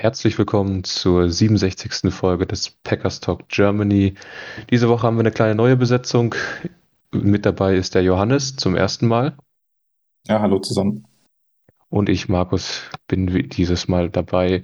Herzlich 0.00 0.38
willkommen 0.38 0.84
zur 0.84 1.28
67. 1.28 2.14
Folge 2.14 2.46
des 2.46 2.70
Packers 2.70 3.18
Talk 3.18 3.48
Germany. 3.48 4.14
Diese 4.70 4.88
Woche 4.88 5.04
haben 5.04 5.16
wir 5.16 5.22
eine 5.22 5.32
kleine 5.32 5.56
neue 5.56 5.76
Besetzung. 5.76 6.36
Mit 7.10 7.44
dabei 7.44 7.74
ist 7.74 7.96
der 7.96 8.04
Johannes 8.04 8.54
zum 8.54 8.76
ersten 8.76 9.08
Mal. 9.08 9.36
Ja, 10.28 10.38
hallo 10.40 10.60
zusammen. 10.60 11.08
Und 11.88 12.08
ich, 12.08 12.28
Markus, 12.28 12.82
bin 13.08 13.26
dieses 13.48 13.88
Mal 13.88 14.08
dabei. 14.08 14.62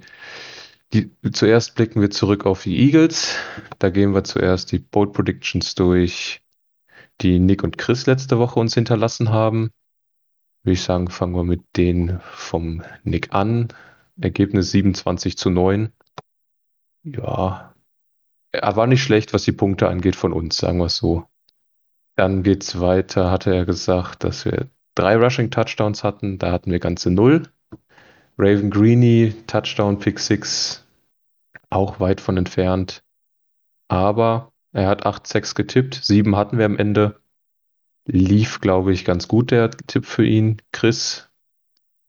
Die, 0.93 1.11
zuerst 1.33 1.75
blicken 1.75 1.99
wir 1.99 2.11
zurück 2.11 2.45
auf 2.45 2.63
die 2.63 2.77
Eagles. 2.77 3.35
Da 3.77 3.89
gehen 3.89 4.13
wir 4.13 4.23
zuerst 4.23 4.71
die 4.71 4.79
Bold 4.79 5.11
Predictions 5.11 5.75
durch, 5.75 6.45
die 7.19 7.39
Nick 7.39 7.61
und 7.61 7.77
Chris 7.77 8.05
letzte 8.05 8.39
Woche 8.39 8.57
uns 8.57 8.73
hinterlassen 8.73 9.31
haben. 9.31 9.71
Würde 10.63 10.75
ich 10.75 10.81
sagen, 10.81 11.09
fangen 11.09 11.35
wir 11.35 11.43
mit 11.43 11.61
denen 11.75 12.21
vom 12.21 12.83
Nick 13.03 13.33
an. 13.33 13.67
Ergebnis 14.19 14.71
27 14.71 15.37
zu 15.37 15.49
9. 15.49 15.91
Ja, 17.03 17.73
er 18.51 18.75
war 18.75 18.87
nicht 18.87 19.03
schlecht, 19.03 19.33
was 19.33 19.43
die 19.43 19.51
Punkte 19.51 19.89
angeht 19.89 20.15
von 20.15 20.33
uns, 20.33 20.57
sagen 20.57 20.79
wir 20.79 20.85
es 20.85 20.97
so. 20.97 21.27
Dann 22.15 22.43
geht's 22.43 22.79
weiter, 22.79 23.29
hatte 23.29 23.53
er 23.53 23.65
gesagt, 23.65 24.23
dass 24.23 24.45
wir 24.45 24.69
drei 24.95 25.17
Rushing 25.17 25.51
Touchdowns 25.51 26.03
hatten. 26.03 26.39
Da 26.39 26.51
hatten 26.51 26.71
wir 26.71 26.79
ganze 26.79 27.11
null. 27.11 27.43
Raven 28.37 28.69
Greeny, 28.69 29.33
Touchdown, 29.47 29.99
Pick 29.99 30.19
6, 30.19 30.85
auch 31.69 31.99
weit 31.99 32.21
von 32.21 32.37
entfernt. 32.37 33.03
Aber 33.87 34.51
er 34.71 34.87
hat 34.87 35.05
8-6 35.05 35.55
getippt, 35.55 35.95
7 35.95 36.35
hatten 36.35 36.57
wir 36.57 36.65
am 36.65 36.77
Ende. 36.77 37.19
Lief, 38.05 38.61
glaube 38.61 38.93
ich, 38.93 39.05
ganz 39.05 39.27
gut 39.27 39.51
der 39.51 39.71
Tipp 39.71 40.05
für 40.05 40.25
ihn. 40.25 40.61
Chris 40.71 41.29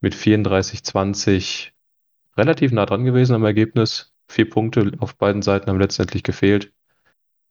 mit 0.01 0.15
34-20 0.15 1.71
relativ 2.37 2.73
nah 2.73 2.87
dran 2.87 3.05
gewesen 3.05 3.35
am 3.35 3.45
Ergebnis. 3.45 4.13
Vier 4.29 4.49
Punkte 4.51 4.93
auf 4.99 5.17
beiden 5.17 5.43
Seiten 5.43 5.69
haben 5.71 5.81
letztendlich 5.81 6.23
gefehlt. 6.23 6.73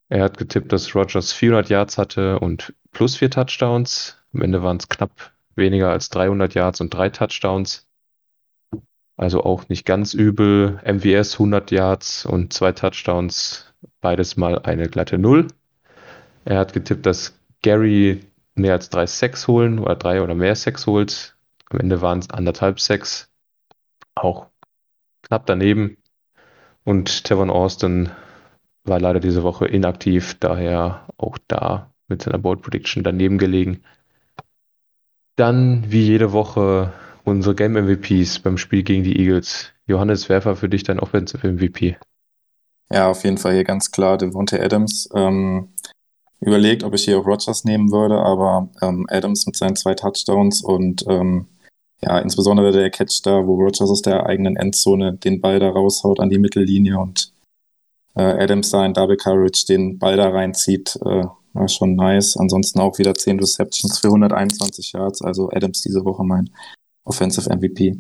Er 0.10 0.24
hat 0.24 0.38
getippt, 0.38 0.72
dass 0.72 0.94
Rogers 0.94 1.34
400 1.34 1.70
Yards 1.70 1.98
hatte 1.98 2.40
und 2.40 2.74
plus 2.92 3.16
vier 3.16 3.32
Touchdowns. 3.32 4.18
Am 4.34 4.42
Ende 4.42 4.62
waren 4.62 4.78
es 4.78 4.90
knapp 4.90 5.34
weniger 5.56 5.90
als 5.90 6.10
300 6.10 6.54
Yards 6.54 6.82
und 6.82 6.94
drei 6.94 7.10
Touchdowns. 7.10 7.88
Also 9.18 9.44
auch 9.44 9.70
nicht 9.70 9.86
ganz 9.86 10.14
übel. 10.14 10.80
MVS 10.86 11.34
100 11.34 11.72
Yards 11.72 12.26
und 12.26 12.54
zwei 12.54 12.72
Touchdowns. 12.72 13.74
Beides 14.02 14.36
mal 14.38 14.60
eine 14.60 14.90
glatte 14.90 15.18
Null. 15.18 15.48
Er 16.44 16.60
hat 16.60 16.74
getippt, 16.74 17.06
dass 17.06 17.40
Gary 17.62 18.22
mehr 18.54 18.74
als 18.74 18.90
drei 18.90 19.08
Sacks 19.08 19.48
holen 19.48 19.80
oder 19.80 19.96
drei 19.96 20.22
oder 20.22 20.36
mehr 20.36 20.56
Sacks 20.56 20.86
holt. 20.86 21.36
Am 21.70 21.80
Ende 21.80 22.02
waren 22.02 22.20
es 22.20 22.30
anderthalb 22.30 22.80
Sacks. 22.80 23.32
Auch 24.14 24.48
knapp 25.28 25.46
daneben. 25.46 25.98
Und 26.84 27.24
Tevon 27.24 27.50
Austin 27.50 28.10
war 28.84 29.00
leider 29.00 29.20
diese 29.20 29.44
Woche 29.44 29.66
inaktiv, 29.66 30.36
daher 30.40 31.08
auch 31.18 31.38
da 31.48 31.92
mit 32.08 32.22
seiner 32.22 32.38
Bold 32.38 32.62
Prediction 32.62 33.04
daneben 33.04 33.38
gelegen. 33.38 33.82
Dann, 35.36 35.92
wie 35.92 36.06
jede 36.06 36.32
Woche, 36.32 36.94
unsere 37.24 37.56
Game 37.56 37.74
MVPs 37.74 38.40
beim 38.40 38.58
Spiel 38.58 38.84
gegen 38.84 39.04
die 39.04 39.20
Eagles. 39.20 39.72
Johannes 39.88 40.30
Werfer 40.30 40.56
für 40.56 40.70
dich 40.70 40.84
dein 40.84 41.00
Offensive 41.00 41.46
MVP. 41.46 41.98
Ja, 42.92 43.10
auf 43.10 43.24
jeden 43.24 43.38
Fall 43.38 43.54
hier 43.54 43.64
ganz 43.64 43.92
klar 43.92 44.18
Devontae 44.18 44.62
Adams. 44.62 45.10
Ähm, 45.14 45.70
überlegt, 46.40 46.84
ob 46.84 46.94
ich 46.94 47.06
hier 47.06 47.20
auch 47.20 47.26
Rogers 47.26 47.64
nehmen 47.66 47.92
würde, 47.92 48.20
aber 48.20 48.70
ähm, 48.82 49.08
Adams 49.10 49.46
mit 49.46 49.58
seinen 49.58 49.76
zwei 49.76 49.96
Touchdowns 49.96 50.62
und 50.62 51.04
ähm, 51.10 51.48
ja, 52.06 52.20
insbesondere 52.20 52.72
der 52.72 52.92
Catch 52.92 53.22
da, 53.24 53.46
wo 53.48 53.56
Rogers 53.56 53.82
aus 53.82 54.02
der 54.02 54.26
eigenen 54.28 54.56
Endzone 54.56 55.14
den 55.14 55.42
Ball 55.42 55.60
da 55.60 55.70
raushaut 55.70 56.20
an 56.20 56.30
die 56.30 56.38
Mittellinie 56.38 57.00
und 57.00 57.32
äh, 58.16 58.22
Adams 58.22 58.70
da 58.70 58.86
in 58.86 58.94
Double 58.94 59.18
Coverage 59.18 59.66
den 59.68 59.98
Ball 59.98 60.16
da 60.16 60.30
reinzieht, 60.30 60.98
äh, 61.04 61.24
war 61.54 61.68
schon 61.68 61.96
nice. 61.96 62.38
Ansonsten 62.38 62.80
auch 62.80 63.00
wieder 63.00 63.16
10 63.16 63.40
Receptions 63.40 64.00
für 64.00 64.08
121 64.08 64.92
Yards, 64.94 65.22
also 65.22 65.50
Adams 65.52 65.82
diese 65.82 66.06
Woche 66.06 66.24
mein 66.24 66.52
Offensive 67.06 67.50
MVP. 67.50 67.98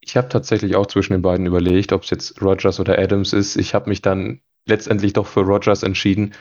Ich 0.00 0.16
habe 0.16 0.28
tatsächlich 0.28 0.76
auch 0.76 0.86
zwischen 0.86 1.12
den 1.12 1.22
beiden 1.22 1.44
überlegt, 1.44 1.92
ob 1.92 2.04
es 2.04 2.10
jetzt 2.10 2.40
Rogers 2.40 2.80
oder 2.80 2.98
Adams 2.98 3.34
ist. 3.34 3.56
Ich 3.56 3.74
habe 3.74 3.90
mich 3.90 4.00
dann 4.00 4.40
letztendlich 4.66 5.12
doch 5.12 5.26
für 5.26 5.40
Rogers 5.40 5.82
entschieden, 5.82 6.32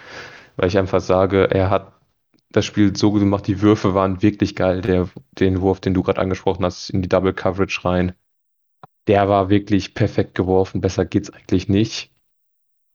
weil 0.56 0.69
ich 0.69 0.78
einfach 0.78 1.01
sage, 1.01 1.50
er 1.51 1.69
hat 1.69 1.98
das 2.51 2.65
Spiel 2.65 2.95
so 2.95 3.11
gemacht, 3.11 3.47
die 3.47 3.61
Würfe 3.61 3.93
waren 3.93 4.21
wirklich 4.21 4.55
geil. 4.55 4.81
Der, 4.81 5.09
den 5.33 5.61
Wurf, 5.61 5.79
den 5.79 5.93
du 5.93 6.03
gerade 6.03 6.21
angesprochen 6.21 6.65
hast, 6.65 6.89
in 6.89 7.01
die 7.01 7.09
Double 7.09 7.33
Coverage 7.33 7.85
rein, 7.85 8.13
der 9.07 9.29
war 9.29 9.49
wirklich 9.49 9.93
perfekt 9.93 10.35
geworfen. 10.35 10.81
Besser 10.81 11.05
geht's 11.05 11.29
eigentlich 11.29 11.69
nicht. 11.69 12.11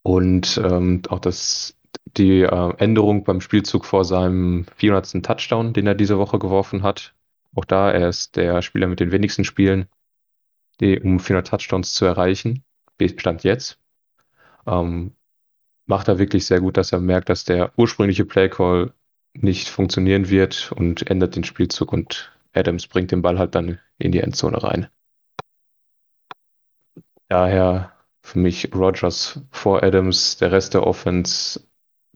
Und 0.02 0.60
ähm, 0.62 1.02
auch 1.08 1.20
das, 1.20 1.76
die 2.16 2.42
äh, 2.42 2.74
Änderung 2.78 3.24
beim 3.24 3.40
Spielzug 3.40 3.84
vor 3.84 4.04
seinem 4.04 4.66
400. 4.76 5.24
Touchdown, 5.24 5.72
den 5.72 5.86
er 5.86 5.94
diese 5.94 6.18
Woche 6.18 6.38
geworfen 6.38 6.82
hat. 6.82 7.14
Auch 7.54 7.64
da, 7.64 7.90
er 7.90 8.08
ist 8.08 8.36
der 8.36 8.62
Spieler 8.62 8.88
mit 8.88 9.00
den 9.00 9.12
wenigsten 9.12 9.44
Spielen, 9.44 9.86
die, 10.80 10.98
um 11.00 11.20
400 11.20 11.48
Touchdowns 11.48 11.94
zu 11.94 12.04
erreichen. 12.04 12.64
Stand 13.16 13.44
jetzt. 13.44 13.78
Ähm, 14.66 15.12
macht 15.86 16.08
er 16.08 16.18
wirklich 16.18 16.46
sehr 16.46 16.60
gut, 16.60 16.76
dass 16.76 16.92
er 16.92 17.00
merkt, 17.00 17.28
dass 17.28 17.44
der 17.44 17.72
ursprüngliche 17.76 18.24
Playcall 18.24 18.92
nicht 19.34 19.68
funktionieren 19.68 20.28
wird 20.30 20.72
und 20.72 21.08
ändert 21.10 21.36
den 21.36 21.44
Spielzug 21.44 21.92
und 21.92 22.32
Adams 22.52 22.86
bringt 22.86 23.10
den 23.10 23.22
Ball 23.22 23.38
halt 23.38 23.54
dann 23.54 23.78
in 23.98 24.12
die 24.12 24.20
Endzone 24.20 24.62
rein. 24.62 24.86
Daher 27.28 27.92
für 28.22 28.38
mich 28.38 28.74
Rogers 28.74 29.40
vor 29.50 29.82
Adams, 29.82 30.36
der 30.36 30.52
Rest 30.52 30.74
der 30.74 30.86
Offense 30.86 31.60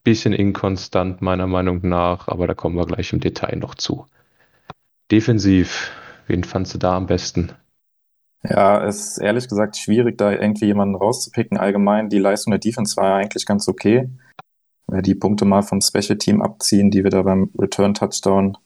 bisschen 0.05 0.33
inkonstant 0.33 1.21
meiner 1.21 1.47
Meinung 1.47 1.81
nach, 1.83 2.29
aber 2.29 2.47
da 2.47 2.55
kommen 2.55 2.77
wir 2.77 2.87
gleich 2.87 3.13
im 3.13 3.21
Detail 3.21 3.57
noch 3.57 3.75
zu. 3.75 4.07
Defensiv, 5.11 5.91
wen 6.27 6.45
fandst 6.45 6.75
du 6.75 6.79
da 6.79 6.97
am 6.97 7.07
besten? 7.07 7.53
Ja, 8.45 8.87
es 8.87 9.09
ist 9.09 9.19
ehrlich 9.19 9.49
gesagt 9.49 9.77
schwierig, 9.77 10.17
da 10.17 10.31
irgendwie 10.31 10.67
jemanden 10.67 10.95
rauszupicken. 10.95 11.59
Allgemein, 11.59 12.09
die 12.09 12.19
Leistung 12.19 12.53
der 12.53 12.61
Defense 12.61 12.97
war 12.97 13.09
ja 13.09 13.17
eigentlich 13.17 13.45
ganz 13.45 13.69
okay 13.69 14.09
die 14.91 15.15
Punkte 15.15 15.45
mal 15.45 15.63
vom 15.63 15.81
Special 15.81 16.19
Team 16.19 16.43
abziehen, 16.43 16.91
die 16.91 17.05
wir 17.05 17.11
da 17.11 17.23
beim 17.23 17.51
Return 17.59 17.95
Touchdown 17.95 18.57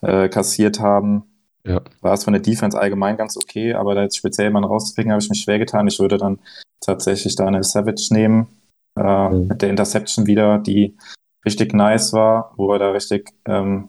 äh, 0.00 0.28
kassiert 0.28 0.80
haben, 0.80 1.24
ja. 1.64 1.80
war 2.00 2.14
es 2.14 2.24
von 2.24 2.32
der 2.32 2.42
Defense 2.42 2.78
allgemein 2.78 3.16
ganz 3.16 3.36
okay, 3.36 3.74
aber 3.74 3.94
da 3.94 4.02
jetzt 4.02 4.16
speziell 4.16 4.48
jemanden 4.48 4.68
rauszupicken, 4.68 5.12
habe 5.12 5.22
ich 5.22 5.28
mich 5.28 5.40
schwer 5.40 5.58
getan. 5.58 5.86
Ich 5.86 5.98
würde 6.00 6.18
dann 6.18 6.38
tatsächlich 6.80 7.36
Daniel 7.36 7.64
Savage 7.64 8.08
nehmen, 8.10 8.48
äh, 8.96 9.28
mhm. 9.28 9.48
mit 9.48 9.62
der 9.62 9.70
Interception 9.70 10.26
wieder, 10.26 10.58
die 10.58 10.96
richtig 11.44 11.74
nice 11.74 12.12
war, 12.12 12.52
wo 12.56 12.72
er 12.72 12.78
da 12.78 12.90
richtig 12.90 13.30
ähm, 13.46 13.88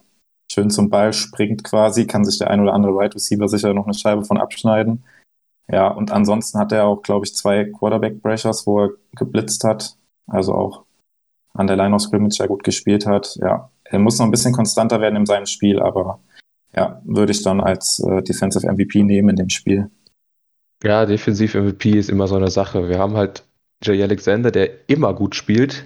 schön 0.52 0.70
zum 0.70 0.90
Ball 0.90 1.14
springt 1.14 1.64
quasi, 1.64 2.06
kann 2.08 2.26
sich 2.26 2.38
der 2.38 2.50
ein 2.50 2.60
oder 2.60 2.74
andere 2.74 2.96
Right 2.96 3.16
Receiver 3.16 3.48
sicher 3.48 3.74
noch 3.74 3.86
eine 3.86 3.94
Scheibe 3.94 4.24
von 4.24 4.38
abschneiden. 4.38 5.04
Ja, 5.72 5.88
und 5.88 6.12
ansonsten 6.12 6.58
hat 6.58 6.72
er 6.72 6.86
auch, 6.86 7.04
glaube 7.04 7.26
ich, 7.26 7.36
zwei 7.36 7.66
Quarterback-Brashers, 7.66 8.66
wo 8.66 8.86
er 8.86 8.90
geblitzt 9.16 9.64
hat. 9.64 9.98
Also 10.26 10.56
auch 10.56 10.86
an 11.60 11.68
der 11.68 11.76
Line 11.76 11.94
of 11.94 12.02
Scrimmage 12.02 12.38
ja 12.40 12.48
gut 12.48 12.64
gespielt 12.64 13.06
hat. 13.06 13.38
Ja, 13.42 13.70
er 13.84 14.00
muss 14.00 14.18
noch 14.18 14.26
ein 14.26 14.32
bisschen 14.32 14.54
konstanter 14.54 15.02
werden 15.02 15.18
in 15.18 15.26
seinem 15.26 15.46
Spiel, 15.46 15.80
aber 15.80 16.20
ja, 16.76 17.02
würde 17.04 17.32
ich 17.34 17.44
dann 17.44 17.60
als 17.60 18.00
äh, 18.00 18.22
Defensive 18.24 18.66
MVP 18.72 19.04
nehmen 19.04 19.30
in 19.30 19.36
dem 19.36 19.50
Spiel. 19.50 19.90
Ja, 20.84 21.06
Defensiv 21.06 21.56
MVP 21.56 21.92
ist 21.92 22.10
immer 22.10 22.28
so 22.28 22.36
eine 22.36 22.50
Sache. 22.50 22.88
Wir 22.88 22.98
haben 22.98 23.18
halt 23.18 23.44
Jay 23.84 24.02
Alexander, 24.02 24.52
der 24.52 24.90
immer 24.90 25.14
gut 25.14 25.36
spielt. 25.36 25.86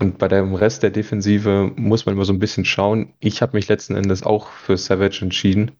Und 0.00 0.18
bei 0.18 0.28
dem 0.28 0.54
Rest 0.54 0.82
der 0.82 0.90
Defensive 0.90 1.72
muss 1.76 2.06
man 2.06 2.14
immer 2.14 2.24
so 2.24 2.32
ein 2.32 2.38
bisschen 2.38 2.64
schauen. 2.64 3.12
Ich 3.20 3.42
habe 3.42 3.56
mich 3.56 3.68
letzten 3.68 3.96
Endes 3.96 4.24
auch 4.24 4.48
für 4.48 4.76
Savage 4.76 5.20
entschieden, 5.22 5.72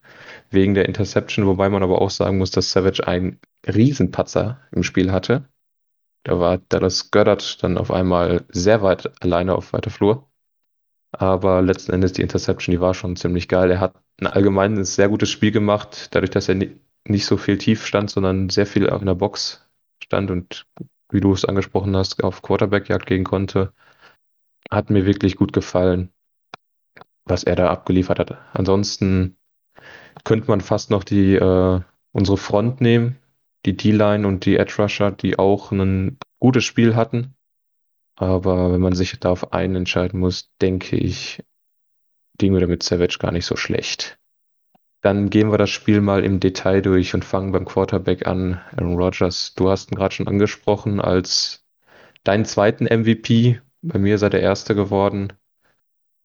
wegen 0.50 0.74
der 0.74 0.86
Interception, 0.86 1.46
wobei 1.46 1.68
man 1.68 1.82
aber 1.82 2.00
auch 2.00 2.10
sagen 2.10 2.38
muss, 2.38 2.50
dass 2.50 2.72
Savage 2.72 3.06
einen 3.06 3.38
Riesenpatzer 3.66 4.60
im 4.72 4.82
Spiel 4.82 5.12
hatte. 5.12 5.48
Da 6.28 6.38
war 6.38 6.58
Dallas 6.58 7.10
Goddard 7.10 7.62
dann 7.62 7.78
auf 7.78 7.90
einmal 7.90 8.44
sehr 8.50 8.82
weit 8.82 9.10
alleine 9.22 9.54
auf 9.54 9.72
weiter 9.72 9.88
Flur. 9.88 10.28
Aber 11.10 11.62
letzten 11.62 11.92
Endes 11.92 12.12
die 12.12 12.20
Interception, 12.20 12.70
die 12.70 12.82
war 12.82 12.92
schon 12.92 13.16
ziemlich 13.16 13.48
geil. 13.48 13.70
Er 13.70 13.80
hat 13.80 13.94
ein 14.20 14.26
allgemeines 14.26 14.94
sehr 14.94 15.08
gutes 15.08 15.30
Spiel 15.30 15.52
gemacht, 15.52 16.08
dadurch, 16.10 16.28
dass 16.28 16.50
er 16.50 16.56
nicht 16.56 17.24
so 17.24 17.38
viel 17.38 17.56
tief 17.56 17.86
stand, 17.86 18.10
sondern 18.10 18.50
sehr 18.50 18.66
viel 18.66 18.90
auch 18.90 19.00
in 19.00 19.06
der 19.06 19.14
Box 19.14 19.66
stand 20.04 20.30
und 20.30 20.66
wie 21.10 21.20
du 21.20 21.32
es 21.32 21.46
angesprochen 21.46 21.96
hast, 21.96 22.22
auf 22.22 22.42
Quarterback-Jagd 22.42 23.06
gehen 23.06 23.24
konnte. 23.24 23.72
Hat 24.70 24.90
mir 24.90 25.06
wirklich 25.06 25.36
gut 25.36 25.54
gefallen, 25.54 26.10
was 27.24 27.42
er 27.42 27.56
da 27.56 27.70
abgeliefert 27.70 28.18
hat. 28.18 28.36
Ansonsten 28.52 29.38
könnte 30.24 30.48
man 30.48 30.60
fast 30.60 30.90
noch 30.90 31.04
die 31.04 31.36
äh, 31.36 31.80
unsere 32.12 32.36
Front 32.36 32.82
nehmen, 32.82 33.16
die 33.66 33.76
D-Line 33.76 34.26
und 34.26 34.44
die 34.44 34.56
Edge 34.56 34.74
Rusher, 34.78 35.10
die 35.10 35.38
auch 35.38 35.72
ein 35.72 36.18
gutes 36.38 36.64
Spiel 36.64 36.94
hatten. 36.96 37.34
Aber 38.16 38.72
wenn 38.72 38.80
man 38.80 38.94
sich 38.94 39.18
da 39.20 39.30
auf 39.30 39.52
einen 39.52 39.76
entscheiden 39.76 40.20
muss, 40.20 40.50
denke 40.60 40.96
ich, 40.96 41.42
liegen 42.40 42.54
wir 42.54 42.60
damit 42.60 42.82
Savage 42.82 43.18
gar 43.18 43.32
nicht 43.32 43.46
so 43.46 43.56
schlecht. 43.56 44.18
Dann 45.00 45.30
gehen 45.30 45.52
wir 45.52 45.58
das 45.58 45.70
Spiel 45.70 46.00
mal 46.00 46.24
im 46.24 46.40
Detail 46.40 46.82
durch 46.82 47.14
und 47.14 47.24
fangen 47.24 47.52
beim 47.52 47.64
Quarterback 47.64 48.26
an. 48.26 48.60
Aaron 48.72 48.96
Rodgers, 48.96 49.54
du 49.54 49.70
hast 49.70 49.92
ihn 49.92 49.96
gerade 49.96 50.14
schon 50.14 50.26
angesprochen 50.26 51.00
als 51.00 51.64
deinen 52.24 52.44
zweiten 52.44 52.84
MVP. 52.84 53.60
Bei 53.82 53.98
mir 53.98 54.16
ist 54.16 54.22
er 54.22 54.30
der 54.30 54.42
erste 54.42 54.74
geworden. 54.74 55.32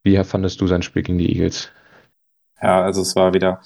Wie 0.02 0.22
fandest 0.24 0.60
du 0.60 0.66
sein 0.66 0.82
Spiel 0.82 1.02
gegen 1.02 1.18
die 1.18 1.32
Eagles? 1.32 1.70
Ja, 2.60 2.82
also 2.82 3.02
es 3.02 3.14
war 3.14 3.32
wieder 3.32 3.60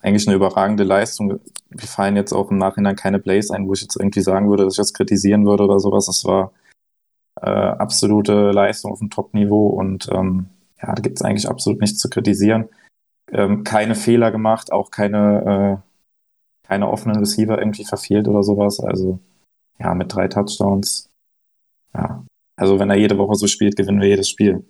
eigentlich 0.00 0.26
eine 0.26 0.36
überragende 0.36 0.84
Leistung. 0.84 1.40
Mir 1.70 1.86
fallen 1.86 2.16
jetzt 2.16 2.32
auch 2.32 2.50
im 2.50 2.58
Nachhinein 2.58 2.96
keine 2.96 3.18
Plays 3.18 3.50
ein, 3.50 3.66
wo 3.66 3.72
ich 3.72 3.82
jetzt 3.82 3.96
irgendwie 3.96 4.20
sagen 4.20 4.48
würde, 4.48 4.64
dass 4.64 4.74
ich 4.74 4.78
das 4.78 4.94
kritisieren 4.94 5.44
würde 5.46 5.64
oder 5.64 5.80
sowas. 5.80 6.08
Es 6.08 6.24
war 6.24 6.52
äh, 7.40 7.48
absolute 7.50 8.50
Leistung 8.52 8.92
auf 8.92 9.00
dem 9.00 9.10
Top-Niveau 9.10 9.68
und 9.68 10.08
ähm, 10.12 10.46
ja, 10.80 10.94
da 10.94 11.02
gibt 11.02 11.18
es 11.18 11.24
eigentlich 11.24 11.48
absolut 11.48 11.80
nichts 11.80 11.98
zu 11.98 12.08
kritisieren. 12.08 12.68
Ähm, 13.32 13.64
keine 13.64 13.94
Fehler 13.94 14.30
gemacht, 14.30 14.72
auch 14.72 14.90
keine, 14.90 15.82
äh, 16.64 16.66
keine 16.66 16.88
offenen 16.88 17.18
Receiver 17.18 17.58
irgendwie 17.58 17.84
verfehlt 17.84 18.28
oder 18.28 18.42
sowas. 18.42 18.80
Also 18.80 19.18
ja, 19.78 19.94
mit 19.94 20.14
drei 20.14 20.28
Touchdowns. 20.28 21.10
Ja, 21.94 22.24
also 22.56 22.78
wenn 22.78 22.90
er 22.90 22.96
jede 22.96 23.18
Woche 23.18 23.34
so 23.34 23.46
spielt, 23.46 23.76
gewinnen 23.76 24.00
wir 24.00 24.08
jedes 24.08 24.28
Spiel. 24.28 24.64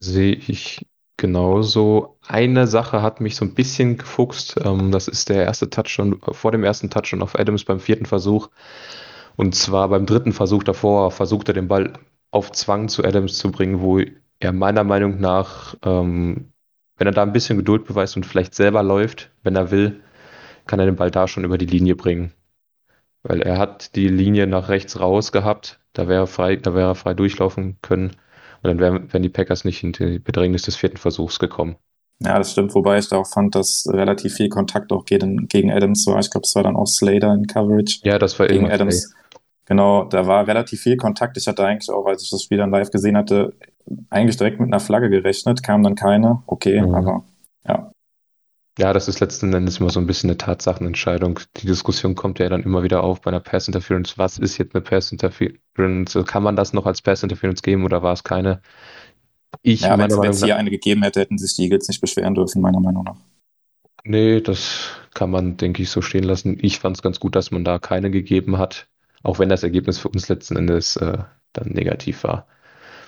Sehe 0.00 0.34
ich 0.34 0.86
genauso. 1.18 2.18
Eine 2.26 2.66
Sache 2.66 3.02
hat 3.02 3.20
mich 3.20 3.36
so 3.36 3.44
ein 3.44 3.54
bisschen 3.54 3.98
gefuchst. 3.98 4.56
Ähm, 4.64 4.90
das 4.90 5.08
ist 5.08 5.28
der 5.28 5.44
erste 5.44 5.68
Touchdown, 5.68 6.18
vor 6.20 6.52
dem 6.52 6.64
ersten 6.64 6.88
Touchdown 6.88 7.22
auf 7.22 7.38
Adams 7.38 7.64
beim 7.64 7.80
vierten 7.80 8.06
Versuch. 8.06 8.48
Und 9.36 9.54
zwar 9.54 9.88
beim 9.88 10.06
dritten 10.06 10.32
Versuch 10.32 10.62
davor 10.64 11.10
versucht 11.10 11.48
er 11.48 11.54
den 11.54 11.68
Ball 11.68 11.92
auf 12.30 12.52
Zwang 12.52 12.88
zu 12.88 13.04
Adams 13.04 13.38
zu 13.38 13.52
bringen, 13.52 13.80
wo 13.80 14.00
er 14.40 14.52
meiner 14.52 14.84
Meinung 14.84 15.20
nach, 15.20 15.76
ähm, 15.84 16.52
wenn 16.96 17.06
er 17.06 17.12
da 17.12 17.22
ein 17.22 17.32
bisschen 17.32 17.58
Geduld 17.58 17.84
beweist 17.84 18.16
und 18.16 18.26
vielleicht 18.26 18.54
selber 18.54 18.82
läuft, 18.82 19.30
wenn 19.42 19.56
er 19.56 19.70
will, 19.70 20.00
kann 20.66 20.80
er 20.80 20.86
den 20.86 20.96
Ball 20.96 21.10
da 21.10 21.28
schon 21.28 21.44
über 21.44 21.58
die 21.58 21.66
Linie 21.66 21.96
bringen. 21.96 22.32
Weil 23.22 23.42
er 23.42 23.58
hat 23.58 23.96
die 23.96 24.08
Linie 24.08 24.46
nach 24.46 24.68
rechts 24.68 25.00
raus 25.00 25.32
gehabt, 25.32 25.80
da 25.92 26.08
wäre 26.08 26.22
er 26.24 26.26
frei, 26.26 26.56
da 26.56 26.74
wäre 26.74 26.90
er 26.90 26.94
frei 26.94 27.14
durchlaufen 27.14 27.78
können. 27.82 28.16
Und 28.62 28.68
dann 28.68 28.78
wären, 28.78 29.12
wären 29.12 29.22
die 29.22 29.28
Packers 29.28 29.64
nicht 29.64 29.82
in 29.82 29.92
die 29.92 30.18
Bedrängnis 30.18 30.62
des 30.62 30.76
vierten 30.76 30.96
Versuchs 30.96 31.38
gekommen. 31.38 31.76
Ja, 32.20 32.36
das 32.36 32.50
stimmt, 32.52 32.74
wobei 32.74 32.98
ich 32.98 33.08
da 33.08 33.16
auch 33.16 33.28
fand, 33.28 33.54
dass 33.54 33.86
relativ 33.88 34.34
viel 34.34 34.48
Kontakt 34.48 34.90
auch 34.90 35.04
gegen, 35.04 35.46
gegen 35.46 35.70
Adams 35.70 36.06
war. 36.08 36.18
Ich 36.18 36.30
glaube, 36.30 36.44
es 36.44 36.54
war 36.56 36.64
dann 36.64 36.74
auch 36.74 36.86
Slater 36.86 37.32
in 37.32 37.46
Coverage. 37.46 38.00
Ja, 38.02 38.18
das 38.18 38.38
war 38.38 38.48
gegen 38.48 38.70
Adams. 38.70 39.12
Play. 39.12 39.40
Genau, 39.66 40.04
da 40.04 40.26
war 40.26 40.46
relativ 40.46 40.80
viel 40.80 40.96
Kontakt. 40.96 41.36
Ich 41.36 41.46
hatte 41.46 41.64
eigentlich 41.64 41.90
auch, 41.90 42.06
als 42.06 42.22
ich 42.22 42.30
das 42.30 42.42
Spiel 42.42 42.58
dann 42.58 42.70
live 42.70 42.90
gesehen 42.90 43.16
hatte, 43.16 43.52
eigentlich 44.10 44.36
direkt 44.36 44.58
mit 44.58 44.68
einer 44.68 44.80
Flagge 44.80 45.10
gerechnet, 45.10 45.62
kam 45.62 45.82
dann 45.82 45.94
keine. 45.94 46.42
Okay, 46.46 46.80
mhm. 46.80 46.94
aber 46.94 47.24
ja. 47.66 47.92
Ja, 48.78 48.92
das 48.92 49.08
ist 49.08 49.18
letzten 49.18 49.52
Endes 49.52 49.80
immer 49.80 49.90
so 49.90 49.98
ein 49.98 50.06
bisschen 50.06 50.30
eine 50.30 50.38
Tatsachenentscheidung. 50.38 51.40
Die 51.56 51.66
Diskussion 51.66 52.14
kommt 52.14 52.38
ja 52.38 52.48
dann 52.48 52.62
immer 52.62 52.84
wieder 52.84 53.02
auf 53.02 53.20
bei 53.20 53.32
einer 53.32 53.40
Pass 53.40 53.66
Interference. 53.66 54.18
Was 54.18 54.38
ist 54.38 54.56
jetzt 54.56 54.72
eine 54.72 54.82
Pass 54.82 55.10
Interference? 55.10 56.16
Kann 56.26 56.44
man 56.44 56.54
das 56.54 56.72
noch 56.72 56.86
als 56.86 57.02
Pass 57.02 57.24
Interference 57.24 57.62
geben 57.62 57.84
oder 57.84 58.04
war 58.04 58.12
es 58.12 58.22
keine? 58.22 58.62
Ich, 59.62 59.80
ja, 59.80 59.98
wenn 59.98 60.30
es 60.30 60.44
hier 60.44 60.56
eine 60.56 60.70
gegeben 60.70 61.02
hätte, 61.02 61.18
hätten 61.18 61.38
sich 61.38 61.56
die 61.56 61.64
Eagles 61.64 61.88
nicht 61.88 62.00
beschweren 62.00 62.36
dürfen, 62.36 62.62
meiner 62.62 62.78
Meinung 62.78 63.02
nach. 63.02 63.16
Nee, 64.04 64.40
das 64.40 64.90
kann 65.12 65.30
man, 65.30 65.56
denke 65.56 65.82
ich, 65.82 65.90
so 65.90 66.00
stehen 66.00 66.22
lassen. 66.22 66.56
Ich 66.60 66.78
fand 66.78 66.96
es 66.96 67.02
ganz 67.02 67.18
gut, 67.18 67.34
dass 67.34 67.50
man 67.50 67.64
da 67.64 67.80
keine 67.80 68.12
gegeben 68.12 68.58
hat, 68.58 68.86
auch 69.24 69.40
wenn 69.40 69.48
das 69.48 69.64
Ergebnis 69.64 69.98
für 69.98 70.08
uns 70.08 70.28
letzten 70.28 70.54
Endes 70.54 70.94
äh, 70.94 71.18
dann 71.52 71.68
negativ 71.70 72.22
war. 72.22 72.46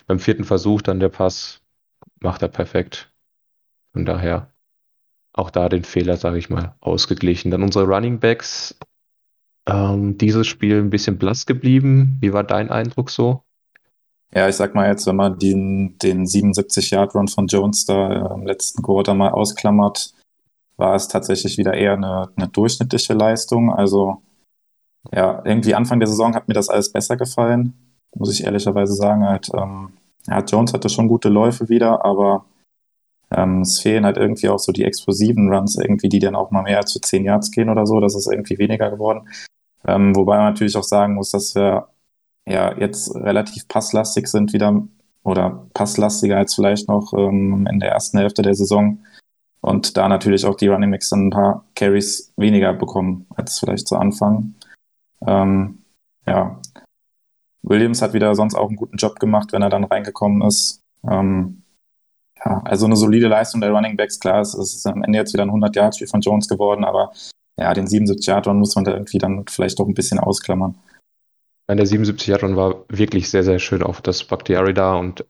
Beim 0.09 0.19
vierten 0.19 0.43
Versuch 0.43 0.83
dann 0.83 0.99
der 0.99 1.11
Pass 1.11 1.61
macht 2.19 2.43
er 2.43 2.49
perfekt. 2.49 3.13
Von 3.93 4.05
daher 4.05 4.51
auch 5.33 5.51
da 5.51 5.69
den 5.69 5.85
Fehler, 5.85 6.17
sage 6.17 6.39
ich 6.39 6.51
mal, 6.51 6.75
ausgeglichen. 6.81 7.51
Dann 7.51 7.63
unsere 7.63 7.87
Running 7.87 8.19
Backs. 8.21 8.77
Ähm, 9.67 10.19
dieses 10.19 10.47
Spiel 10.47 10.79
ein 10.79 10.91
bisschen 10.91 11.19
blass 11.19 11.47
geblieben. 11.47 12.19
Wie 12.21 12.33
war 12.33 12.45
dein 12.45 12.71
Eindruck 12.71 13.11
so? 13.11 13.43
Ja, 14.35 14.49
ich 14.49 14.57
sag 14.57 14.75
mal 14.75 14.89
jetzt, 14.89 15.07
wenn 15.07 15.17
man 15.17 15.39
den, 15.39 15.99
den 15.99 16.25
77-Yard-Run 16.25 17.29
von 17.29 17.47
Jones 17.47 17.85
da 17.85 18.35
im 18.35 18.47
letzten 18.47 18.83
Quarter 18.83 19.15
mal 19.15 19.31
ausklammert, 19.31 20.13
war 20.77 20.95
es 20.95 21.09
tatsächlich 21.09 21.59
wieder 21.59 21.75
eher 21.75 21.95
eine, 21.95 22.29
eine 22.37 22.49
durchschnittliche 22.49 23.13
Leistung. 23.13 23.73
Also 23.73 24.23
ja, 25.13 25.43
irgendwie 25.45 25.75
Anfang 25.75 25.99
der 25.99 26.09
Saison 26.09 26.35
hat 26.35 26.47
mir 26.49 26.55
das 26.55 26.69
alles 26.69 26.93
besser 26.93 27.17
gefallen, 27.17 27.75
muss 28.15 28.33
ich 28.33 28.45
ehrlicherweise 28.45 28.95
sagen. 28.95 29.25
Halt, 29.25 29.51
ähm, 29.55 29.93
ja, 30.27 30.41
Jones 30.41 30.73
hatte 30.73 30.89
schon 30.89 31.09
gute 31.09 31.29
Läufe 31.29 31.69
wieder, 31.69 32.05
aber 32.05 32.45
ähm, 33.35 33.63
es 33.63 33.81
fehlen 33.81 34.05
halt 34.05 34.17
irgendwie 34.17 34.49
auch 34.49 34.59
so 34.59 34.73
die 34.73 34.85
explosiven 34.85 35.53
Runs 35.53 35.77
irgendwie, 35.77 36.09
die 36.09 36.19
dann 36.19 36.35
auch 36.35 36.51
mal 36.51 36.63
mehr 36.63 36.79
als 36.79 36.93
für 36.93 37.01
10 37.01 37.25
Yards 37.25 37.51
gehen 37.51 37.69
oder 37.69 37.87
so. 37.87 38.01
Das 38.01 38.15
ist 38.15 38.31
irgendwie 38.31 38.59
weniger 38.59 38.91
geworden. 38.91 39.29
Ähm, 39.87 40.15
wobei 40.17 40.37
man 40.37 40.47
natürlich 40.47 40.77
auch 40.77 40.85
sagen 40.85 41.15
muss, 41.15 41.31
dass 41.31 41.55
wir 41.55 41.89
ja 42.47 42.77
jetzt 42.79 43.15
relativ 43.15 43.69
passlastig 43.69 44.29
sind 44.29 44.53
wieder 44.53 44.83
oder 45.23 45.69
passlastiger 45.75 46.39
als 46.39 46.55
vielleicht 46.55 46.89
noch 46.89 47.13
ähm, 47.15 47.67
in 47.71 47.81
der 47.81 47.93
ersten 47.93 48.19
Hälfte 48.19 48.43
der 48.43 48.55
Saison. 48.55 49.05
Und 49.61 49.97
da 49.97 50.09
natürlich 50.09 50.47
auch 50.47 50.57
die 50.57 50.69
Running 50.69 50.91
Mix 50.91 51.11
dann 51.11 51.27
ein 51.27 51.31
paar 51.31 51.65
Carries 51.75 52.33
weniger 52.37 52.73
bekommen 52.73 53.27
als 53.37 53.59
vielleicht 53.59 53.87
zu 53.87 53.97
Anfang. 53.97 54.55
Ähm, 55.27 55.85
ja. 56.27 56.61
Williams 57.63 58.01
hat 58.01 58.15
wieder 58.15 58.35
sonst 58.35 58.55
auch 58.55 58.69
einen 58.69 58.77
guten 58.77 58.97
Job 58.97 59.21
gemacht, 59.21 59.53
wenn 59.53 59.63
er 59.63 59.69
dann 59.69 59.85
reingekommen 59.85 60.41
ist. 60.43 60.81
Ähm, 61.09 61.60
ja, 62.45 62.63
also 62.65 62.87
eine 62.87 62.97
solide 62.97 63.29
Leistung 63.29 63.61
der 63.61 63.71
Running 63.71 63.97
Backs, 63.97 64.19
klar, 64.19 64.41
es 64.41 64.55
ist 64.55 64.87
am 64.87 65.03
Ende 65.03 65.19
jetzt 65.19 65.33
wieder 65.33 65.45
ein 65.45 65.51
100-Yard-Spiel 65.51 66.09
von 66.09 66.21
Jones 66.21 66.49
geworden, 66.49 66.85
aber 66.85 67.13
ja, 67.59 67.75
den 67.75 67.87
77-Yard-Run 67.87 68.59
muss 68.59 68.75
man 68.75 68.85
da 68.85 68.93
irgendwie 68.93 69.19
dann 69.19 69.45
vielleicht 69.49 69.79
doch 69.79 69.87
ein 69.87 69.95
bisschen 69.95 70.19
ausklammern. 70.19 70.77
Nein, 71.69 71.77
der 71.77 71.87
77-Yard-Run 71.87 72.57
war 72.57 72.85
wirklich 72.89 73.29
sehr, 73.31 73.45
sehr 73.45 73.59
schön, 73.59 73.83
auch 73.83 74.01
dass 74.01 74.25
Bakhtiari 74.25 74.75
da 74.75 74.95
und 74.95 75.25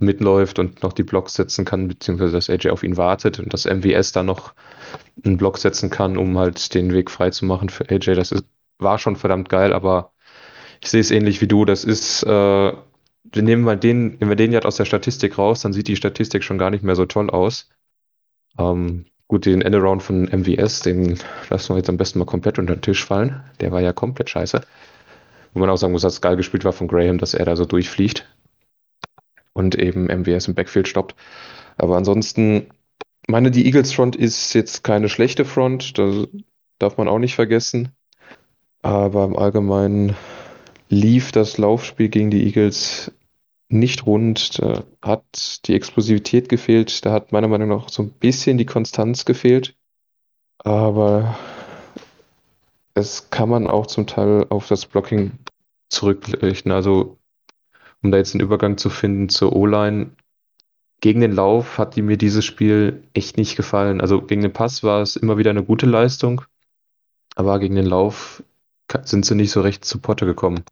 mitläuft 0.00 0.58
und 0.58 0.82
noch 0.82 0.92
die 0.92 1.02
Blocks 1.02 1.34
setzen 1.34 1.64
kann, 1.64 1.88
beziehungsweise 1.88 2.32
dass 2.32 2.50
AJ 2.50 2.70
auf 2.70 2.82
ihn 2.82 2.96
wartet 2.96 3.38
und 3.38 3.52
dass 3.52 3.66
MWS 3.66 4.12
da 4.12 4.22
noch 4.22 4.54
einen 5.24 5.36
Block 5.36 5.58
setzen 5.58 5.90
kann, 5.90 6.16
um 6.16 6.36
halt 6.38 6.74
den 6.74 6.92
Weg 6.92 7.10
frei 7.10 7.30
zu 7.30 7.44
machen 7.44 7.68
für 7.68 7.88
AJ. 7.90 8.14
Das 8.14 8.32
ist, 8.32 8.44
war 8.78 8.98
schon 8.98 9.16
verdammt 9.16 9.48
geil, 9.48 9.72
aber 9.72 10.12
ich 10.80 10.90
sehe 10.90 11.00
es 11.00 11.10
ähnlich 11.10 11.40
wie 11.40 11.46
du. 11.46 11.64
Das 11.64 11.84
ist 11.84 12.24
äh, 12.24 12.72
nehmen 13.42 13.62
mal 13.62 13.76
den, 13.76 14.16
nehmen 14.18 14.28
wir 14.28 14.36
den 14.36 14.52
jetzt 14.52 14.66
aus 14.66 14.76
der 14.76 14.84
Statistik 14.84 15.38
raus, 15.38 15.62
dann 15.62 15.72
sieht 15.72 15.88
die 15.88 15.96
Statistik 15.96 16.44
schon 16.44 16.58
gar 16.58 16.70
nicht 16.70 16.84
mehr 16.84 16.96
so 16.96 17.06
toll 17.06 17.30
aus. 17.30 17.68
Ähm, 18.58 19.06
gut, 19.28 19.46
den 19.46 19.62
Endaround 19.62 20.02
von 20.02 20.24
MVS, 20.24 20.80
den 20.80 21.18
lassen 21.50 21.72
wir 21.72 21.78
jetzt 21.78 21.88
am 21.88 21.96
besten 21.96 22.18
mal 22.18 22.24
komplett 22.24 22.58
unter 22.58 22.76
den 22.76 22.82
Tisch 22.82 23.04
fallen. 23.04 23.42
Der 23.60 23.72
war 23.72 23.80
ja 23.80 23.92
komplett 23.92 24.30
scheiße. 24.30 24.60
Wo 25.52 25.60
man 25.60 25.70
auch 25.70 25.76
sagen 25.76 25.92
muss, 25.92 26.02
dass 26.02 26.14
es 26.14 26.20
geil 26.20 26.36
gespielt 26.36 26.64
war 26.64 26.72
von 26.72 26.88
Graham, 26.88 27.18
dass 27.18 27.34
er 27.34 27.44
da 27.44 27.56
so 27.56 27.64
durchfliegt 27.64 28.28
und 29.52 29.76
eben 29.76 30.06
MVS 30.06 30.48
im 30.48 30.54
Backfield 30.54 30.88
stoppt. 30.88 31.14
Aber 31.78 31.96
ansonsten, 31.96 32.66
meine, 33.28 33.50
die 33.50 33.64
Eagles 33.66 33.92
Front 33.92 34.16
ist 34.16 34.52
jetzt 34.52 34.84
keine 34.84 35.08
schlechte 35.08 35.44
Front, 35.44 35.98
das 35.98 36.28
darf 36.78 36.98
man 36.98 37.08
auch 37.08 37.18
nicht 37.18 37.34
vergessen. 37.34 37.90
Aber 38.82 39.24
im 39.24 39.36
Allgemeinen 39.36 40.14
lief 40.88 41.32
das 41.32 41.56
Laufspiel 41.56 42.08
gegen 42.08 42.30
die 42.30 42.44
Eagles 42.44 43.12
nicht 43.74 44.06
rund. 44.06 44.58
Da 44.60 44.84
hat 45.02 45.66
die 45.66 45.74
Explosivität 45.74 46.48
gefehlt. 46.48 47.04
Da 47.04 47.12
hat 47.12 47.32
meiner 47.32 47.48
Meinung 47.48 47.68
nach 47.68 47.88
so 47.88 48.02
ein 48.02 48.10
bisschen 48.10 48.56
die 48.58 48.66
Konstanz 48.66 49.24
gefehlt. 49.24 49.76
Aber 50.58 51.36
es 52.94 53.30
kann 53.30 53.48
man 53.48 53.66
auch 53.66 53.86
zum 53.86 54.06
Teil 54.06 54.46
auf 54.48 54.68
das 54.68 54.86
Blocking 54.86 55.32
zurückrichten. 55.88 56.72
Also, 56.72 57.18
um 58.02 58.10
da 58.10 58.18
jetzt 58.18 58.34
einen 58.34 58.42
Übergang 58.42 58.78
zu 58.78 58.88
finden 58.90 59.28
zur 59.28 59.54
O-Line. 59.54 60.12
Gegen 61.00 61.20
den 61.20 61.32
Lauf 61.32 61.76
hat 61.76 61.96
die 61.96 62.02
mir 62.02 62.16
dieses 62.16 62.44
Spiel 62.44 63.02
echt 63.12 63.36
nicht 63.36 63.56
gefallen. 63.56 64.00
Also 64.00 64.22
gegen 64.22 64.40
den 64.40 64.52
Pass 64.54 64.82
war 64.82 65.02
es 65.02 65.16
immer 65.16 65.36
wieder 65.36 65.50
eine 65.50 65.62
gute 65.62 65.84
Leistung, 65.84 66.42
aber 67.34 67.58
gegen 67.58 67.74
den 67.74 67.84
Lauf 67.84 68.42
sind 69.02 69.26
sie 69.26 69.34
nicht 69.34 69.50
so 69.50 69.60
recht 69.60 69.84
zu 69.84 69.98
Potte 69.98 70.24
gekommen. 70.24 70.64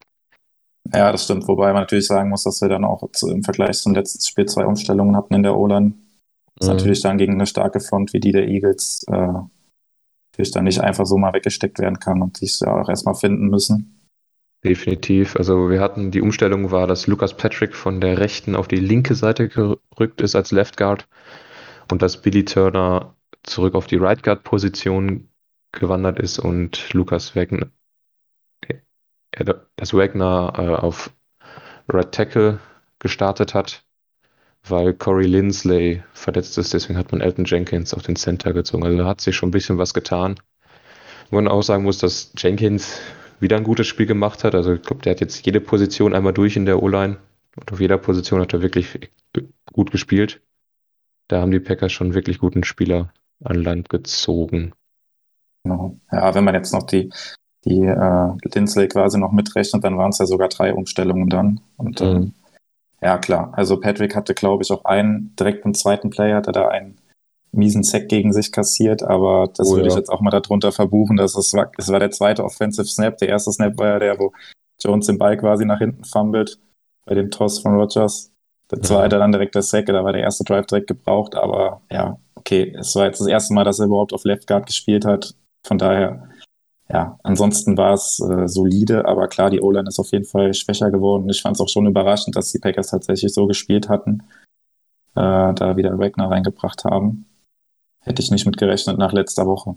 Ja, 0.93 1.13
das 1.13 1.25
stimmt. 1.25 1.47
Wobei 1.49 1.73
man 1.73 1.83
natürlich 1.83 2.07
sagen 2.07 2.31
muss, 2.31 2.45
dass 2.45 2.61
wir 2.61 2.69
dann 2.69 2.85
auch 2.85 3.09
im 3.23 3.43
Vergleich 3.43 3.79
zum 3.79 3.95
letzten 3.95 4.25
Spiel 4.27 4.47
zwei 4.47 4.67
Umstellungen 4.67 5.17
hatten 5.17 5.35
in 5.35 5.43
der 5.43 5.57
O-Line. 5.57 5.95
Das 6.57 6.69
mhm. 6.69 6.75
natürlich 6.75 7.01
dann 7.01 7.19
gegen 7.19 7.35
eine 7.35 7.47
starke 7.47 7.81
Front 7.81 8.13
wie 8.13 8.21
die 8.21 8.33
der 8.33 8.49
Eagles 8.49 9.05
äh, 9.09 9.33
natürlich 10.33 10.53
dann 10.53 10.65
nicht 10.65 10.81
einfach 10.81 11.07
so 11.07 11.19
mal 11.19 11.33
weggesteckt 11.33 11.79
werden 11.79 11.99
kann 11.99 12.23
und 12.23 12.39
sich 12.39 12.59
ja 12.61 12.81
auch 12.81 12.89
erstmal 12.89 13.15
finden 13.15 13.49
müssen. 13.49 14.09
Definitiv. 14.65 15.37
Also 15.37 15.71
wir 15.71 15.81
hatten 15.81 16.11
die 16.11 16.21
Umstellung 16.21 16.71
war, 16.71 16.87
dass 16.87 17.07
Lucas 17.07 17.37
Patrick 17.37 17.75
von 17.75 18.01
der 18.01 18.19
rechten 18.19 18.55
auf 18.55 18.69
die 18.69 18.77
linke 18.77 19.15
Seite 19.15 19.49
gerückt 19.49 20.21
ist 20.21 20.37
als 20.37 20.53
Left 20.53 20.77
Guard 20.77 21.09
und 21.91 22.01
dass 22.01 22.23
Billy 22.23 22.45
Turner 22.45 23.17
zurück 23.43 23.75
auf 23.75 23.87
die 23.89 23.97
Right 23.97 24.23
Guard 24.23 24.45
Position 24.45 25.29
gewandert 25.73 26.21
ist 26.21 26.39
und 26.39 26.93
Lucas 26.93 27.35
Wagner, 27.35 27.71
dass 29.77 29.95
Wagner 29.95 30.53
äh, 30.57 30.69
auf 30.75 31.13
Red 31.93 32.13
Tackle 32.13 32.61
gestartet 32.99 33.55
hat, 33.55 33.85
weil 34.67 34.95
Corey 34.95 35.27
Lindsley 35.27 36.03
verletzt 36.13 36.57
ist. 36.59 36.73
Deswegen 36.73 36.99
hat 36.99 37.13
man 37.13 37.21
Elton 37.21 37.45
Jenkins 37.45 37.95
auf 37.95 38.03
den 38.03 38.17
Center 38.17 38.53
gezogen. 38.53 38.85
Also 38.85 38.97
da 38.99 39.07
hat 39.07 39.21
sich 39.21 39.35
schon 39.35 39.49
ein 39.49 39.53
bisschen 39.53 39.79
was 39.79 39.95
getan. 39.95 40.37
Wo 41.31 41.37
man 41.37 41.49
auch 41.49 41.63
sagen 41.63 41.85
muss, 41.85 41.99
dass 41.99 42.33
Jenkins 42.37 43.01
wieder 43.41 43.57
ein 43.57 43.65
gutes 43.65 43.87
Spiel 43.87 44.07
gemacht 44.07 44.45
hat. 44.45 44.55
Also 44.55 44.75
ich 44.75 44.83
glaube, 44.83 45.03
der 45.03 45.13
hat 45.13 45.21
jetzt 45.21 45.45
jede 45.45 45.61
Position 45.61 46.15
einmal 46.15 46.33
durch 46.33 46.57
in 46.57 46.67
der 46.67 46.83
O-Line. 46.83 47.17
Und 47.57 47.73
auf 47.73 47.81
jeder 47.81 47.99
Position 47.99 48.41
hat 48.41 48.53
er 48.53 48.63
wirklich 48.63 49.11
gut 49.73 49.91
gespielt. 49.91 50.41
Da 51.29 51.41
haben 51.41 51.51
die 51.51 51.61
Packers 51.61 51.93
schon 51.93 52.15
wirklich 52.15 52.39
guten 52.39 52.65
Spieler 52.65 53.13
an 53.43 53.57
Land 53.57 53.89
gezogen. 53.89 54.73
Genau. 55.65 55.99
Ja, 56.11 56.35
wenn 56.35 56.45
man 56.45 56.55
jetzt 56.55 56.73
noch 56.73 56.85
die, 56.85 57.11
die 57.65 57.83
äh, 57.83 58.29
Lindsley 58.55 58.89
quasi 58.89 59.19
noch 59.19 59.33
mitrechnet, 59.33 59.85
dann 59.85 59.97
waren 59.97 60.11
es 60.11 60.19
ja 60.19 60.27
sogar 60.27 60.49
drei 60.49 60.75
Umstellungen 60.75 61.29
dann. 61.29 61.61
Und 61.77 62.01
mhm. 62.01 62.07
ähm, 62.07 62.33
ja, 63.01 63.19
klar. 63.19 63.53
Also 63.55 63.79
Patrick 63.79 64.15
hatte, 64.15 64.35
glaube 64.35 64.63
ich, 64.63 64.71
auch 64.71 64.85
einen 64.85 65.35
direkt 65.39 65.65
im 65.65 65.75
zweiten 65.75 66.11
Play, 66.11 66.35
hatte 66.35 66.53
da 66.53 66.69
einen 66.69 66.99
miesen 67.53 67.83
Sack 67.83 68.09
gegen 68.09 68.33
sich 68.33 68.51
kassiert, 68.51 69.03
aber 69.03 69.49
das 69.55 69.69
oh, 69.69 69.73
würde 69.73 69.89
ja. 69.89 69.91
ich 69.91 69.97
jetzt 69.97 70.09
auch 70.09 70.21
mal 70.21 70.31
darunter 70.31 70.73
verbuchen, 70.73 71.17
dass 71.17 71.37
es 71.37 71.53
war, 71.53 71.71
es 71.77 71.89
war 71.89 72.01
der 72.01 72.11
zweite 72.11 72.45
Offensive 72.45 72.87
Snap. 72.87 73.19
Der 73.19 73.29
erste 73.29 73.53
Snap 73.53 73.77
war 73.79 73.89
ja 73.89 73.99
der, 73.99 74.19
wo 74.19 74.33
Jones 74.81 75.07
den 75.07 75.19
Ball 75.19 75.37
quasi 75.37 75.65
nach 75.65 75.79
hinten 75.79 76.05
fummelt 76.05 76.59
bei 77.05 77.15
dem 77.15 77.31
Toss 77.31 77.59
von 77.61 77.75
Rogers. 77.75 78.31
Der 78.71 78.81
zweite 78.81 79.17
ja. 79.17 79.21
dann 79.21 79.33
direkt 79.33 79.55
der 79.55 79.63
Sack, 79.63 79.87
da 79.87 80.03
war 80.03 80.13
der 80.13 80.23
erste 80.23 80.45
Drive 80.45 80.67
direkt 80.67 80.87
gebraucht, 80.87 81.35
aber 81.35 81.83
ja, 81.91 82.19
okay, 82.37 82.75
es 82.79 82.97
war 82.97 83.05
jetzt 83.05 83.21
das 83.21 83.29
erste 83.29 83.53
Mal, 83.53 83.65
dass 83.65 83.79
er 83.79 83.87
überhaupt 83.87 84.15
auf 84.15 84.25
Left 84.25 84.47
Guard 84.47 84.67
gespielt 84.67 85.05
hat. 85.05 85.35
Von 85.65 85.77
daher, 85.77 86.29
ja, 86.93 87.19
ansonsten 87.23 87.79
war 87.79 87.95
es 87.95 88.21
äh, 88.21 88.47
solide, 88.47 89.07
aber 89.07 89.27
klar, 89.29 89.49
die 89.49 89.61
O-Line 89.61 89.89
ist 89.89 89.99
auf 89.99 90.13
jeden 90.13 90.27
Fall 90.27 90.53
schwächer 90.53 90.91
geworden. 90.91 91.29
Ich 91.31 91.41
fand 91.41 91.57
es 91.57 91.61
auch 91.61 91.69
schon 91.69 91.87
überraschend, 91.87 92.37
dass 92.37 92.53
die 92.53 92.59
Packers 92.59 92.89
tatsächlich 92.89 93.33
so 93.33 93.47
gespielt 93.47 93.89
hatten, 93.89 94.23
äh, 95.15 95.55
da 95.55 95.77
wieder 95.77 95.99
Wagner 95.99 96.31
reingebracht 96.31 96.85
haben. 96.85 97.27
Hätte 98.01 98.21
ich 98.21 98.31
nicht 98.31 98.45
mit 98.45 98.59
gerechnet 98.59 98.99
nach 98.99 99.13
letzter 99.13 99.47
Woche. 99.47 99.77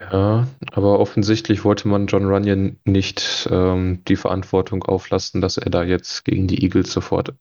Ja, 0.00 0.46
aber 0.72 0.98
offensichtlich 1.00 1.64
wollte 1.64 1.86
man 1.86 2.06
John 2.06 2.26
Runyon 2.26 2.78
nicht 2.84 3.46
ähm, 3.50 4.02
die 4.08 4.16
Verantwortung 4.16 4.84
auflasten, 4.84 5.40
dass 5.40 5.58
er 5.58 5.70
da 5.70 5.82
jetzt 5.82 6.24
gegen 6.24 6.48
die 6.48 6.62
Eagles 6.62 6.92
sofort 6.92 7.34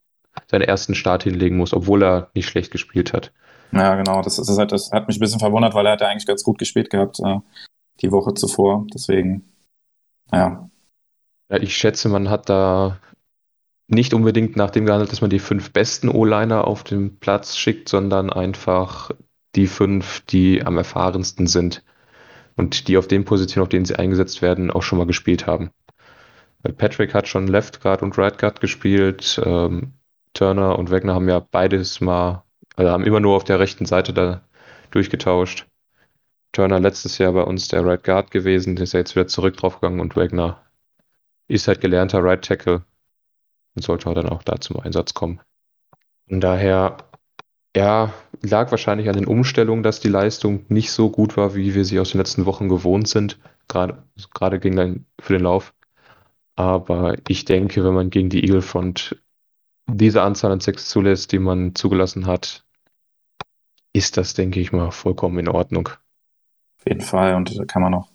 seinen 0.49 0.63
ersten 0.63 0.95
Start 0.95 1.23
hinlegen 1.23 1.57
muss, 1.57 1.73
obwohl 1.73 2.03
er 2.03 2.29
nicht 2.33 2.47
schlecht 2.47 2.71
gespielt 2.71 3.13
hat. 3.13 3.31
Ja, 3.71 3.95
genau. 3.95 4.21
Das, 4.21 4.37
ist 4.37 4.57
halt, 4.57 4.73
das 4.73 4.91
hat 4.91 5.07
mich 5.07 5.17
ein 5.17 5.21
bisschen 5.21 5.39
verwundert, 5.39 5.73
weil 5.73 5.85
er 5.85 5.93
hat 5.93 6.01
ja 6.01 6.07
eigentlich 6.07 6.27
ganz 6.27 6.43
gut 6.43 6.57
gespielt 6.57 6.89
gehabt 6.89 7.19
äh, 7.21 7.39
die 7.99 8.11
Woche 8.11 8.33
zuvor. 8.33 8.87
Deswegen, 8.93 9.43
ja. 10.31 10.69
ja. 11.49 11.57
Ich 11.57 11.75
schätze, 11.75 12.09
man 12.09 12.29
hat 12.29 12.49
da 12.49 12.97
nicht 13.87 14.13
unbedingt 14.13 14.55
nach 14.55 14.71
dem 14.71 14.85
gehandelt, 14.85 15.11
dass 15.11 15.21
man 15.21 15.29
die 15.29 15.39
fünf 15.39 15.73
besten 15.73 16.07
O-Liner 16.07 16.65
auf 16.65 16.83
den 16.83 17.19
Platz 17.19 17.57
schickt, 17.57 17.89
sondern 17.89 18.29
einfach 18.29 19.11
die 19.55 19.67
fünf, 19.67 20.21
die 20.21 20.63
am 20.63 20.77
erfahrensten 20.77 21.45
sind 21.45 21.83
und 22.55 22.87
die 22.87 22.97
auf 22.97 23.07
den 23.07 23.25
Positionen, 23.25 23.63
auf 23.63 23.69
denen 23.69 23.85
sie 23.85 23.97
eingesetzt 23.97 24.41
werden, 24.41 24.71
auch 24.71 24.83
schon 24.83 24.97
mal 24.97 25.07
gespielt 25.07 25.45
haben. 25.45 25.71
Patrick 26.77 27.13
hat 27.13 27.27
schon 27.27 27.47
Left 27.47 27.81
Guard 27.81 28.01
und 28.01 28.17
Right 28.17 28.37
Guard 28.37 28.61
gespielt. 28.61 29.41
Ähm, 29.43 29.93
Turner 30.33 30.77
und 30.79 30.91
Wegner 30.91 31.15
haben 31.15 31.27
ja 31.27 31.39
beides 31.39 31.99
mal, 32.01 32.43
also 32.75 32.91
haben 32.91 33.03
immer 33.03 33.19
nur 33.19 33.35
auf 33.35 33.43
der 33.43 33.59
rechten 33.59 33.85
Seite 33.85 34.13
da 34.13 34.41
durchgetauscht. 34.91 35.67
Turner 36.51 36.79
letztes 36.79 37.17
Jahr 37.17 37.33
bei 37.33 37.43
uns 37.43 37.67
der 37.67 37.85
Right 37.85 38.03
Guard 38.03 38.31
gewesen, 38.31 38.77
ist 38.77 38.93
ja 38.93 38.99
jetzt 38.99 39.15
wieder 39.15 39.27
zurück 39.27 39.57
draufgegangen 39.57 39.99
und 39.99 40.15
Wegner 40.15 40.61
ist 41.47 41.67
halt 41.67 41.81
gelernter 41.81 42.23
Right 42.23 42.43
Tackle 42.43 42.83
und 43.75 43.83
sollte 43.83 44.09
auch 44.09 44.13
dann 44.13 44.29
auch 44.29 44.43
da 44.43 44.59
zum 44.59 44.79
Einsatz 44.79 45.13
kommen. 45.13 45.39
Von 46.27 46.41
daher 46.41 46.97
ja, 47.75 48.13
lag 48.41 48.71
wahrscheinlich 48.71 49.07
an 49.07 49.15
den 49.15 49.27
Umstellungen, 49.27 49.83
dass 49.83 49.99
die 49.99 50.09
Leistung 50.09 50.65
nicht 50.67 50.91
so 50.91 51.09
gut 51.09 51.37
war, 51.37 51.55
wie 51.55 51.73
wir 51.73 51.85
sie 51.85 51.99
aus 51.99 52.11
den 52.11 52.17
letzten 52.17 52.45
Wochen 52.45 52.67
gewohnt 52.67 53.07
sind, 53.07 53.39
gerade, 53.67 54.03
gerade 54.33 54.59
gegen 54.59 54.75
den, 54.75 55.05
für 55.19 55.33
den 55.33 55.43
Lauf. 55.43 55.73
Aber 56.55 57.15
ich 57.27 57.45
denke, 57.45 57.83
wenn 57.83 57.93
man 57.93 58.09
gegen 58.09 58.29
die 58.29 58.43
Eagle 58.43 58.61
Front 58.61 59.21
diese 59.87 60.21
Anzahl 60.21 60.51
an 60.51 60.59
Sex 60.59 60.89
zulässt, 60.89 61.31
die 61.31 61.39
man 61.39 61.75
zugelassen 61.75 62.27
hat, 62.27 62.65
ist 63.93 64.17
das, 64.17 64.33
denke 64.33 64.59
ich 64.59 64.71
mal, 64.71 64.91
vollkommen 64.91 65.39
in 65.39 65.49
Ordnung. 65.49 65.89
Auf 66.81 66.87
jeden 66.87 67.01
Fall. 67.01 67.35
Und 67.35 67.57
da 67.57 67.65
kann 67.65 67.83
man 67.83 67.93
auch 67.93 68.09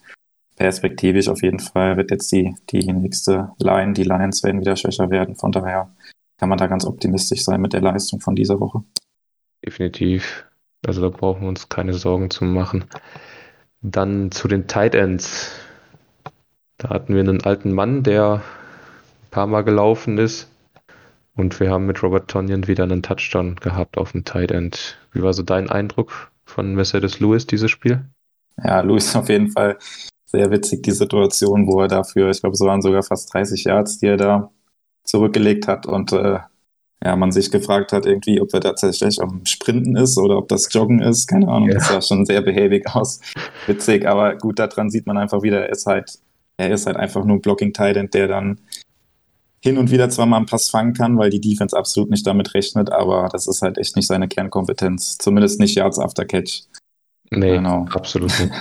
perspektivisch 0.56 1.28
auf 1.28 1.42
jeden 1.42 1.60
Fall 1.60 1.96
wird 1.96 2.10
jetzt 2.10 2.32
die, 2.32 2.54
die 2.70 2.92
nächste 2.92 3.52
Line, 3.58 3.92
die 3.92 4.02
Lions 4.04 4.42
werden 4.42 4.60
wieder 4.60 4.74
schwächer 4.74 5.10
werden. 5.10 5.36
Von 5.36 5.52
daher 5.52 5.94
kann 6.38 6.48
man 6.48 6.58
da 6.58 6.66
ganz 6.66 6.84
optimistisch 6.84 7.44
sein 7.44 7.60
mit 7.60 7.72
der 7.72 7.82
Leistung 7.82 8.20
von 8.20 8.34
dieser 8.34 8.58
Woche. 8.58 8.82
Definitiv. 9.64 10.46
Also 10.84 11.00
da 11.02 11.08
brauchen 11.08 11.42
wir 11.42 11.48
uns 11.48 11.68
keine 11.68 11.94
Sorgen 11.94 12.30
zu 12.30 12.44
machen. 12.44 12.86
Dann 13.82 14.30
zu 14.32 14.48
den 14.48 14.66
Tight 14.66 14.94
Ends. 14.94 15.52
Da 16.78 16.90
hatten 16.90 17.14
wir 17.14 17.20
einen 17.20 17.44
alten 17.44 17.72
Mann, 17.72 18.02
der 18.02 18.34
ein 18.36 19.30
paar 19.30 19.46
Mal 19.46 19.62
gelaufen 19.62 20.18
ist. 20.18 20.50
Und 21.34 21.60
wir 21.60 21.70
haben 21.70 21.86
mit 21.86 22.02
Robert 22.02 22.30
Tonyan 22.30 22.66
wieder 22.66 22.84
einen 22.84 23.02
Touchdown 23.02 23.56
gehabt 23.56 23.98
auf 23.98 24.12
dem 24.12 24.24
Tight 24.24 24.50
End. 24.50 24.98
Wie 25.12 25.22
war 25.22 25.34
so 25.34 25.42
dein 25.42 25.68
Eindruck 25.68 26.32
von 26.44 26.74
Mercedes 26.74 27.20
Lewis, 27.20 27.46
dieses 27.46 27.70
Spiel? 27.70 28.06
Ja, 28.62 28.80
Lewis 28.80 29.14
auf 29.16 29.28
jeden 29.28 29.50
Fall 29.50 29.78
sehr 30.26 30.50
witzig, 30.50 30.82
die 30.82 30.92
Situation, 30.92 31.66
wo 31.66 31.80
er 31.80 31.88
dafür, 31.88 32.30
ich 32.30 32.40
glaube, 32.40 32.54
es 32.54 32.60
waren 32.60 32.82
sogar 32.82 33.02
fast 33.02 33.32
30 33.32 33.64
Yards, 33.64 33.98
die 33.98 34.06
er 34.06 34.16
da 34.16 34.50
zurückgelegt 35.04 35.68
hat 35.68 35.86
und 35.86 36.12
äh, 36.12 36.38
ja, 37.04 37.14
man 37.14 37.30
sich 37.30 37.50
gefragt 37.50 37.92
hat, 37.92 38.06
irgendwie, 38.06 38.40
ob 38.40 38.52
er 38.54 38.60
tatsächlich 38.60 39.20
am 39.20 39.44
Sprinten 39.44 39.96
ist 39.96 40.18
oder 40.18 40.38
ob 40.38 40.48
das 40.48 40.72
Joggen 40.72 41.00
ist. 41.00 41.26
Keine 41.26 41.48
Ahnung, 41.48 41.68
ja. 41.68 41.74
das 41.74 41.88
sah 41.88 42.00
schon 42.00 42.24
sehr 42.24 42.40
behäbig 42.40 42.86
aus. 42.94 43.20
Witzig, 43.66 44.06
aber 44.06 44.36
gut, 44.36 44.58
daran 44.58 44.90
sieht 44.90 45.06
man 45.06 45.18
einfach 45.18 45.42
wieder, 45.42 45.60
er 45.60 45.70
ist 45.70 45.86
halt, 45.86 46.18
er 46.56 46.70
ist 46.70 46.86
halt 46.86 46.96
einfach 46.96 47.24
nur 47.24 47.36
ein 47.36 47.42
Blocking 47.42 47.72
Titan, 47.72 48.10
der 48.10 48.28
dann 48.28 48.60
hin 49.62 49.78
und 49.78 49.90
wieder 49.90 50.08
zwar 50.08 50.26
mal 50.26 50.38
einen 50.38 50.46
Pass 50.46 50.70
fangen 50.70 50.94
kann, 50.94 51.18
weil 51.18 51.30
die 51.30 51.40
Defense 51.40 51.76
absolut 51.76 52.10
nicht 52.10 52.26
damit 52.26 52.54
rechnet, 52.54 52.90
aber 52.90 53.28
das 53.30 53.46
ist 53.46 53.62
halt 53.62 53.78
echt 53.78 53.96
nicht 53.96 54.06
seine 54.06 54.28
Kernkompetenz. 54.28 55.18
Zumindest 55.18 55.60
nicht 55.60 55.76
Yards 55.76 55.98
after 55.98 56.24
Catch. 56.24 56.62
Nee, 57.30 57.56
genau. 57.56 57.86
absolut 57.90 58.38
nicht. 58.40 58.52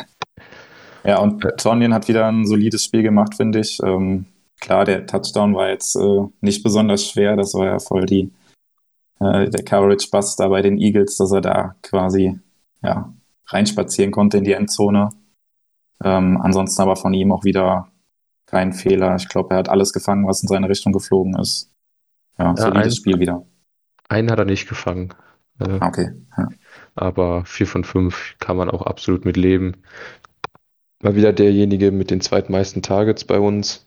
ja, 1.03 1.19
und 1.19 1.41
Tonyan 1.57 1.93
hat 1.93 2.07
wieder 2.07 2.27
ein 2.27 2.45
solides 2.45 2.83
Spiel 2.83 3.03
gemacht, 3.03 3.35
finde 3.35 3.59
ich. 3.59 3.79
Ähm, 3.83 4.25
klar, 4.59 4.85
der 4.85 5.05
Touchdown 5.05 5.55
war 5.55 5.69
jetzt 5.69 5.95
äh, 5.95 6.21
nicht 6.41 6.63
besonders 6.63 7.07
schwer. 7.07 7.35
Das 7.35 7.53
war 7.53 7.65
ja 7.65 7.79
voll 7.79 8.05
die, 8.05 8.31
äh, 9.19 9.49
der 9.49 9.63
Coverage-Bust 9.63 10.39
da 10.39 10.47
bei 10.47 10.61
den 10.61 10.77
Eagles, 10.77 11.17
dass 11.17 11.31
er 11.31 11.41
da 11.41 11.75
quasi 11.81 12.39
ja, 12.81 13.13
reinspazieren 13.47 14.11
konnte 14.11 14.37
in 14.37 14.43
die 14.43 14.53
Endzone. 14.53 15.09
Ähm, 16.03 16.39
ansonsten 16.41 16.81
aber 16.81 16.95
von 16.95 17.13
ihm 17.13 17.31
auch 17.31 17.43
wieder 17.43 17.87
kein 18.45 18.73
Fehler. 18.73 19.15
Ich 19.15 19.29
glaube, 19.29 19.53
er 19.53 19.57
hat 19.57 19.69
alles 19.69 19.93
gefangen, 19.93 20.27
was 20.27 20.41
in 20.41 20.47
seine 20.47 20.69
Richtung 20.69 20.93
geflogen 20.93 21.35
ist. 21.39 21.71
Ja, 22.37 22.45
ja 22.45 22.57
solides 22.57 22.93
ein, 22.93 22.97
Spiel 22.97 23.19
wieder. 23.19 23.45
Einen 24.09 24.29
hat 24.29 24.39
er 24.39 24.45
nicht 24.45 24.67
gefangen. 24.67 25.13
Äh, 25.59 25.79
okay. 25.81 26.11
Ja. 26.37 26.49
Aber 26.95 27.45
vier 27.45 27.67
von 27.67 27.83
fünf 27.83 28.35
kann 28.39 28.57
man 28.57 28.69
auch 28.69 28.81
absolut 28.81 29.25
mit 29.25 29.37
leben. 29.37 29.77
War 31.01 31.15
wieder 31.15 31.33
derjenige 31.33 31.91
mit 31.91 32.11
den 32.11 32.21
zweitmeisten 32.21 32.81
Targets 32.81 33.25
bei 33.25 33.39
uns. 33.39 33.85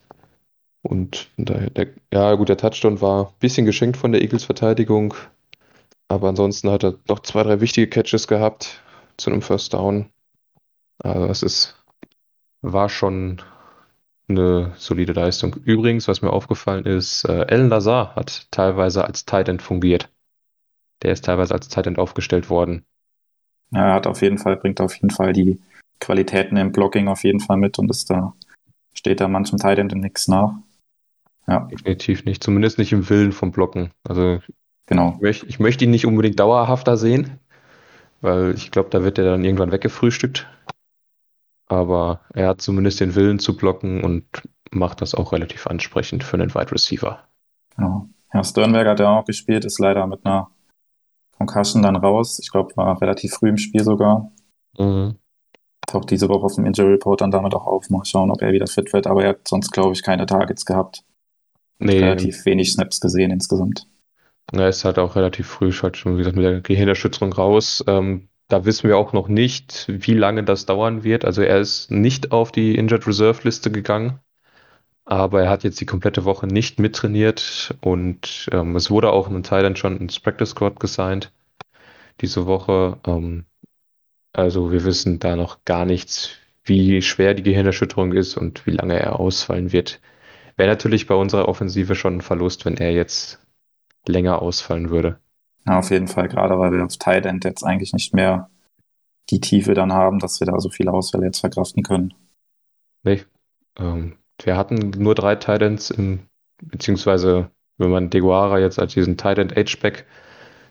Und 0.83 1.29
daher, 1.37 1.71
der, 1.71 1.89
ja 2.13 2.35
gut, 2.35 2.49
der 2.49 2.57
Touchdown 2.57 3.01
war 3.01 3.29
ein 3.29 3.35
bisschen 3.41 3.67
geschenkt 3.67 3.97
von 3.97 4.13
der 4.13 4.23
Eagles 4.23 4.45
Verteidigung, 4.45 5.15
aber 6.09 6.29
ansonsten 6.29 6.71
hat 6.71 6.85
er 6.85 6.95
noch 7.09 7.21
zwei, 7.21 7.43
drei 7.43 7.61
wichtige 7.61 7.89
Catches 7.89 8.29
gehabt 8.29 8.81
zu 9.17 9.31
einem 9.31 9.43
First 9.43 9.75
Down. 9.75 10.11
Also 10.99 11.27
es 11.27 11.43
ist, 11.43 11.85
war 12.63 12.89
schon 12.89 13.43
eine 14.29 14.73
solide 14.77 15.13
Leistung. 15.13 15.57
Übrigens, 15.65 16.09
was 16.09 16.23
mir 16.23 16.33
aufgefallen 16.33 16.87
ist, 16.87 17.25
äh, 17.25 17.47
Alan 17.49 17.69
Lazar 17.69 18.15
hat 18.15 18.47
teilweise 18.51 19.05
als 19.05 19.25
Tight 19.25 19.49
End 19.49 19.63
fungiert. 19.63 20.09
Der 21.03 21.13
ist 21.13 21.25
teilweise 21.25 21.55
als 21.55 21.69
Tight 21.69 21.87
End 21.87 21.99
aufgestellt 21.99 22.51
worden. 22.51 22.85
Ja, 23.71 23.89
er 23.89 23.95
hat 23.95 24.07
auf 24.07 24.23
jeden 24.23 24.39
Fall, 24.39 24.57
bringt 24.57 24.81
auf 24.81 24.95
jeden 24.95 25.11
Fall 25.11 25.33
die 25.33 25.61
Qualitäten 26.01 26.57
im 26.57 26.73
Blocking 26.73 27.09
auf 27.09 27.25
jeden 27.25 27.41
Fall 27.41 27.57
mit 27.57 27.79
und 27.79 27.91
ist 27.91 28.11
da, 28.11 28.35
steht 28.93 29.21
da 29.21 29.29
manchem 29.29 29.59
Tight 29.59 29.79
End 29.79 29.95
nichts 29.95 30.29
nach. 30.29 30.55
Ja. 31.47 31.61
Definitiv 31.61 32.25
nicht. 32.25 32.43
Zumindest 32.43 32.79
nicht 32.79 32.93
im 32.93 33.09
Willen 33.09 33.33
vom 33.33 33.53
Blocken. 33.53 33.91
Also 34.07 34.41
genau. 34.87 35.15
ich, 35.17 35.23
möchte, 35.23 35.47
ich 35.47 35.59
möchte 35.59 35.85
ihn 35.85 35.91
nicht 35.91 36.07
unbedingt 36.07 36.39
dauerhafter 36.39 36.97
sehen, 36.97 37.39
weil 38.21 38.55
ich 38.55 38.71
glaube, 38.71 38.91
da 38.91 39.03
wird 39.03 39.19
er 39.19 39.25
dann 39.25 39.45
irgendwann 39.45 39.73
weggefrühstückt. 39.73 40.47
Aber 41.67 42.21
er 42.33 42.49
hat 42.49 42.63
zumindest 42.63 43.01
den 43.01 43.15
Willen 43.15 43.39
zu 43.39 43.57
blocken 43.57 44.03
und 44.03 44.25
macht 44.71 45.01
das 45.01 45.15
auch 45.15 45.33
relativ 45.33 45.67
ansprechend 45.67 46.25
für 46.25 46.37
einen 46.37 46.55
Wide 46.55 46.73
Receiver. 46.73 47.25
Genau. 47.77 48.09
Ja, 48.33 48.45
Sternberg 48.45 48.87
hat 48.87 49.01
ja 49.01 49.09
auch 49.09 49.25
gespielt, 49.25 49.65
ist 49.65 49.79
leider 49.79 50.07
mit 50.07 50.25
einer 50.25 50.51
Concussion 51.39 51.83
dann 51.83 51.97
raus. 51.97 52.39
Ich 52.43 52.51
glaube, 52.51 52.77
war 52.77 53.01
relativ 53.01 53.33
früh 53.35 53.49
im 53.49 53.57
Spiel 53.57 53.85
sogar. 53.85 54.31
Mhm. 54.79 55.17
Taucht 55.87 56.11
diese 56.11 56.29
Woche 56.29 56.45
auf 56.45 56.55
dem 56.55 56.67
Injury 56.67 56.93
Report 56.93 57.21
dann 57.21 57.31
damit 57.31 57.55
auch 57.55 57.67
auf. 57.67 57.89
Mal 57.89 58.05
schauen, 58.05 58.31
ob 58.31 58.43
er 58.43 58.53
wieder 58.53 58.67
fit 58.67 58.93
wird. 58.93 59.07
Aber 59.07 59.23
er 59.23 59.31
hat 59.31 59.49
sonst, 59.49 59.73
glaube 59.73 59.93
ich, 59.95 60.03
keine 60.03 60.27
Targets 60.27 60.67
gehabt. 60.67 61.05
Nee. 61.79 62.01
Relativ 62.01 62.45
wenig 62.45 62.73
Snaps 62.73 63.01
gesehen 63.01 63.31
insgesamt. 63.31 63.87
Er 64.53 64.69
ist 64.69 64.85
halt 64.85 64.99
auch 64.99 65.15
relativ 65.15 65.47
früh 65.47 65.73
schon, 65.73 65.93
wie 65.95 66.19
gesagt, 66.19 66.37
mit 66.37 66.45
der 66.45 66.61
Gehirnerschütterung 66.61 67.33
raus. 67.33 67.85
Ähm, 67.87 68.29
da 68.49 68.65
wissen 68.65 68.89
wir 68.89 68.97
auch 68.97 69.13
noch 69.13 69.29
nicht, 69.29 69.85
wie 69.89 70.15
lange 70.15 70.43
das 70.43 70.67
dauern 70.67 71.05
wird. 71.05 71.25
Also 71.25 71.43
er 71.43 71.59
ist 71.59 71.91
nicht 71.91 72.33
auf 72.33 72.51
die 72.51 72.75
Injured 72.75 73.07
Reserve 73.07 73.41
Liste 73.45 73.71
gegangen, 73.71 74.21
aber 75.09 75.43
er 75.43 75.49
hat 75.49 75.65
jetzt 75.65 75.81
die 75.81 75.87
komplette 75.87 76.27
Woche 76.27 76.47
nicht 76.47 76.79
mittrainiert 76.79 77.75
und 77.81 78.51
ähm, 78.53 78.77
es 78.77 78.91
wurde 78.91 79.11
auch 79.11 79.29
ein 79.29 79.43
Thailand 79.43 79.79
schon 79.79 79.97
ins 79.97 80.21
Practice 80.21 80.51
Squad 80.51 80.79
gesigned 80.81 81.33
diese 82.21 82.45
Woche. 82.45 82.99
Ähm, 83.07 83.47
also 84.35 84.71
wir 84.71 84.85
wissen 84.85 85.19
da 85.19 85.35
noch 85.35 85.65
gar 85.65 85.87
nichts, 85.87 86.33
wie 86.63 87.01
schwer 87.01 87.33
die 87.33 87.43
Gehirnerschütterung 87.43 88.13
ist 88.13 88.37
und 88.37 88.67
wie 88.67 88.73
lange 88.73 88.99
er 88.99 89.19
ausfallen 89.19 89.73
wird. 89.73 90.03
Wäre 90.59 90.69
natürlich 90.69 91.07
bei 91.07 91.15
unserer 91.15 91.49
Offensive 91.49 91.95
schon 91.95 92.17
ein 92.17 92.21
Verlust, 92.21 92.67
wenn 92.67 92.77
er 92.77 92.93
jetzt 92.93 93.41
länger 94.07 94.43
ausfallen 94.43 94.91
würde. 94.91 95.19
Ja, 95.67 95.79
auf 95.79 95.91
jeden 95.91 96.09
Fall, 96.09 96.29
gerade 96.29 96.59
weil 96.59 96.71
wir 96.73 96.85
auf 96.85 96.97
End 97.07 97.45
jetzt 97.45 97.65
eigentlich 97.65 97.95
nicht 97.95 98.13
mehr 98.13 98.51
die 99.31 99.41
Tiefe 99.41 99.73
dann 99.73 99.95
haben, 99.95 100.19
dass 100.19 100.39
wir 100.39 100.47
da 100.47 100.61
so 100.61 100.69
viele 100.69 100.93
Ausfälle 100.93 101.25
jetzt 101.25 101.41
verkraften 101.41 101.83
können. 101.83 102.13
Nee. 103.05 103.23
Ähm, 103.79 104.19
wir 104.43 104.57
hatten 104.57 104.91
nur 104.97 105.15
drei 105.15 105.37
Tight 105.37 105.63
Ends 105.63 105.91
im, 105.91 106.21
beziehungsweise 106.63 107.51
wenn 107.77 107.91
man 107.91 108.11
Deguara 108.11 108.59
jetzt 108.59 108.79
als 108.79 108.95
diesen 108.95 109.17
Tight 109.17 109.39
End 109.39 109.57
H-Back 109.57 110.07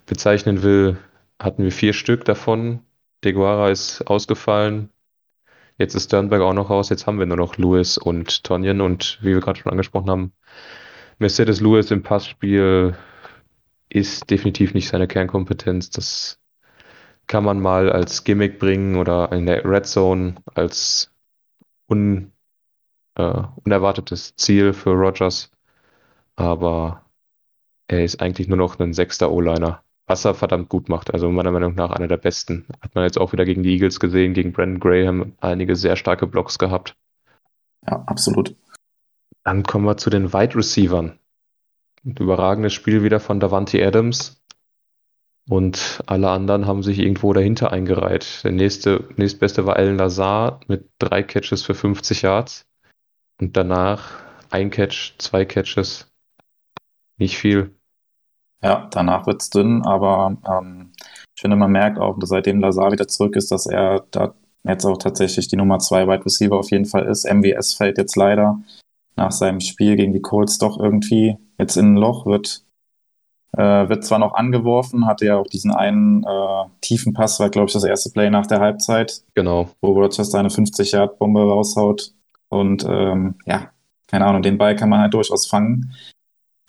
bezeichnen 0.05 0.63
will, 0.63 0.97
hatten 1.39 1.63
wir 1.63 1.71
vier 1.71 1.93
Stück 1.93 2.25
davon. 2.25 2.81
Deguara 3.24 3.69
ist 3.69 4.01
ausgefallen. 4.07 4.89
Jetzt 5.77 5.95
ist 5.95 6.05
Sternberg 6.05 6.41
auch 6.41 6.53
noch 6.53 6.69
raus. 6.69 6.89
Jetzt 6.89 7.07
haben 7.07 7.19
wir 7.19 7.25
nur 7.25 7.38
noch 7.38 7.57
Lewis 7.57 7.97
und 7.97 8.43
Tonyan 8.43 8.81
und 8.81 9.19
wie 9.21 9.33
wir 9.33 9.39
gerade 9.39 9.59
schon 9.59 9.71
angesprochen 9.71 10.09
haben, 10.09 10.33
Mercedes 11.19 11.62
Lewis 11.62 11.91
im 11.91 12.03
Passspiel 12.03 12.95
ist 13.89 14.29
definitiv 14.29 14.74
nicht 14.74 14.89
seine 14.89 15.07
Kernkompetenz. 15.07 15.89
Das 15.89 16.39
kann 17.27 17.43
man 17.43 17.59
mal 17.59 17.91
als 17.91 18.24
Gimmick 18.24 18.59
bringen 18.59 18.95
oder 18.95 19.31
in 19.31 19.45
der 19.45 19.65
Red 19.65 19.86
Zone 19.86 20.36
als 20.53 21.12
un, 21.88 22.31
äh, 23.17 23.43
unerwartetes 23.65 24.36
Ziel 24.36 24.74
für 24.74 24.91
Rogers. 24.91 25.51
Aber 26.36 27.01
er 27.88 28.03
ist 28.03 28.21
eigentlich 28.21 28.47
nur 28.47 28.57
noch 28.57 28.79
ein 28.79 28.93
sechster 28.93 29.31
O-Liner, 29.31 29.81
was 30.05 30.25
er 30.25 30.36
verdammt 30.36 30.69
gut 30.69 30.88
macht. 30.88 31.13
Also 31.13 31.29
meiner 31.29 31.51
Meinung 31.51 31.75
nach 31.75 31.91
einer 31.91 32.07
der 32.07 32.17
besten. 32.17 32.65
Hat 32.81 32.95
man 32.95 33.03
jetzt 33.03 33.17
auch 33.17 33.33
wieder 33.33 33.45
gegen 33.45 33.63
die 33.63 33.74
Eagles 33.74 34.00
gesehen, 34.00 34.33
gegen 34.33 34.53
Brandon 34.53 34.79
Graham 34.79 35.33
einige 35.41 35.75
sehr 35.75 35.95
starke 35.95 36.27
Blocks 36.27 36.59
gehabt. 36.59 36.95
Ja, 37.86 38.03
absolut. 38.05 38.55
Dann 39.43 39.63
kommen 39.63 39.86
wir 39.86 39.97
zu 39.97 40.09
den 40.09 40.33
Wide 40.33 40.55
Receivern. 40.55 41.19
Ein 42.05 42.15
überragendes 42.17 42.74
Spiel 42.74 43.03
wieder 43.03 43.19
von 43.19 43.39
Davante 43.39 43.86
Adams. 43.86 44.41
Und 45.50 46.03
alle 46.05 46.29
anderen 46.29 46.67
haben 46.67 46.83
sich 46.83 47.00
irgendwo 47.00 47.31
dahinter 47.31 47.71
eingereiht. 47.71 48.43
Der 48.43 48.51
nächste, 48.51 49.05
nächstbeste 49.15 49.65
war 49.65 49.77
Alan 49.77 49.97
Lazar 49.97 50.59
mit 50.67 50.89
drei 51.00 51.24
Catches 51.24 51.63
für 51.63 51.74
50 51.74 52.24
Yards. 52.24 52.66
Und 53.39 53.56
danach 53.56 54.12
ein 54.50 54.70
Catch, 54.70 55.15
zwei 55.17 55.46
Catches. 55.46 56.08
Nicht 57.17 57.38
viel. 57.38 57.75
Ja, 58.63 58.88
danach 58.91 59.28
wird 59.28 59.41
es 59.41 59.50
dünn, 59.50 59.84
aber 59.86 60.38
ähm, 60.47 60.91
ich 61.36 61.41
finde, 61.41 61.58
man 61.58 61.71
merkt 61.71 62.00
auch, 62.00 62.17
seitdem 62.21 62.60
Lazar 62.60 62.91
wieder 62.91 63.08
zurück 63.08 63.36
ist, 63.36 63.52
dass 63.52 63.67
er 63.67 64.06
da 64.12 64.34
jetzt 64.63 64.86
auch 64.86 64.97
tatsächlich 64.97 65.47
die 65.47 65.56
Nummer 65.56 65.80
zwei 65.80 66.08
Wide 66.08 66.26
Receiver 66.26 66.58
auf 66.58 66.71
jeden 66.71 66.86
Fall 66.86 67.06
ist. 67.06 67.26
MWS 67.26 67.76
fällt 67.76 67.97
jetzt 67.97 68.15
leider 68.15 68.60
nach 69.15 69.32
seinem 69.32 69.60
Spiel 69.60 69.95
gegen 69.95 70.13
die 70.13 70.21
Colts 70.21 70.58
doch 70.58 70.80
irgendwie 70.80 71.38
jetzt 71.60 71.76
in 71.78 71.93
ein 71.93 71.97
Loch, 71.97 72.26
wird, 72.26 72.63
äh, 73.56 73.89
wird 73.89 74.04
zwar 74.04 74.19
noch 74.19 74.34
angeworfen, 74.34 75.06
hatte 75.06 75.26
ja 75.26 75.38
auch 75.38 75.47
diesen 75.47 75.71
einen 75.71 76.23
äh, 76.23 76.65
tiefen 76.82 77.13
Pass, 77.13 77.39
war 77.39 77.50
glaube 77.50 77.67
ich 77.67 77.73
das 77.73 77.84
erste 77.84 78.10
Play 78.10 78.30
nach 78.30 78.47
der 78.47 78.60
Halbzeit. 78.60 79.21
Genau. 79.36 79.69
Wo 79.82 79.91
Rogers 79.91 80.32
seine 80.32 80.50
50-Yard-Bombe 80.50 81.41
raushaut. 81.41 82.13
Und 82.49 82.86
ähm, 82.88 83.36
ja, 83.45 83.71
keine 84.07 84.25
Ahnung, 84.25 84.41
den 84.41 84.57
Ball 84.57 84.75
kann 84.75 84.89
man 84.89 85.01
halt 85.01 85.13
durchaus 85.13 85.47
fangen. 85.47 85.93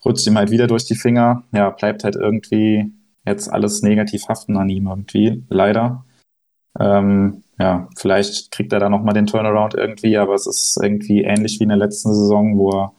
Rutscht 0.04 0.26
ihm 0.26 0.36
halt 0.36 0.50
wieder 0.50 0.66
durch 0.66 0.84
die 0.84 0.96
Finger. 0.96 1.44
Ja, 1.52 1.70
bleibt 1.70 2.04
halt 2.04 2.16
irgendwie 2.16 2.92
jetzt 3.24 3.48
alles 3.48 3.82
negativ 3.82 4.28
haften 4.28 4.56
an 4.56 4.68
ihm 4.68 4.86
irgendwie, 4.86 5.44
leider. 5.48 6.04
Ähm, 6.78 7.42
ja, 7.58 7.88
vielleicht 7.96 8.50
kriegt 8.52 8.72
er 8.72 8.80
da 8.80 8.88
nochmal 8.88 9.14
den 9.14 9.26
Turnaround 9.26 9.74
irgendwie, 9.74 10.16
aber 10.16 10.34
es 10.34 10.46
ist 10.46 10.78
irgendwie 10.80 11.22
ähnlich 11.22 11.58
wie 11.58 11.64
in 11.64 11.70
der 11.70 11.78
letzten 11.78 12.14
Saison, 12.14 12.56
wo 12.56 12.70
er 12.70 12.92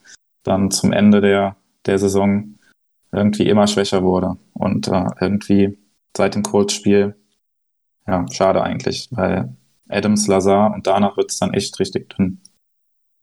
dann 0.44 0.72
zum 0.72 0.92
Ende 0.92 1.22
der, 1.22 1.56
der 1.86 1.98
Saison 1.98 2.56
irgendwie 3.12 3.48
immer 3.48 3.68
schwächer 3.68 4.04
wurde. 4.04 4.38
Und 4.54 4.88
äh, 4.88 5.06
irgendwie 5.20 5.78
seit 6.16 6.36
dem 6.36 6.44
Colts-Spiel, 6.44 7.16
ja, 8.08 8.26
schade 8.32 8.62
eigentlich, 8.62 9.08
weil 9.12 9.56
Adams, 9.88 10.28
Lazar 10.28 10.74
und 10.74 10.88
danach 10.88 11.18
wird 11.18 11.32
es 11.32 11.40
dann 11.40 11.54
echt 11.54 11.80
richtig 11.80 12.10
dünn. 12.10 12.40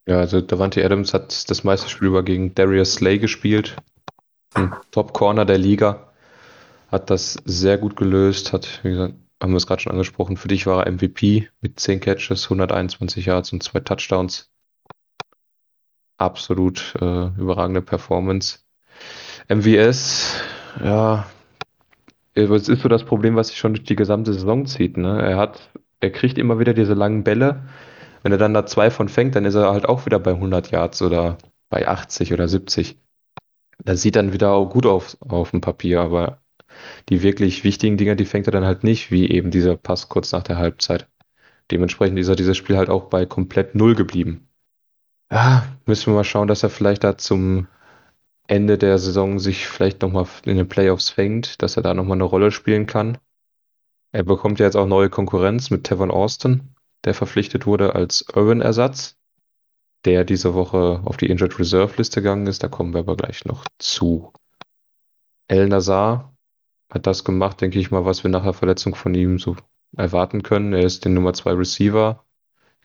Ja, 0.07 0.19
also 0.19 0.41
Davante 0.41 0.85
Adams 0.85 1.15
hat 1.15 1.51
das 1.51 1.65
meiste 1.65 1.89
Spiel 1.89 2.09
über 2.09 2.23
gegen 2.23 2.55
Darius 2.55 2.95
Slay 2.95 3.19
gespielt. 3.19 3.77
Top 4.91 5.13
Corner 5.13 5.45
der 5.45 5.59
Liga. 5.59 6.13
Hat 6.89 7.11
das 7.11 7.37
sehr 7.45 7.79
gut 7.79 7.97
gelöst, 7.97 8.53
hat, 8.53 8.81
wie 8.85 8.91
gesagt, 8.91 9.15
haben 9.43 9.53
wir 9.53 9.57
es 9.57 9.67
gerade 9.67 9.83
schon 9.83 9.93
angesprochen, 9.93 10.37
für 10.37 10.49
dich 10.49 10.67
war 10.67 10.87
er 10.87 10.93
MVP 10.93 11.49
mit 11.61 11.79
10 11.81 12.01
Catches, 12.01 12.45
121 12.45 13.27
Yards 13.27 13.53
und 13.53 13.63
zwei 13.63 13.81
Touchdowns. 13.81 14.51
Absolut 16.17 16.95
äh, 17.01 17.27
überragende 17.37 17.83
Performance. 17.83 18.61
MVS, 19.49 20.41
ja, 20.83 21.27
es 22.35 22.69
ist 22.69 22.83
so 22.83 22.89
das 22.89 23.05
Problem, 23.05 23.35
was 23.35 23.49
sich 23.49 23.59
schon 23.59 23.75
durch 23.75 23.85
die 23.85 23.97
gesamte 23.97 24.33
Saison 24.33 24.67
zieht. 24.67 24.97
Ne? 24.97 25.21
Er 25.23 25.37
hat, 25.39 25.71
er 26.01 26.11
kriegt 26.11 26.39
immer 26.39 26.59
wieder 26.59 26.75
diese 26.75 26.95
langen 26.95 27.25
Bälle. 27.25 27.63
Wenn 28.27 28.33
er 28.33 28.39
dann 28.39 28.55
da 28.55 28.67
zwei 28.67 28.91
von 28.91 29.09
fängt, 29.09 29.37
dann 29.37 29.45
ist 29.45 29.55
er 29.55 29.71
halt 29.71 29.89
auch 29.89 30.05
wieder 30.05 30.19
bei 30.19 30.33
100 30.33 30.73
Yards 30.73 31.01
oder 31.01 31.39
bei 31.69 31.87
80 31.87 32.33
oder 32.33 32.49
70. 32.49 32.99
Das 33.79 34.03
sieht 34.03 34.17
dann 34.17 34.33
wieder 34.33 34.51
auch 34.51 34.69
gut 34.69 34.85
auf, 34.85 35.17
auf 35.21 35.53
dem 35.53 35.61
Papier, 35.61 36.01
aber 36.01 36.43
die 37.09 37.23
wirklich 37.23 37.63
wichtigen 37.63 37.97
Dinger, 37.97 38.17
die 38.17 38.25
fängt 38.25 38.49
er 38.49 38.51
dann 38.51 38.65
halt 38.65 38.83
nicht, 38.83 39.13
wie 39.13 39.31
eben 39.31 39.53
dieser 39.53 39.77
Pass 39.77 40.09
kurz 40.09 40.33
nach 40.33 40.43
der 40.43 40.57
Halbzeit. 40.57 41.07
Dementsprechend 41.71 42.19
ist 42.19 42.27
er 42.27 42.35
dieses 42.35 42.57
Spiel 42.57 42.77
halt 42.77 42.91
auch 42.91 43.05
bei 43.05 43.27
komplett 43.27 43.77
Null 43.77 43.95
geblieben. 43.95 44.49
Ja, 45.31 45.65
müssen 45.87 46.07
wir 46.13 46.17
mal 46.17 46.25
schauen, 46.25 46.49
dass 46.49 46.65
er 46.65 46.71
vielleicht 46.71 47.05
da 47.05 47.17
zum 47.17 47.69
Ende 48.49 48.77
der 48.77 48.99
Saison 48.99 49.39
sich 49.39 49.69
vielleicht 49.69 50.03
nochmal 50.03 50.27
in 50.47 50.57
den 50.57 50.69
Playoffs 50.69 51.11
fängt, 51.11 51.63
dass 51.63 51.77
er 51.77 51.85
da 51.85 51.95
nochmal 51.95 52.17
eine 52.17 52.25
Rolle 52.25 52.51
spielen 52.51 52.87
kann. 52.87 53.19
Er 54.11 54.25
bekommt 54.25 54.59
ja 54.59 54.67
jetzt 54.67 54.77
auch 54.77 54.89
neue 54.89 55.11
Konkurrenz 55.11 55.71
mit 55.71 55.85
Tevon 55.85 56.11
Austin, 56.11 56.73
der 57.07 57.15
verpflichtet 57.15 57.67
wurde 57.67 57.95
als 57.95 58.27
Irwin-Ersatz, 58.35 59.17
der 60.05 60.25
diese 60.25 60.55
Woche 60.55 61.01
auf 61.05 61.17
die 61.17 61.31
Injured 61.31 61.59
Reserve 61.59 61.95
Liste 61.97 62.21
gegangen 62.21 62.47
ist. 62.47 62.63
Da 62.63 62.69
kommen 62.69 62.93
wir 62.93 63.01
aber 63.01 63.17
gleich 63.17 63.45
noch 63.45 63.65
zu. 63.79 64.33
El 65.49 65.69
Nazar 65.69 66.37
hat 66.91 67.07
das 67.07 67.25
gemacht, 67.25 67.61
denke 67.61 67.79
ich 67.79 67.91
mal, 67.91 68.05
was 68.05 68.25
wir 68.25 68.31
nach 68.31 68.43
der 68.43 68.53
Verletzung 68.53 68.95
von 68.95 69.15
ihm 69.15 69.39
so 69.39 69.57
erwarten 69.97 70.43
können. 70.43 70.73
Er 70.73 70.85
ist 70.85 71.05
der 71.05 71.13
Nummer 71.13 71.33
2 71.33 71.53
Receiver, 71.53 72.25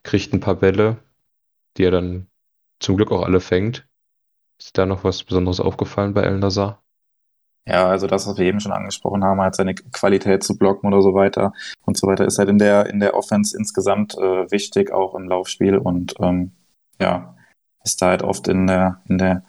kriegt 0.04 0.34
ein 0.34 0.40
paar 0.40 0.56
Bälle, 0.56 0.98
die 1.78 1.84
er 1.84 1.92
dann 1.92 2.28
zum 2.80 2.98
Glück 2.98 3.12
auch 3.12 3.24
alle 3.24 3.40
fängt. 3.40 3.88
Ist 4.60 4.78
da 4.78 4.86
noch 4.86 5.04
was 5.04 5.24
Besonderes 5.24 5.60
aufgefallen 5.60 6.14
bei 6.14 6.22
El 6.22 6.38
Nazar? 6.38 6.81
Ja, 7.68 7.88
also 7.88 8.08
das, 8.08 8.28
was 8.28 8.38
wir 8.38 8.46
eben 8.46 8.60
schon 8.60 8.72
angesprochen 8.72 9.24
haben, 9.24 9.40
halt 9.40 9.56
seine 9.56 9.76
Qualität 9.76 10.44
zu 10.44 10.58
blocken 10.58 10.88
oder 10.88 11.02
so 11.02 11.14
weiter 11.14 11.54
und 11.86 11.96
so 11.96 12.08
weiter, 12.08 12.26
ist 12.26 12.40
halt 12.40 12.50
in 12.50 12.58
der, 12.58 12.88
in 12.88 13.00
der 13.00 13.16
Offense 13.16 13.56
insgesamt 13.56 14.18
äh, 14.18 14.50
wichtig, 14.52 14.92
auch 14.92 15.14
im 15.14 15.30
Laufspiel 15.30 15.78
und 15.78 16.16
ähm, 16.20 16.52
ja, 17.00 17.36
ist 17.84 18.02
da 18.02 18.08
halt 18.08 18.24
oft 18.24 18.48
in 18.48 18.68
der, 18.68 19.02
in 19.08 19.18
der 19.20 19.44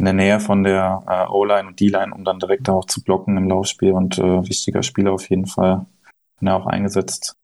in 0.00 0.06
der 0.06 0.14
Nähe 0.14 0.40
von 0.40 0.64
der 0.64 1.04
äh, 1.06 1.30
O-Line 1.30 1.68
und 1.68 1.78
D-Line, 1.78 2.14
um 2.14 2.24
dann 2.24 2.38
direkt 2.38 2.70
auch 2.70 2.86
zu 2.86 3.04
blocken 3.04 3.36
im 3.36 3.50
Laufspiel 3.50 3.92
und 3.92 4.18
äh, 4.18 4.48
wichtiger 4.48 4.82
Spieler 4.82 5.12
auf 5.12 5.28
jeden 5.28 5.46
Fall, 5.46 5.84
wenn 6.38 6.48
er 6.48 6.56
auch 6.56 6.66
eingesetzt. 6.66 7.36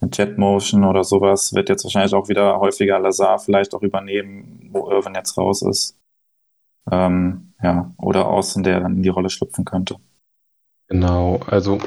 Mit 0.00 0.16
Jet 0.16 0.38
Motion 0.38 0.84
oder 0.84 1.04
sowas 1.04 1.52
wird 1.52 1.68
jetzt 1.68 1.84
wahrscheinlich 1.84 2.14
auch 2.14 2.30
wieder 2.30 2.58
häufiger 2.58 2.98
Lazar 2.98 3.38
vielleicht 3.38 3.74
auch 3.74 3.82
übernehmen, 3.82 4.70
wo 4.72 4.90
Irvin 4.90 5.14
jetzt 5.14 5.36
raus 5.36 5.60
ist. 5.60 5.94
Ähm, 6.90 7.52
ja, 7.64 7.94
oder 7.96 8.28
Außen, 8.28 8.62
der 8.62 8.80
dann 8.80 8.96
in 8.96 9.02
die 9.02 9.08
Rolle 9.08 9.30
schlüpfen 9.30 9.64
könnte. 9.64 9.96
Genau, 10.88 11.40
also 11.46 11.80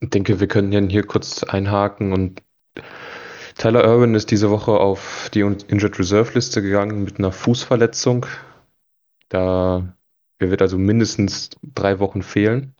ich 0.00 0.10
denke, 0.10 0.40
wir 0.40 0.48
können 0.48 0.90
hier 0.90 1.06
kurz 1.06 1.44
einhaken 1.44 2.12
und 2.12 2.42
Tyler 3.56 3.84
Irwin 3.84 4.14
ist 4.14 4.30
diese 4.30 4.50
Woche 4.50 4.72
auf 4.72 5.30
die 5.32 5.40
Injured 5.40 5.98
Reserve 5.98 6.34
Liste 6.34 6.60
gegangen 6.60 7.04
mit 7.04 7.18
einer 7.18 7.32
Fußverletzung. 7.32 8.26
Da 9.28 9.96
er 10.38 10.50
wird 10.50 10.60
also 10.60 10.76
mindestens 10.76 11.50
drei 11.62 11.98
Wochen 11.98 12.22
fehlen. 12.22 12.74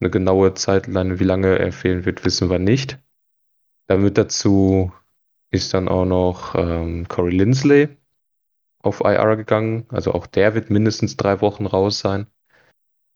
Eine 0.00 0.10
genaue 0.10 0.54
Zeitline, 0.54 1.18
wie 1.18 1.24
lange 1.24 1.58
er 1.58 1.72
fehlen 1.72 2.04
wird, 2.04 2.24
wissen 2.24 2.50
wir 2.50 2.60
nicht. 2.60 3.00
Damit 3.88 4.16
dazu 4.16 4.92
ist 5.50 5.74
dann 5.74 5.88
auch 5.88 6.04
noch 6.04 6.54
ähm, 6.54 7.08
Corey 7.08 7.34
Lindsley 7.34 7.88
auf 8.82 9.00
IR 9.00 9.36
gegangen. 9.36 9.86
Also 9.88 10.12
auch 10.12 10.26
der 10.26 10.54
wird 10.54 10.70
mindestens 10.70 11.16
drei 11.16 11.40
Wochen 11.40 11.66
raus 11.66 11.98
sein. 11.98 12.26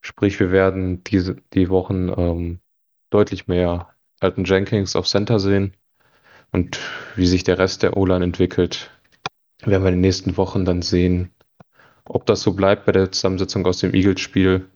Sprich, 0.01 0.41
wir 0.41 0.51
werden 0.51 1.05
diese 1.05 1.37
die 1.55 1.69
Wochen 1.69 2.09
ähm, 2.17 2.61
deutlich 3.11 3.47
mehr 3.47 3.95
Alton 4.21 4.45
Jenkins 4.45 4.97
auf 4.97 5.07
Center 5.07 5.39
sehen. 5.39 5.75
Und 6.51 6.79
wie 7.17 7.27
sich 7.27 7.45
der 7.45 7.59
Rest 7.59 7.83
der 7.83 7.97
O-Line 7.97 8.25
entwickelt, 8.25 8.91
werden 9.65 9.83
wir 9.83 9.89
in 9.89 9.97
den 9.97 10.01
nächsten 10.01 10.37
Wochen 10.37 10.65
dann 10.65 10.83
sehen. 10.83 11.31
Ob 12.05 12.27
das 12.27 12.43
so 12.43 12.53
bleibt 12.53 12.85
bei 12.85 12.93
der 12.93 13.13
Zusammensetzung 13.13 13.65
aus 13.65 13.79
dem 13.79 13.95
Eagles-Spiel, 13.95 14.69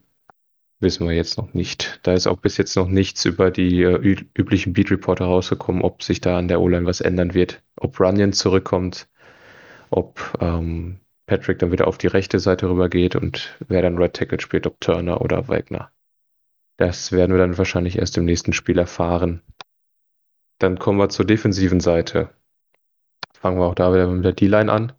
wissen 0.81 1.09
wir 1.09 1.14
jetzt 1.14 1.38
noch 1.38 1.55
nicht. 1.55 2.01
Da 2.03 2.12
ist 2.12 2.27
auch 2.27 2.38
bis 2.38 2.57
jetzt 2.57 2.77
noch 2.77 2.88
nichts 2.88 3.25
über 3.25 3.51
die 3.51 3.83
äh, 3.83 3.96
üblichen 4.35 4.72
Beat-Reporter 4.72 5.25
rausgekommen, 5.25 5.83
ob 5.83 6.03
sich 6.03 6.20
da 6.20 6.38
an 6.38 6.49
der 6.49 6.61
O-Line 6.61 6.87
was 6.87 7.01
ändern 7.01 7.35
wird. 7.35 7.62
Ob 7.77 7.99
Runyon 7.99 8.33
zurückkommt, 8.33 9.09
ob 9.90 10.38
ähm, 10.40 11.01
Patrick 11.27 11.59
dann 11.59 11.72
wieder 11.72 11.88
auf 11.88 11.99
die 11.99 12.07
rechte 12.07 12.38
Seite 12.38 12.68
rüber 12.68 12.88
geht 12.88 13.16
und 13.16 13.57
wer 13.68 13.83
dann 13.83 13.99
Red 13.99 14.14
Tackle 14.14 14.40
spielt, 14.40 14.66
ob 14.66 14.81
Turner 14.81 15.20
oder 15.20 15.49
Wagner. 15.49 15.90
Das 16.77 17.12
werden 17.12 17.33
wir 17.33 17.38
dann 17.38 17.59
wahrscheinlich 17.59 17.99
erst 17.99 18.16
im 18.16 18.25
nächsten 18.25 18.53
Spiel 18.53 18.79
erfahren. 18.79 19.42
Dann 20.59 20.79
kommen 20.79 20.99
wir 20.99 21.09
zur 21.09 21.25
defensiven 21.25 21.81
Seite. 21.81 22.31
Fangen 23.35 23.59
wir 23.59 23.66
auch 23.66 23.75
da 23.75 23.92
wieder 23.92 24.09
mit 24.09 24.25
der 24.25 24.33
D-Line 24.33 24.70
an. 24.70 24.92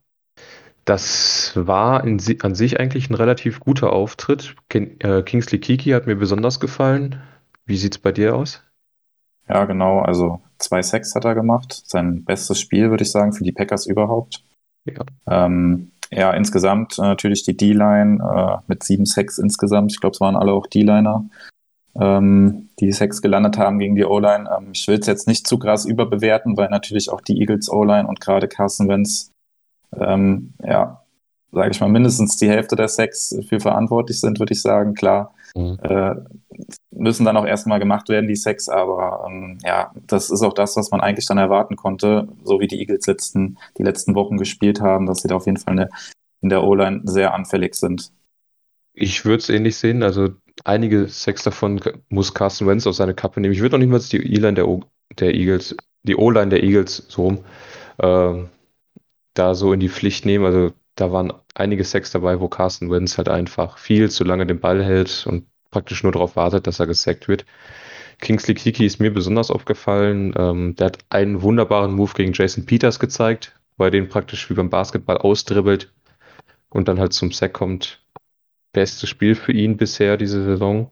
Das 0.85 1.51
war 1.55 2.03
in, 2.05 2.21
an 2.41 2.55
sich 2.55 2.79
eigentlich 2.79 3.09
ein 3.09 3.15
relativ 3.15 3.59
guter 3.59 3.91
Auftritt. 3.91 4.55
Äh, 4.69 5.21
Kingsley 5.23 5.59
Kiki 5.59 5.89
hat 5.91 6.07
mir 6.07 6.15
besonders 6.15 6.59
gefallen. 6.59 7.21
Wie 7.65 7.77
sieht 7.77 7.95
es 7.95 7.99
bei 7.99 8.11
dir 8.11 8.35
aus? 8.35 8.63
Ja, 9.49 9.65
genau. 9.65 9.99
Also 9.99 10.41
zwei 10.57 10.81
Sacks 10.81 11.13
hat 11.15 11.25
er 11.25 11.35
gemacht. 11.35 11.81
Sein 11.85 12.23
bestes 12.23 12.59
Spiel, 12.59 12.89
würde 12.89 13.03
ich 13.03 13.11
sagen, 13.11 13.33
für 13.33 13.43
die 13.43 13.51
Packers 13.51 13.85
überhaupt. 13.85 14.43
Ja, 14.87 15.45
ähm, 15.45 15.91
ja 16.11 16.31
insgesamt 16.31 16.97
äh, 16.99 17.03
natürlich 17.03 17.43
die 17.43 17.57
D-Line 17.57 18.19
äh, 18.23 18.57
mit 18.67 18.83
sieben 18.83 19.05
Sacks 19.05 19.37
insgesamt. 19.37 19.91
Ich 19.91 19.99
glaube, 19.99 20.13
es 20.13 20.21
waren 20.21 20.35
alle 20.35 20.51
auch 20.53 20.67
D-Liner 20.67 21.25
ähm, 21.99 22.69
die 22.79 22.91
Sex 22.91 23.21
gelandet 23.21 23.57
haben 23.57 23.79
gegen 23.79 23.95
die 23.95 24.05
O-Line. 24.05 24.49
Ähm, 24.55 24.69
ich 24.73 24.87
will 24.87 24.99
es 24.99 25.07
jetzt 25.07 25.27
nicht 25.27 25.47
zu 25.47 25.57
krass 25.57 25.85
überbewerten, 25.85 26.57
weil 26.57 26.69
natürlich 26.69 27.09
auch 27.09 27.21
die 27.21 27.39
Eagles 27.39 27.69
O-Line 27.69 28.07
und 28.07 28.19
gerade 28.19 28.47
Carson 28.47 28.87
Wentz, 28.87 29.31
ähm, 29.95 30.53
ja, 30.63 31.03
sage 31.51 31.71
ich 31.71 31.79
mal, 31.79 31.89
mindestens 31.89 32.37
die 32.37 32.49
Hälfte 32.49 32.75
der 32.75 32.87
Sex 32.87 33.35
für 33.47 33.59
verantwortlich 33.59 34.19
sind, 34.19 34.39
würde 34.39 34.53
ich 34.53 34.61
sagen. 34.61 34.93
Klar, 34.93 35.33
mhm. 35.55 35.77
äh, 35.81 36.15
müssen 36.91 37.25
dann 37.25 37.37
auch 37.37 37.45
erstmal 37.45 37.79
gemacht 37.79 38.09
werden, 38.09 38.27
die 38.27 38.35
Sex, 38.35 38.69
aber 38.69 39.25
ähm, 39.27 39.59
ja, 39.63 39.91
das 40.07 40.29
ist 40.29 40.41
auch 40.41 40.53
das, 40.53 40.75
was 40.75 40.91
man 40.91 41.01
eigentlich 41.01 41.25
dann 41.25 41.37
erwarten 41.37 41.75
konnte, 41.75 42.27
so 42.43 42.59
wie 42.59 42.67
die 42.67 42.79
Eagles 42.79 43.07
letzten, 43.07 43.57
die 43.77 43.83
letzten 43.83 44.15
Wochen 44.15 44.37
gespielt 44.37 44.81
haben, 44.81 45.05
dass 45.05 45.21
sie 45.21 45.27
da 45.27 45.35
auf 45.35 45.45
jeden 45.45 45.57
Fall 45.57 45.73
eine, 45.73 45.89
in 46.41 46.49
der 46.49 46.63
O-Line 46.63 47.01
sehr 47.05 47.33
anfällig 47.33 47.75
sind. 47.75 48.11
Ich 48.93 49.25
würde 49.25 49.37
es 49.37 49.49
ähnlich 49.49 49.77
sehen. 49.77 50.01
Also 50.03 50.29
einige 50.63 51.07
Sex 51.07 51.43
davon 51.43 51.79
muss 52.09 52.33
Carson 52.33 52.67
Wentz 52.67 52.87
auf 52.87 52.95
seine 52.95 53.13
Kappe 53.13 53.39
nehmen. 53.39 53.53
Ich 53.53 53.61
würde 53.61 53.77
noch 53.77 53.79
nicht 53.79 53.91
mal 53.91 53.99
die 53.99 54.33
E-Line 54.33 54.53
der, 54.53 54.79
der, 55.19 55.35
Eagles, 55.35 55.75
die 56.03 56.15
O-Line 56.15 56.49
der 56.49 56.63
Eagles 56.63 57.05
so 57.07 57.23
rum, 57.23 57.39
äh, 57.99 58.43
da 59.35 59.53
so 59.53 59.71
in 59.71 59.79
die 59.79 59.89
Pflicht 59.89 60.25
nehmen. 60.25 60.45
Also 60.45 60.71
da 60.97 61.11
waren 61.11 61.31
einige 61.53 61.83
Sex 61.83 62.11
dabei, 62.11 62.39
wo 62.39 62.49
Carson 62.49 62.91
Wentz 62.91 63.17
halt 63.17 63.29
einfach 63.29 63.77
viel 63.77 64.09
zu 64.11 64.23
lange 64.23 64.45
den 64.45 64.59
Ball 64.59 64.83
hält 64.83 65.25
und 65.27 65.45
praktisch 65.71 66.03
nur 66.03 66.11
darauf 66.11 66.35
wartet, 66.35 66.67
dass 66.67 66.79
er 66.79 66.87
gesackt 66.87 67.27
wird. 67.27 67.45
Kingsley 68.19 68.55
Kiki 68.55 68.85
ist 68.85 68.99
mir 68.99 69.13
besonders 69.13 69.51
aufgefallen. 69.51 70.33
Ähm, 70.35 70.75
der 70.75 70.87
hat 70.87 70.97
einen 71.09 71.41
wunderbaren 71.43 71.93
Move 71.93 72.13
gegen 72.15 72.33
Jason 72.33 72.65
Peters 72.65 72.99
gezeigt, 72.99 73.59
wo 73.77 73.85
er 73.85 73.91
den 73.91 74.09
praktisch 74.09 74.49
wie 74.49 74.55
beim 74.55 74.71
Basketball 74.71 75.17
ausdribbelt 75.17 75.93
und 76.69 76.87
dann 76.87 76.99
halt 76.99 77.13
zum 77.13 77.31
Sack 77.31 77.53
kommt 77.53 78.03
bestes 78.73 79.07
Spiel 79.09 79.35
für 79.35 79.51
ihn 79.53 79.77
bisher 79.77 80.17
diese 80.17 80.43
Saison. 80.43 80.91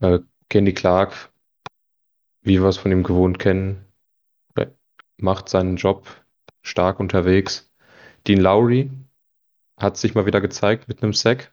Äh, 0.00 0.20
Kenny 0.50 0.74
Clark, 0.74 1.30
wie 2.42 2.60
wir 2.60 2.68
es 2.68 2.76
von 2.76 2.92
ihm 2.92 3.02
gewohnt 3.02 3.38
kennen, 3.38 3.86
macht 5.18 5.48
seinen 5.48 5.76
Job 5.76 6.06
stark 6.62 7.00
unterwegs. 7.00 7.70
Dean 8.26 8.40
Lowry 8.40 8.90
hat 9.76 9.96
sich 9.96 10.14
mal 10.14 10.26
wieder 10.26 10.40
gezeigt 10.40 10.88
mit 10.88 11.02
einem 11.02 11.12
Sack. 11.12 11.52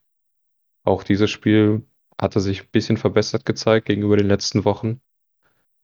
Auch 0.84 1.04
dieses 1.04 1.30
Spiel 1.30 1.86
hat 2.20 2.36
er 2.36 2.42
sich 2.42 2.64
ein 2.64 2.70
bisschen 2.72 2.98
verbessert 2.98 3.46
gezeigt 3.46 3.88
gegenüber 3.88 4.18
den 4.18 4.28
letzten 4.28 4.66
Wochen. 4.66 5.02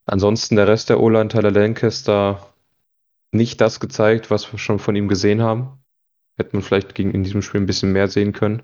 Ansonsten 0.05 0.55
der 0.55 0.67
Rest 0.67 0.89
der 0.89 0.99
O-Line, 0.99 1.27
Tyler 1.27 1.51
Lancaster, 1.51 2.53
nicht 3.31 3.61
das 3.61 3.79
gezeigt, 3.79 4.31
was 4.31 4.51
wir 4.51 4.59
schon 4.59 4.79
von 4.79 4.95
ihm 4.95 5.07
gesehen 5.07 5.41
haben. 5.41 5.83
Hätten 6.37 6.57
wir 6.57 6.61
vielleicht 6.61 6.95
gegen 6.95 7.11
in 7.11 7.23
diesem 7.23 7.41
Spiel 7.41 7.61
ein 7.61 7.67
bisschen 7.67 7.91
mehr 7.91 8.07
sehen 8.07 8.33
können. 8.33 8.63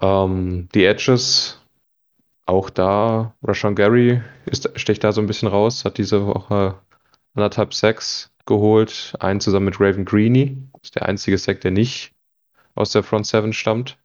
Ähm, 0.00 0.68
die 0.74 0.84
Edges, 0.84 1.60
auch 2.46 2.70
da, 2.70 3.34
Rashawn 3.42 3.74
Gary 3.74 4.22
ist, 4.46 4.70
stecht 4.78 5.04
da 5.04 5.12
so 5.12 5.20
ein 5.20 5.26
bisschen 5.26 5.48
raus, 5.48 5.84
hat 5.84 5.98
diese 5.98 6.26
Woche 6.26 6.80
anderthalb 7.34 7.74
Sacks 7.74 8.32
geholt, 8.46 9.14
einen 9.20 9.40
zusammen 9.40 9.66
mit 9.66 9.80
Raven 9.80 10.04
Greeny. 10.04 10.56
ist 10.82 10.96
der 10.96 11.06
einzige 11.06 11.38
Sack, 11.38 11.60
der 11.60 11.70
nicht 11.70 12.12
aus 12.80 12.90
der 12.90 13.02
Front 13.02 13.26
Seven 13.26 13.52
stammt. 13.52 13.98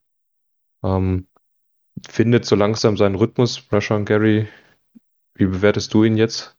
Ähm, 0.83 1.27
findet 2.07 2.45
so 2.45 2.55
langsam 2.55 2.97
seinen 2.97 3.15
Rhythmus, 3.15 3.63
Rashawn 3.71 4.05
Gary. 4.05 4.47
Wie 5.33 5.45
bewertest 5.45 5.93
du 5.93 6.03
ihn 6.03 6.17
jetzt 6.17 6.57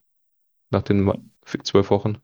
nach 0.70 0.82
den 0.82 1.30
zwölf 1.62 1.90
Wochen? 1.90 2.18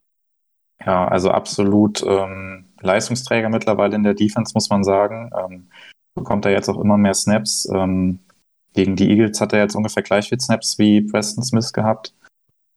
Ja, 0.84 1.06
also 1.06 1.30
absolut 1.30 2.02
ähm, 2.02 2.72
Leistungsträger 2.80 3.48
mittlerweile 3.48 3.94
in 3.94 4.02
der 4.02 4.14
Defense, 4.14 4.52
muss 4.54 4.68
man 4.68 4.82
sagen. 4.82 5.30
Ähm, 5.38 5.70
bekommt 6.14 6.44
er 6.44 6.52
jetzt 6.52 6.68
auch 6.68 6.80
immer 6.80 6.98
mehr 6.98 7.14
Snaps. 7.14 7.68
Ähm, 7.72 8.18
gegen 8.74 8.96
die 8.96 9.10
Eagles 9.10 9.40
hat 9.40 9.52
er 9.52 9.60
jetzt 9.60 9.76
ungefähr 9.76 10.02
gleich 10.02 10.28
viel 10.28 10.40
Snaps 10.40 10.78
wie 10.78 11.02
Preston 11.02 11.44
Smith 11.44 11.72
gehabt, 11.72 12.14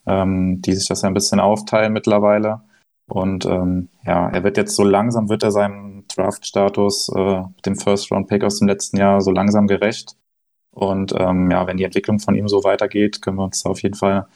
ähm, 0.06 0.62
die 0.62 0.73
sich 0.73 0.88
das 0.88 1.04
ein 1.04 1.13
bisschen 1.13 1.39
aufteilen 1.39 1.93
mittlerweile. 1.93 2.62
Und 3.08 3.45
ähm, 3.45 3.89
ja, 4.04 4.30
er 4.30 4.43
wird 4.43 4.58
jetzt 4.58 4.75
so 4.75 4.84
langsam, 4.84 5.30
wird 5.30 5.43
er 5.43 5.51
seinem 5.51 5.94
Draft-Status, 6.07 7.09
äh, 7.15 7.43
dem 7.65 7.75
First-Round-Pick 7.75 8.43
aus 8.43 8.59
dem 8.59 8.67
letzten 8.67 8.97
Jahr, 8.97 9.21
so 9.21 9.31
langsam 9.31 9.67
gerecht. 9.67 10.15
Und 10.71 11.13
ähm, 11.17 11.49
ja, 11.51 11.67
wenn 11.67 11.77
die 11.77 11.83
Entwicklung 11.83 12.19
von 12.19 12.35
ihm 12.35 12.47
so 12.47 12.63
weitergeht, 12.63 13.21
können 13.21 13.37
wir 13.37 13.45
uns 13.45 13.65
auf 13.65 13.81
jeden 13.81 13.95
Fall 13.95 14.27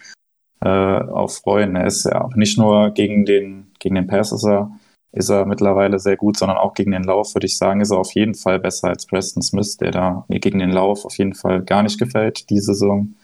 äh, 0.62 0.68
auch 0.68 1.32
freuen. 1.32 1.76
Er 1.76 1.88
ist 1.88 2.06
ja 2.06 2.22
auch 2.22 2.36
nicht 2.36 2.58
nur 2.58 2.92
gegen 2.92 3.26
den, 3.26 3.72
gegen 3.80 3.96
den 3.96 4.08
Pass 4.08 4.32
ist 4.32 4.46
er 4.46 4.72
ist 5.12 5.30
er 5.30 5.46
mittlerweile 5.46 6.00
sehr 6.00 6.18
gut, 6.18 6.38
sondern 6.38 6.58
auch 6.58 6.74
gegen 6.74 6.92
den 6.92 7.04
Lauf 7.04 7.34
würde 7.34 7.48
ich 7.48 7.58
sagen, 7.58 7.82
ist 7.82 7.92
er 7.92 7.98
auf 7.98 8.14
jeden 8.14 8.36
Fall 8.36 8.60
besser 8.60 8.90
als 8.90 9.08
Preston 9.08 9.42
Smith, 9.42 9.78
der 9.78 9.92
da 9.92 10.26
mir 10.28 10.40
gegen 10.40 10.60
den 10.60 10.72
Lauf 10.72 11.06
auf 11.06 11.18
jeden 11.18 11.34
Fall 11.34 11.64
gar 11.64 11.82
nicht 11.82 12.00
gefällt, 12.00 12.50
die 12.50 12.60
Saison. 12.60 13.16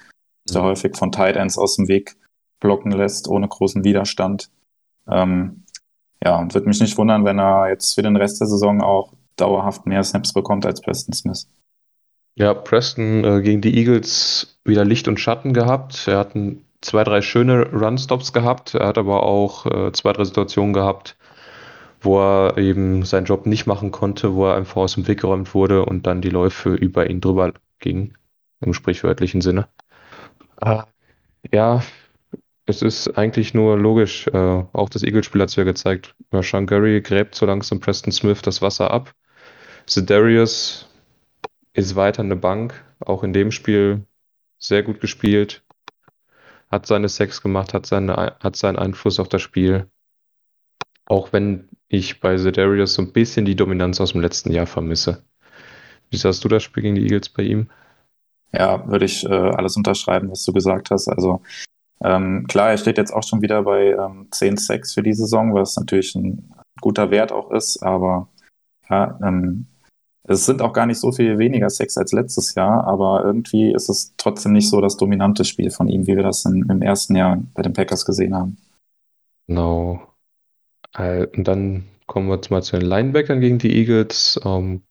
Der 0.50 0.62
mhm. 0.62 0.66
häufig 0.66 0.96
von 0.96 1.12
Tight 1.12 1.36
Ends 1.36 1.58
aus 1.58 1.76
dem 1.76 1.88
Weg 1.88 2.16
blocken 2.60 2.92
lässt, 2.92 3.28
ohne 3.28 3.48
großen 3.48 3.84
Widerstand. 3.84 4.50
Ähm, 5.08 5.64
ja, 6.26 6.40
und 6.40 6.54
würde 6.56 6.68
mich 6.68 6.82
nicht 6.82 6.98
wundern, 6.98 7.24
wenn 7.24 7.40
er 7.40 7.70
jetzt 7.70 7.94
für 7.94 8.02
den 8.02 8.16
Rest 8.16 8.42
der 8.42 8.48
Saison 8.48 8.82
auch 8.82 9.14
dauerhaft 9.36 9.86
mehr 9.86 10.04
Snaps 10.04 10.34
bekommt 10.34 10.66
als 10.66 10.82
Preston 10.82 11.14
Smith. 11.14 11.48
Ja, 12.34 12.54
Preston 12.54 13.24
äh, 13.24 13.42
gegen 13.42 13.62
die 13.62 13.78
Eagles 13.78 14.60
wieder 14.66 14.84
Licht 14.84 15.08
und 15.08 15.20
Schatten 15.20 15.54
gehabt. 15.54 16.08
Er 16.08 16.18
hat 16.18 16.36
ein, 16.36 16.66
zwei, 16.82 17.04
drei 17.04 17.22
schöne 17.22 17.72
Runstops 17.72 18.34
gehabt. 18.34 18.74
Er 18.74 18.88
hat 18.88 18.98
aber 18.98 19.24
auch 19.24 19.66
äh, 19.68 19.92
zwei, 19.94 20.14
drei 20.14 20.24
Situationen 20.24 20.74
gehabt, 20.74 21.16
wo 22.02 22.20
er 22.20 22.58
eben 22.58 23.06
seinen 23.06 23.26
Job 23.26 23.46
nicht 23.46 23.68
machen 23.68 23.92
konnte, 23.92 24.34
wo 24.34 24.48
er 24.48 24.56
einfach 24.56 24.78
aus 24.78 24.96
dem 24.96 25.08
Weg 25.08 25.22
geräumt 25.22 25.54
wurde 25.54 25.86
und 25.86 26.08
dann 26.08 26.22
die 26.22 26.30
Läufe 26.30 26.74
über 26.74 27.10
ihn 27.10 27.22
drüber 27.22 27.54
gingen, 27.80 28.18
im 28.62 28.74
sprichwörtlichen 28.74 29.42
Sinne. 29.42 29.68
Äh, 30.60 30.82
ja, 31.54 31.84
es 32.66 32.82
ist 32.82 33.18
eigentlich 33.18 33.54
nur 33.54 33.78
logisch. 33.78 34.28
Äh, 34.28 34.64
auch 34.74 34.90
das 34.90 35.04
Eagles-Spiel 35.04 35.42
hat 35.42 35.50
es 35.50 35.56
ja 35.56 35.64
gezeigt. 35.64 36.16
Sean 36.42 36.66
Gary 36.66 37.02
gräbt 37.02 37.36
so 37.36 37.46
langsam 37.46 37.80
Preston 37.80 38.12
Smith 38.12 38.42
das 38.42 38.62
Wasser 38.62 38.92
ab. 38.92 39.14
Zedarius 39.86 40.90
ist 41.74 41.96
weiter 41.96 42.24
eine 42.24 42.36
Bank, 42.36 42.84
auch 43.00 43.24
in 43.24 43.34
dem 43.34 43.52
Spiel 43.52 44.06
sehr 44.58 44.82
gut 44.82 45.00
gespielt, 45.00 45.64
hat 46.72 46.88
seine 46.88 47.10
Sex 47.10 47.42
gemacht, 47.42 47.74
hat, 47.74 47.86
seine, 47.86 48.36
hat 48.40 48.56
seinen 48.56 48.78
Einfluss 48.78 49.20
auf 49.20 49.30
das 49.30 49.42
Spiel. 49.42 49.88
Auch 51.06 51.34
wenn 51.34 51.70
ich 51.88 52.20
bei 52.20 52.36
Zedarius 52.38 52.96
so 52.96 53.04
ein 53.04 53.14
bisschen 53.14 53.46
die 53.46 53.56
Dominanz 53.56 54.02
aus 54.02 54.14
dem 54.14 54.22
letzten 54.22 54.52
Jahr 54.52 54.66
vermisse. 54.66 55.24
Wie 56.10 56.18
sahst 56.18 56.44
du 56.44 56.48
das 56.48 56.64
Spiel 56.64 56.82
gegen 56.82 56.96
die 56.96 57.04
Eagles 57.04 57.30
bei 57.30 57.44
ihm? 57.44 57.70
Ja, 58.52 58.88
würde 58.88 59.06
ich 59.06 59.24
äh, 59.26 59.34
alles 59.34 59.76
unterschreiben, 59.76 60.32
was 60.32 60.44
du 60.46 60.54
gesagt 60.54 60.90
hast. 60.90 61.10
Also 61.10 61.42
Ähm, 62.04 62.46
klar, 62.48 62.72
er 62.72 62.78
steht 62.78 62.98
jetzt 62.98 63.14
auch 63.14 63.24
schon 63.24 63.42
wieder 63.42 63.64
bei 63.64 63.92
ähm, 63.92 64.28
10 64.32 64.58
Sacks 64.58 64.94
für 64.94 65.04
die 65.04 65.14
Saison, 65.14 65.54
was 65.54 65.76
natürlich 65.78 66.14
ein 66.16 66.54
guter 66.82 67.10
Wert 67.10 67.32
auch 67.32 67.52
ist, 67.52 67.82
aber 67.82 68.28
ja, 68.90 69.18
ähm, 69.24 69.68
es 70.28 70.46
sind 70.46 70.62
auch 70.62 70.74
gar 70.74 70.88
nicht 70.88 71.00
so 71.00 71.12
viel 71.12 71.38
weniger 71.38 71.70
Sex 71.70 71.98
als 71.98 72.12
letztes 72.12 72.56
Jahr, 72.56 72.86
aber 72.86 73.24
irgendwie 73.24 73.72
ist 73.72 73.90
es 73.90 74.16
trotzdem 74.18 74.54
nicht 74.54 74.70
so 74.70 74.82
das 74.82 74.98
dominante 74.98 75.46
Spiel 75.46 75.70
von 75.70 75.88
ihm, 75.88 76.08
wie 76.08 76.16
wir 76.16 76.24
das 76.24 76.46
in, 76.46 76.66
im 76.68 76.82
ersten 76.82 77.16
Jahr 77.16 77.42
bei 77.54 77.62
den 77.62 77.74
Packers 77.74 78.06
gesehen 78.06 78.36
haben. 78.36 78.58
Genau. 79.48 80.02
Äh, 80.94 81.28
und 81.28 81.48
dann 81.48 81.86
kommen 82.08 82.28
wir 82.28 82.40
mal 82.50 82.64
zu 82.64 82.78
den 82.78 82.88
Linebackern 82.88 83.40
gegen 83.40 83.60
die 83.60 83.76
Eagles. 83.76 84.40
Ähm, 84.44 84.82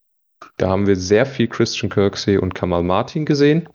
da 0.56 0.68
haben 0.68 0.86
wir 0.86 0.96
sehr 0.96 1.26
viel 1.26 1.48
Christian 1.48 1.90
Kirksey 1.90 2.38
und 2.38 2.54
Kamal 2.54 2.84
Martin 2.84 3.24
gesehen. 3.24 3.68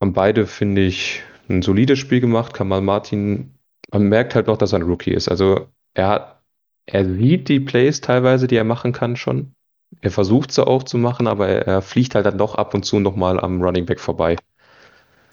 Haben 0.00 0.12
beide, 0.12 0.46
finde 0.46 0.82
ich, 0.82 1.22
ein 1.48 1.62
solides 1.62 1.98
Spiel 1.98 2.20
gemacht. 2.20 2.54
Kamal 2.54 2.80
Martin, 2.80 3.54
man 3.92 4.08
merkt 4.08 4.34
halt 4.34 4.46
noch, 4.46 4.58
dass 4.58 4.72
er 4.72 4.80
ein 4.80 4.84
Rookie 4.84 5.12
ist. 5.12 5.28
Also 5.28 5.68
er 5.94 6.08
hat, 6.08 6.42
er 6.86 7.04
sieht 7.04 7.48
die 7.48 7.60
Plays 7.60 8.00
teilweise, 8.00 8.46
die 8.46 8.56
er 8.56 8.64
machen 8.64 8.92
kann 8.92 9.16
schon. 9.16 9.54
Er 10.00 10.10
versucht 10.10 10.52
sie 10.52 10.66
auch 10.66 10.82
zu 10.82 10.98
machen, 10.98 11.26
aber 11.26 11.48
er, 11.48 11.66
er 11.66 11.82
fliegt 11.82 12.14
halt 12.14 12.26
dann 12.26 12.38
doch 12.38 12.54
ab 12.54 12.74
und 12.74 12.84
zu 12.84 13.00
nochmal 13.00 13.40
am 13.40 13.62
Running 13.62 13.86
Back 13.86 14.00
vorbei. 14.00 14.36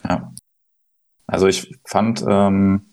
Ja. 0.08 0.34
Also 1.28 1.48
ich 1.48 1.76
fand, 1.86 2.24
ähm, 2.28 2.86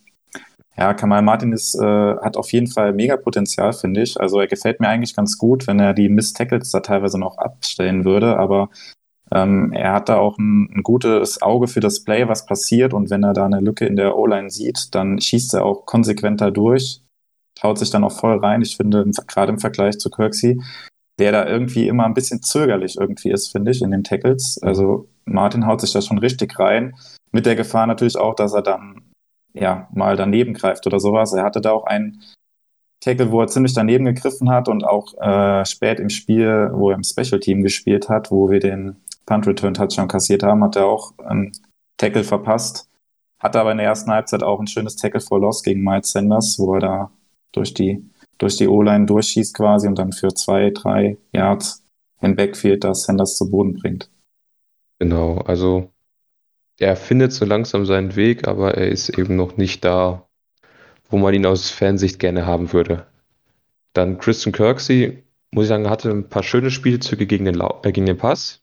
ja, 0.76 0.94
Kamal 0.94 1.22
Martin 1.22 1.52
ist, 1.52 1.74
äh, 1.74 2.16
hat 2.16 2.36
auf 2.36 2.52
jeden 2.52 2.68
Fall 2.68 2.92
mega 2.92 3.16
Potenzial, 3.16 3.72
finde 3.72 4.02
ich. 4.02 4.18
Also 4.18 4.40
er 4.40 4.46
gefällt 4.46 4.80
mir 4.80 4.88
eigentlich 4.88 5.14
ganz 5.14 5.36
gut, 5.36 5.66
wenn 5.66 5.78
er 5.78 5.92
die 5.92 6.08
Miss-Tackles 6.08 6.70
da 6.70 6.80
teilweise 6.80 7.18
noch 7.18 7.36
abstellen 7.38 8.04
würde, 8.04 8.38
aber 8.38 8.70
ähm, 9.32 9.72
er 9.72 9.92
hat 9.92 10.08
da 10.08 10.16
auch 10.18 10.38
ein, 10.38 10.70
ein, 10.74 10.82
gutes 10.82 11.40
Auge 11.40 11.68
für 11.68 11.80
das 11.80 12.02
Play, 12.02 12.26
was 12.28 12.46
passiert 12.46 12.92
und 12.92 13.10
wenn 13.10 13.22
er 13.22 13.32
da 13.32 13.46
eine 13.46 13.60
Lücke 13.60 13.86
in 13.86 13.96
der 13.96 14.16
O-Line 14.16 14.50
sieht, 14.50 14.94
dann 14.94 15.20
schießt 15.20 15.54
er 15.54 15.64
auch 15.64 15.86
konsequenter 15.86 16.50
durch, 16.50 17.02
traut 17.54 17.78
sich 17.78 17.90
dann 17.90 18.04
auch 18.04 18.18
voll 18.18 18.38
rein. 18.38 18.62
Ich 18.62 18.76
finde, 18.76 19.04
gerade 19.26 19.52
im 19.52 19.58
Vergleich 19.58 19.98
zu 19.98 20.10
Kirksey, 20.10 20.60
der 21.18 21.32
da 21.32 21.46
irgendwie 21.46 21.86
immer 21.86 22.06
ein 22.06 22.14
bisschen 22.14 22.42
zögerlich 22.42 22.96
irgendwie 22.98 23.30
ist, 23.30 23.48
finde 23.48 23.70
ich, 23.70 23.82
in 23.82 23.90
den 23.90 24.04
Tackles. 24.04 24.58
Also 24.62 25.08
Martin 25.26 25.66
haut 25.66 25.80
sich 25.80 25.92
da 25.92 26.00
schon 26.00 26.18
richtig 26.18 26.58
rein, 26.58 26.94
mit 27.30 27.46
der 27.46 27.56
Gefahr 27.56 27.86
natürlich 27.86 28.16
auch, 28.16 28.34
dass 28.34 28.52
er 28.52 28.62
dann 28.62 29.02
ja 29.52 29.88
mal 29.92 30.16
daneben 30.16 30.54
greift 30.54 30.86
oder 30.86 30.98
sowas. 30.98 31.32
Er 31.32 31.44
hatte 31.44 31.60
da 31.60 31.72
auch 31.72 31.84
einen 31.84 32.22
Tackle, 33.00 33.30
wo 33.30 33.40
er 33.40 33.46
ziemlich 33.46 33.74
daneben 33.74 34.04
gegriffen 34.04 34.50
hat 34.50 34.68
und 34.68 34.84
auch 34.84 35.14
äh, 35.20 35.64
spät 35.64 36.00
im 36.00 36.10
Spiel, 36.10 36.70
wo 36.72 36.90
er 36.90 36.96
im 36.96 37.04
Special 37.04 37.40
Team 37.40 37.62
gespielt 37.62 38.08
hat, 38.08 38.30
wo 38.30 38.50
wir 38.50 38.60
den 38.60 38.96
Punt 39.30 39.46
Return 39.46 39.74
Touchdown 39.74 40.08
kassiert 40.08 40.42
haben, 40.42 40.64
hat 40.64 40.74
er 40.74 40.86
auch 40.86 41.16
einen 41.18 41.52
Tackle 41.96 42.24
verpasst. 42.24 42.88
Hatte 43.38 43.60
aber 43.60 43.70
in 43.70 43.78
der 43.78 43.86
ersten 43.86 44.10
Halbzeit 44.10 44.42
auch 44.42 44.58
ein 44.58 44.66
schönes 44.66 44.96
Tackle 44.96 45.20
for 45.20 45.38
Loss 45.38 45.62
gegen 45.62 45.84
Miles 45.84 46.10
Sanders, 46.10 46.58
wo 46.58 46.74
er 46.74 46.80
da 46.80 47.10
durch 47.52 47.72
die 47.72 48.04
durch 48.38 48.56
die 48.56 48.66
O-Line 48.66 49.06
durchschießt 49.06 49.54
quasi 49.54 49.86
und 49.86 49.98
dann 49.98 50.12
für 50.12 50.34
zwei, 50.34 50.70
drei 50.70 51.18
Yards 51.32 51.84
im 52.20 52.34
Backfield 52.34 52.82
das 52.82 53.04
Sanders 53.04 53.36
zu 53.36 53.50
Boden 53.50 53.74
bringt. 53.74 54.10
Genau, 54.98 55.38
also 55.38 55.92
er 56.78 56.96
findet 56.96 57.32
so 57.32 57.44
langsam 57.44 57.86
seinen 57.86 58.16
Weg, 58.16 58.48
aber 58.48 58.74
er 58.74 58.88
ist 58.88 59.10
eben 59.10 59.36
noch 59.36 59.56
nicht 59.56 59.84
da, 59.84 60.26
wo 61.08 61.18
man 61.18 61.34
ihn 61.34 61.46
aus 61.46 61.70
Fansicht 61.70 62.18
gerne 62.18 62.46
haben 62.46 62.72
würde. 62.72 63.06
Dann 63.92 64.18
Christian 64.18 64.52
Kirksey, 64.52 65.22
muss 65.52 65.64
ich 65.64 65.68
sagen, 65.68 65.88
hatte 65.88 66.10
ein 66.10 66.28
paar 66.28 66.42
schöne 66.42 66.70
Spielzüge 66.70 67.26
gegen 67.26 67.44
den, 67.44 67.60
äh, 67.60 67.92
gegen 67.92 68.06
den 68.06 68.16
Pass. 68.16 68.62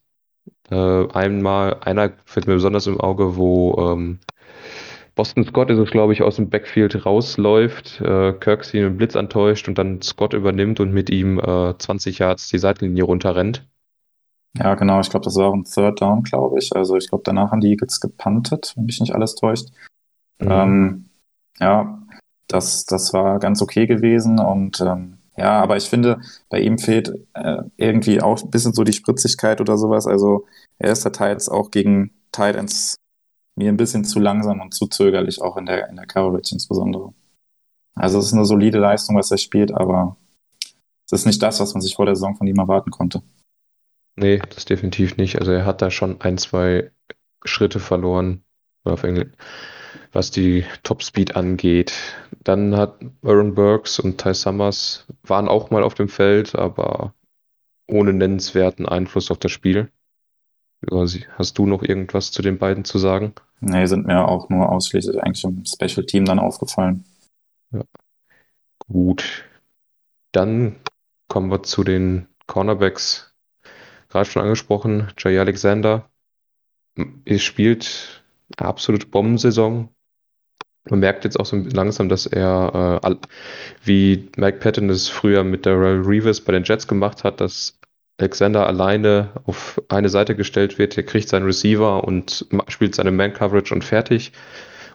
Äh, 0.70 1.08
einmal, 1.12 1.80
einer 1.80 2.12
fällt 2.24 2.46
mir 2.46 2.54
besonders 2.54 2.86
im 2.86 3.00
Auge, 3.00 3.36
wo 3.36 3.76
ähm, 3.78 4.18
Boston 5.14 5.44
Scott 5.44 5.70
ist 5.70 5.78
es, 5.78 5.90
glaube 5.90 6.12
ich, 6.12 6.22
aus 6.22 6.36
dem 6.36 6.48
Backfield 6.48 7.04
rausläuft, 7.04 8.00
äh, 8.00 8.32
Kirksey 8.34 8.78
einen 8.78 8.96
Blitz 8.96 9.16
antäuscht 9.16 9.66
und 9.66 9.76
dann 9.76 10.00
Scott 10.00 10.32
übernimmt 10.32 10.78
und 10.78 10.92
mit 10.92 11.10
ihm 11.10 11.40
äh, 11.40 11.76
20 11.76 12.20
Yards 12.20 12.48
die 12.48 12.58
Seitenlinie 12.58 13.02
runterrennt. 13.02 13.66
Ja, 14.56 14.74
genau. 14.76 15.00
Ich 15.00 15.10
glaube, 15.10 15.24
das 15.24 15.36
war 15.36 15.52
ein 15.52 15.64
Third 15.64 16.00
Down, 16.00 16.22
glaube 16.22 16.58
ich. 16.58 16.74
Also 16.74 16.96
ich 16.96 17.08
glaube, 17.08 17.22
danach 17.24 17.50
haben 17.50 17.60
die 17.60 17.70
Eagles 17.70 18.00
gepuntet, 18.00 18.72
wenn 18.76 18.84
mich 18.84 19.00
nicht 19.00 19.14
alles 19.14 19.34
täuscht. 19.34 19.68
Mhm. 20.38 20.48
Ähm, 20.50 21.04
ja, 21.58 21.98
das, 22.46 22.86
das 22.86 23.12
war 23.12 23.40
ganz 23.40 23.60
okay 23.60 23.86
gewesen 23.86 24.38
und 24.38 24.80
ähm, 24.80 25.17
ja, 25.38 25.60
aber 25.62 25.76
ich 25.76 25.88
finde, 25.88 26.20
bei 26.48 26.60
ihm 26.60 26.78
fehlt 26.78 27.12
äh, 27.34 27.62
irgendwie 27.76 28.20
auch 28.20 28.42
ein 28.42 28.50
bisschen 28.50 28.72
so 28.72 28.82
die 28.82 28.92
Spritzigkeit 28.92 29.60
oder 29.60 29.78
sowas. 29.78 30.06
Also 30.06 30.46
er 30.78 30.92
ist 30.92 31.06
da 31.06 31.10
teils 31.10 31.48
auch 31.48 31.70
gegen 31.70 32.10
Titans 32.32 32.96
mir 33.54 33.68
ein 33.68 33.76
bisschen 33.76 34.04
zu 34.04 34.18
langsam 34.18 34.60
und 34.60 34.74
zu 34.74 34.86
zögerlich, 34.86 35.40
auch 35.40 35.56
in 35.56 35.66
der, 35.66 35.88
in 35.88 35.96
der 35.96 36.06
Coverage 36.06 36.54
insbesondere. 36.54 37.12
Also 37.94 38.18
es 38.18 38.26
ist 38.26 38.32
eine 38.32 38.44
solide 38.44 38.78
Leistung, 38.78 39.16
was 39.16 39.30
er 39.30 39.38
spielt, 39.38 39.72
aber 39.72 40.16
es 41.06 41.12
ist 41.12 41.26
nicht 41.26 41.42
das, 41.42 41.60
was 41.60 41.74
man 41.74 41.80
sich 41.80 41.94
vor 41.94 42.06
der 42.06 42.16
Saison 42.16 42.36
von 42.36 42.46
ihm 42.46 42.58
erwarten 42.58 42.90
konnte. 42.90 43.22
Nee, 44.16 44.40
das 44.54 44.64
definitiv 44.64 45.16
nicht. 45.16 45.38
Also 45.38 45.52
er 45.52 45.64
hat 45.64 45.82
da 45.82 45.90
schon 45.90 46.20
ein, 46.20 46.38
zwei 46.38 46.90
Schritte 47.44 47.78
verloren, 47.80 48.42
was 48.84 50.30
die 50.30 50.64
Topspeed 50.82 51.36
angeht. 51.36 51.92
Dann 52.44 52.76
hat 52.76 53.00
Aaron 53.22 53.54
Burks 53.54 53.98
und 53.98 54.18
Ty 54.18 54.34
Summers 54.34 55.06
waren 55.22 55.48
auch 55.48 55.70
mal 55.70 55.82
auf 55.82 55.94
dem 55.94 56.08
Feld, 56.08 56.54
aber 56.54 57.14
ohne 57.86 58.12
nennenswerten 58.12 58.86
Einfluss 58.86 59.30
auf 59.30 59.38
das 59.38 59.52
Spiel. 59.52 59.90
Hast 60.90 61.58
du 61.58 61.66
noch 61.66 61.82
irgendwas 61.82 62.30
zu 62.30 62.40
den 62.42 62.58
beiden 62.58 62.84
zu 62.84 62.98
sagen? 62.98 63.34
Nee, 63.60 63.86
sind 63.86 64.06
mir 64.06 64.26
auch 64.26 64.48
nur 64.48 64.70
ausschließlich 64.70 65.20
eigentlich 65.20 65.42
im 65.42 65.64
Special 65.64 66.06
Team 66.06 66.24
dann 66.24 66.38
aufgefallen. 66.38 67.04
Ja. 67.72 67.82
Gut. 68.78 69.44
Dann 70.32 70.76
kommen 71.26 71.50
wir 71.50 71.64
zu 71.64 71.82
den 71.82 72.28
Cornerbacks. 72.46 73.34
Gerade 74.08 74.30
schon 74.30 74.42
angesprochen, 74.42 75.08
Jay 75.18 75.38
Alexander. 75.38 76.08
Er 77.24 77.38
spielt 77.38 78.24
eine 78.56 78.68
absolute 78.68 79.06
Bombensaison. 79.06 79.88
Man 80.90 81.00
merkt 81.00 81.24
jetzt 81.24 81.38
auch 81.38 81.46
so 81.46 81.56
langsam, 81.56 82.08
dass 82.08 82.26
er, 82.26 83.00
äh, 83.02 83.16
wie 83.84 84.28
Mike 84.36 84.58
Patton 84.58 84.90
es 84.90 85.08
früher 85.08 85.44
mit 85.44 85.66
Darrell 85.66 86.02
Reeves 86.02 86.40
bei 86.40 86.52
den 86.52 86.64
Jets 86.64 86.86
gemacht 86.88 87.24
hat, 87.24 87.40
dass 87.40 87.78
Alexander 88.18 88.66
alleine 88.66 89.30
auf 89.44 89.80
eine 89.88 90.08
Seite 90.08 90.34
gestellt 90.34 90.78
wird, 90.78 90.96
er 90.96 91.04
kriegt 91.04 91.28
seinen 91.28 91.46
Receiver 91.46 92.02
und 92.02 92.46
spielt 92.66 92.94
seine 92.94 93.12
Man-Coverage 93.12 93.72
und 93.72 93.84
fertig. 93.84 94.32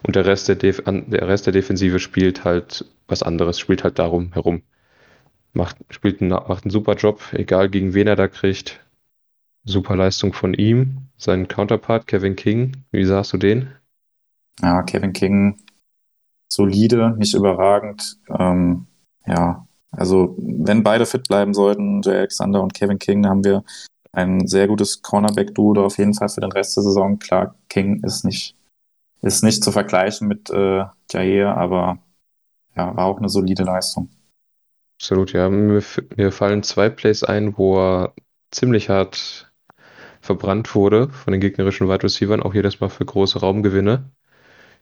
Und 0.02 0.16
der 0.16 0.26
Rest 0.26 0.48
der, 0.48 0.56
Def 0.56 0.82
der 0.84 1.28
Rest 1.28 1.46
der 1.46 1.54
Defensive 1.54 1.98
spielt 1.98 2.44
halt 2.44 2.84
was 3.08 3.22
anderes, 3.22 3.58
spielt 3.58 3.82
halt 3.82 3.98
darum 3.98 4.32
herum. 4.34 4.62
Macht, 5.54 5.76
spielt 5.88 6.20
einen, 6.20 6.30
macht 6.30 6.64
einen 6.64 6.70
super 6.70 6.94
Job, 6.94 7.22
egal 7.32 7.70
gegen 7.70 7.94
wen 7.94 8.06
er 8.06 8.16
da 8.16 8.28
kriegt. 8.28 8.80
Super 9.64 9.96
Leistung 9.96 10.34
von 10.34 10.52
ihm. 10.52 11.08
Sein 11.16 11.48
Counterpart, 11.48 12.06
Kevin 12.06 12.36
King, 12.36 12.84
wie 12.90 13.04
sahst 13.04 13.32
du 13.32 13.38
den? 13.38 13.70
Ja, 14.60 14.82
Kevin 14.82 15.14
King, 15.14 15.56
solide, 16.54 17.14
nicht 17.18 17.34
überragend. 17.34 18.18
Ähm, 18.38 18.86
ja, 19.26 19.66
also 19.90 20.34
wenn 20.38 20.82
beide 20.82 21.06
fit 21.06 21.28
bleiben 21.28 21.54
sollten, 21.54 22.02
Jay 22.02 22.16
Alexander 22.18 22.62
und 22.62 22.74
Kevin 22.74 22.98
King, 22.98 23.26
haben 23.26 23.44
wir 23.44 23.64
ein 24.12 24.46
sehr 24.46 24.68
gutes 24.68 25.02
Cornerback-Duo 25.02 25.84
auf 25.84 25.98
jeden 25.98 26.14
Fall 26.14 26.28
für 26.28 26.40
den 26.40 26.52
Rest 26.52 26.76
der 26.76 26.82
Saison. 26.84 27.18
Klar, 27.18 27.54
King 27.68 28.02
ist 28.04 28.24
nicht, 28.24 28.54
ist 29.22 29.42
nicht 29.42 29.62
zu 29.64 29.72
vergleichen 29.72 30.28
mit 30.28 30.50
äh, 30.50 30.84
Jair, 31.10 31.56
aber 31.56 31.98
ja, 32.76 32.96
war 32.96 33.06
auch 33.06 33.18
eine 33.18 33.28
solide 33.28 33.64
Leistung. 33.64 34.08
Absolut, 35.00 35.32
ja. 35.32 35.48
Mir, 35.48 35.82
mir 36.16 36.32
fallen 36.32 36.62
zwei 36.62 36.88
Plays 36.88 37.24
ein, 37.24 37.58
wo 37.58 37.76
er 37.76 38.14
ziemlich 38.50 38.88
hart 38.88 39.52
verbrannt 40.20 40.74
wurde 40.74 41.10
von 41.10 41.32
den 41.32 41.40
gegnerischen 41.40 41.88
Wide 41.88 42.04
Receivers, 42.04 42.40
auch 42.40 42.54
jedes 42.54 42.80
Mal 42.80 42.88
für 42.88 43.04
große 43.04 43.40
Raumgewinne. 43.40 44.10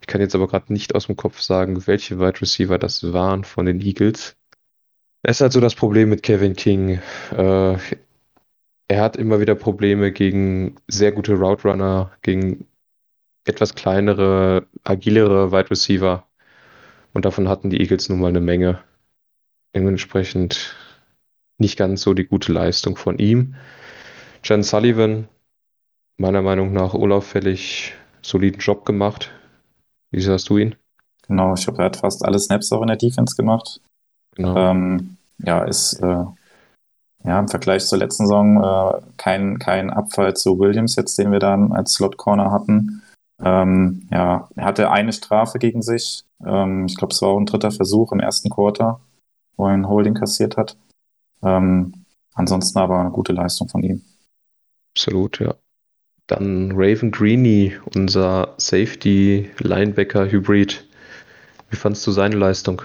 Ich 0.03 0.09
kann 0.09 0.21
jetzt 0.21 0.35
aber 0.35 0.49
gerade 0.49 0.73
nicht 0.73 0.97
aus 0.97 1.07
dem 1.07 1.17
Kopf 1.17 1.41
sagen, 1.41 1.87
welche 1.87 2.19
Wide 2.19 2.41
Receiver 2.41 2.77
das 2.77 3.13
waren 3.13 3.45
von 3.45 3.67
den 3.67 3.81
Eagles. 3.81 4.37
Es 5.23 5.37
ist 5.37 5.41
halt 5.41 5.53
so 5.53 5.61
das 5.61 5.77
Problem 5.77 6.09
mit 6.11 6.25
Kevin 6.25 6.57
King. 6.57 7.01
Äh, 7.31 7.77
er 8.89 9.01
hat 9.01 9.17
immer 9.17 9.39
wieder 9.39 9.55
Probleme 9.55 10.11
gegen 10.11 10.75
sehr 10.89 11.13
gute 11.13 11.35
Route 11.35 11.69
Runner, 11.69 12.11
gegen 12.23 12.67
etwas 13.45 13.77
kleinere, 13.77 14.67
agilere 14.83 15.53
Wide 15.53 15.71
Receiver. 15.71 16.27
Und 17.13 17.25
davon 17.25 17.49
hatten 17.49 17.71
die 17.71 17.81
Eagles 17.81 18.09
nun 18.09 18.19
mal 18.21 18.29
eine 18.29 18.41
Menge. 18.41 18.83
Dementsprechend 19.73 20.75
nicht 21.59 21.79
ganz 21.79 22.03
so 22.03 22.13
die 22.13 22.27
gute 22.27 22.53
Leistung 22.53 22.97
von 22.97 23.19
ihm. 23.19 23.55
Jen 24.43 24.65
Sullivan, 24.65 25.29
meiner 26.17 26.43
Meinung 26.43 26.73
nach 26.73 26.93
unauffällig 26.93 27.95
soliden 28.21 28.59
Job 28.59 28.85
gemacht. 28.85 29.31
Wie 30.13 30.21
sahst 30.21 30.49
du 30.49 30.59
ihn? 30.59 30.77
Genau, 31.27 31.55
ich 31.55 31.65
glaube, 31.65 31.81
er 31.81 31.87
hat 31.87 31.97
fast 31.97 32.25
alle 32.25 32.39
Snaps 32.39 32.73
auch 32.73 32.83
in 32.83 32.89
der 32.89 32.97
Defense 32.97 33.35
gemacht. 33.35 33.81
Genau. 34.37 34.57
Ähm, 34.57 35.17
ja, 35.39 35.65
ist 35.65 35.95
äh, 35.95 36.25
ja 37.25 37.39
im 37.39 37.49
Vergleich 37.49 37.87
zur 37.87 37.99
letzten 37.99 38.27
Saison 38.27 38.63
äh, 38.63 39.01
kein, 39.17 39.59
kein 39.59 39.91
Abfall 39.91 40.35
zu 40.35 40.59
Williams 40.59 40.97
jetzt, 40.97 41.19
den 41.19 41.33
wir 41.33 41.39
dann 41.39 41.73
als 41.73 41.95
Slot 41.95 42.19
Corner 42.19 42.53
hatten. 42.53 43.03
Ähm, 43.43 44.07
ja, 44.11 44.49
er 44.55 44.65
hatte 44.65 44.91
eine 44.91 45.13
Strafe 45.13 45.59
gegen 45.59 45.83
sich. 45.83 46.25
Ähm, 46.45 46.87
ich 46.87 46.97
glaube, 46.97 47.13
es 47.13 47.23
war 47.23 47.31
auch 47.31 47.39
ein 47.39 47.47
dritter 47.47 47.73
Versuch 47.73 48.13
im 48.13 48.21
ersten 48.21 48.51
Quarter, 48.51 49.01
wo 49.57 49.67
er 49.67 49.73
ein 49.73 49.89
Holding 49.89 50.15
kassiert 50.15 50.57
hat. 50.57 50.77
Ähm, 51.43 52.05
ansonsten 52.35 52.79
aber 52.79 53.01
eine 53.01 53.11
gute 53.11 53.33
Leistung 53.33 53.69
von 53.69 53.83
ihm. 53.83 54.03
Absolut, 54.95 55.41
ja. 55.41 55.55
Dann 56.33 56.73
Raven 56.75 57.11
Greeny, 57.11 57.75
unser 57.95 58.55
Safety 58.57 59.51
Linebacker 59.59 60.31
Hybrid. 60.31 60.83
Wie 61.69 61.77
fandst 61.77 62.07
du 62.07 62.11
seine 62.11 62.37
Leistung? 62.37 62.81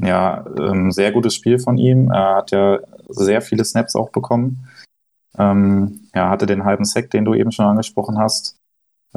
Ja, 0.00 0.46
ähm, 0.56 0.92
sehr 0.92 1.10
gutes 1.10 1.34
Spiel 1.34 1.58
von 1.58 1.76
ihm. 1.76 2.12
Er 2.12 2.36
hat 2.36 2.52
ja 2.52 2.78
sehr 3.08 3.42
viele 3.42 3.64
Snaps 3.64 3.96
auch 3.96 4.10
bekommen. 4.10 4.68
Ähm, 5.36 6.02
ja, 6.14 6.30
hatte 6.30 6.46
den 6.46 6.64
halben 6.64 6.84
Sack, 6.84 7.10
den 7.10 7.24
du 7.24 7.34
eben 7.34 7.50
schon 7.50 7.66
angesprochen 7.66 8.16
hast. 8.18 8.58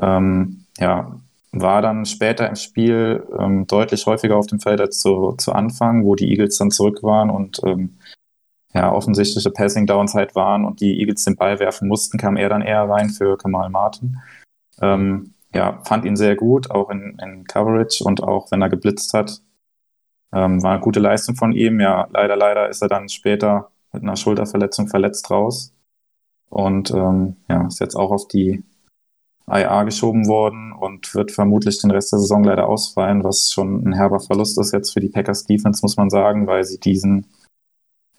Ähm, 0.01 0.65
ja, 0.79 1.15
war 1.51 1.83
dann 1.83 2.07
später 2.07 2.49
im 2.49 2.55
Spiel 2.55 3.27
ähm, 3.37 3.67
deutlich 3.67 4.07
häufiger 4.07 4.37
auf 4.37 4.47
dem 4.47 4.59
Feld 4.59 4.81
als 4.81 4.99
zu, 4.99 5.35
zu 5.37 5.51
Anfang, 5.51 6.03
wo 6.03 6.15
die 6.15 6.31
Eagles 6.31 6.57
dann 6.57 6.71
zurück 6.71 7.03
waren 7.03 7.29
und 7.29 7.61
ähm, 7.63 7.97
ja, 8.77 8.91
offensichtliche 8.91 9.49
Passing 9.49 9.87
Downs 9.87 10.13
halt 10.13 10.35
waren 10.35 10.63
und 10.63 10.81
die 10.81 10.99
Eagles 10.99 11.23
den 11.23 11.35
Ball 11.35 11.59
werfen 11.59 11.87
mussten, 11.87 12.19
kam 12.19 12.37
er 12.37 12.47
dann 12.47 12.61
eher 12.61 12.87
rein 12.87 13.09
für 13.09 13.35
Kamal 13.35 13.71
Martin. 13.71 14.19
Ähm, 14.79 15.33
ja, 15.51 15.81
fand 15.83 16.05
ihn 16.05 16.15
sehr 16.15 16.35
gut, 16.35 16.69
auch 16.69 16.91
in, 16.91 17.17
in 17.19 17.45
Coverage 17.45 18.03
und 18.03 18.21
auch 18.21 18.51
wenn 18.51 18.61
er 18.61 18.69
geblitzt 18.69 19.15
hat. 19.15 19.41
Ähm, 20.31 20.61
war 20.61 20.73
eine 20.73 20.81
gute 20.81 20.99
Leistung 20.99 21.35
von 21.35 21.53
ihm. 21.53 21.79
Ja, 21.79 22.07
leider, 22.11 22.35
leider 22.35 22.69
ist 22.69 22.83
er 22.83 22.87
dann 22.87 23.09
später 23.09 23.71
mit 23.93 24.03
einer 24.03 24.15
Schulterverletzung 24.15 24.87
verletzt 24.87 25.31
raus. 25.31 25.73
Und 26.49 26.91
ähm, 26.91 27.37
ja, 27.49 27.65
ist 27.65 27.79
jetzt 27.79 27.95
auch 27.95 28.11
auf 28.11 28.27
die 28.27 28.63
IA 29.49 29.85
geschoben 29.85 30.27
worden 30.27 30.71
und 30.71 31.15
wird 31.15 31.31
vermutlich 31.31 31.79
den 31.81 31.89
Rest 31.89 32.11
der 32.11 32.19
Saison 32.19 32.43
leider 32.43 32.69
ausfallen, 32.69 33.23
was 33.23 33.51
schon 33.51 33.87
ein 33.87 33.93
herber 33.93 34.19
Verlust 34.19 34.59
ist 34.59 34.71
jetzt 34.71 34.91
für 34.93 34.99
die 34.99 35.09
Packers 35.09 35.45
Defense, 35.45 35.79
muss 35.81 35.97
man 35.97 36.11
sagen, 36.11 36.45
weil 36.45 36.63
sie 36.63 36.79
diesen 36.79 37.25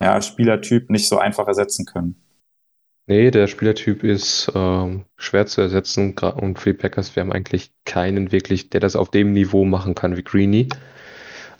ja, 0.00 0.20
Spielertyp 0.22 0.90
nicht 0.90 1.08
so 1.08 1.18
einfach 1.18 1.46
ersetzen 1.46 1.84
können. 1.86 2.16
Nee, 3.06 3.30
der 3.30 3.46
Spielertyp 3.46 4.04
ist 4.04 4.52
ähm, 4.54 5.06
schwer 5.16 5.46
zu 5.46 5.62
ersetzen 5.62 6.14
und 6.18 6.58
für 6.58 6.72
die 6.72 6.78
Packers, 6.78 7.16
wir 7.16 7.22
haben 7.22 7.32
eigentlich 7.32 7.72
keinen 7.86 8.32
wirklich, 8.32 8.68
der 8.68 8.80
das 8.80 8.96
auf 8.96 9.10
dem 9.10 9.32
Niveau 9.32 9.64
machen 9.64 9.94
kann 9.94 10.18
wie 10.18 10.22
Greeny. 10.22 10.68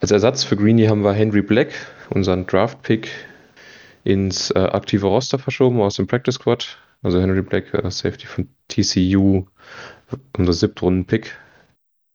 Als 0.00 0.10
Ersatz 0.10 0.44
für 0.44 0.56
Greeny 0.56 0.86
haben 0.86 1.02
wir 1.02 1.14
Henry 1.14 1.40
Black, 1.40 1.72
unseren 2.10 2.46
Draft-Pick, 2.46 3.08
ins 4.04 4.50
äh, 4.50 4.58
aktive 4.58 5.06
Roster 5.06 5.38
verschoben 5.38 5.80
aus 5.80 5.96
dem 5.96 6.06
Practice 6.06 6.34
Squad. 6.34 6.78
Also 7.02 7.20
Henry 7.20 7.42
Black, 7.42 7.72
äh, 7.72 7.90
Safety 7.90 8.26
von 8.26 8.48
TCU, 8.68 9.46
unser 10.36 10.52
Siebtrunden-Pick, 10.52 11.34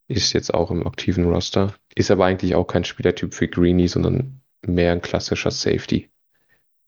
ist 0.07 0.33
jetzt 0.33 0.53
auch 0.53 0.69
im 0.71 0.85
aktiven 0.85 1.25
Roster. 1.25 1.73
Ist 1.95 2.11
aber 2.11 2.25
eigentlich 2.25 2.55
auch 2.55 2.65
kein 2.65 2.83
Spielertyp 2.83 3.33
für 3.33 3.47
Greeny, 3.47 3.87
sondern 3.87 4.41
mehr 4.65 4.91
ein 4.91 5.01
klassischer 5.01 5.51
Safety. 5.51 6.09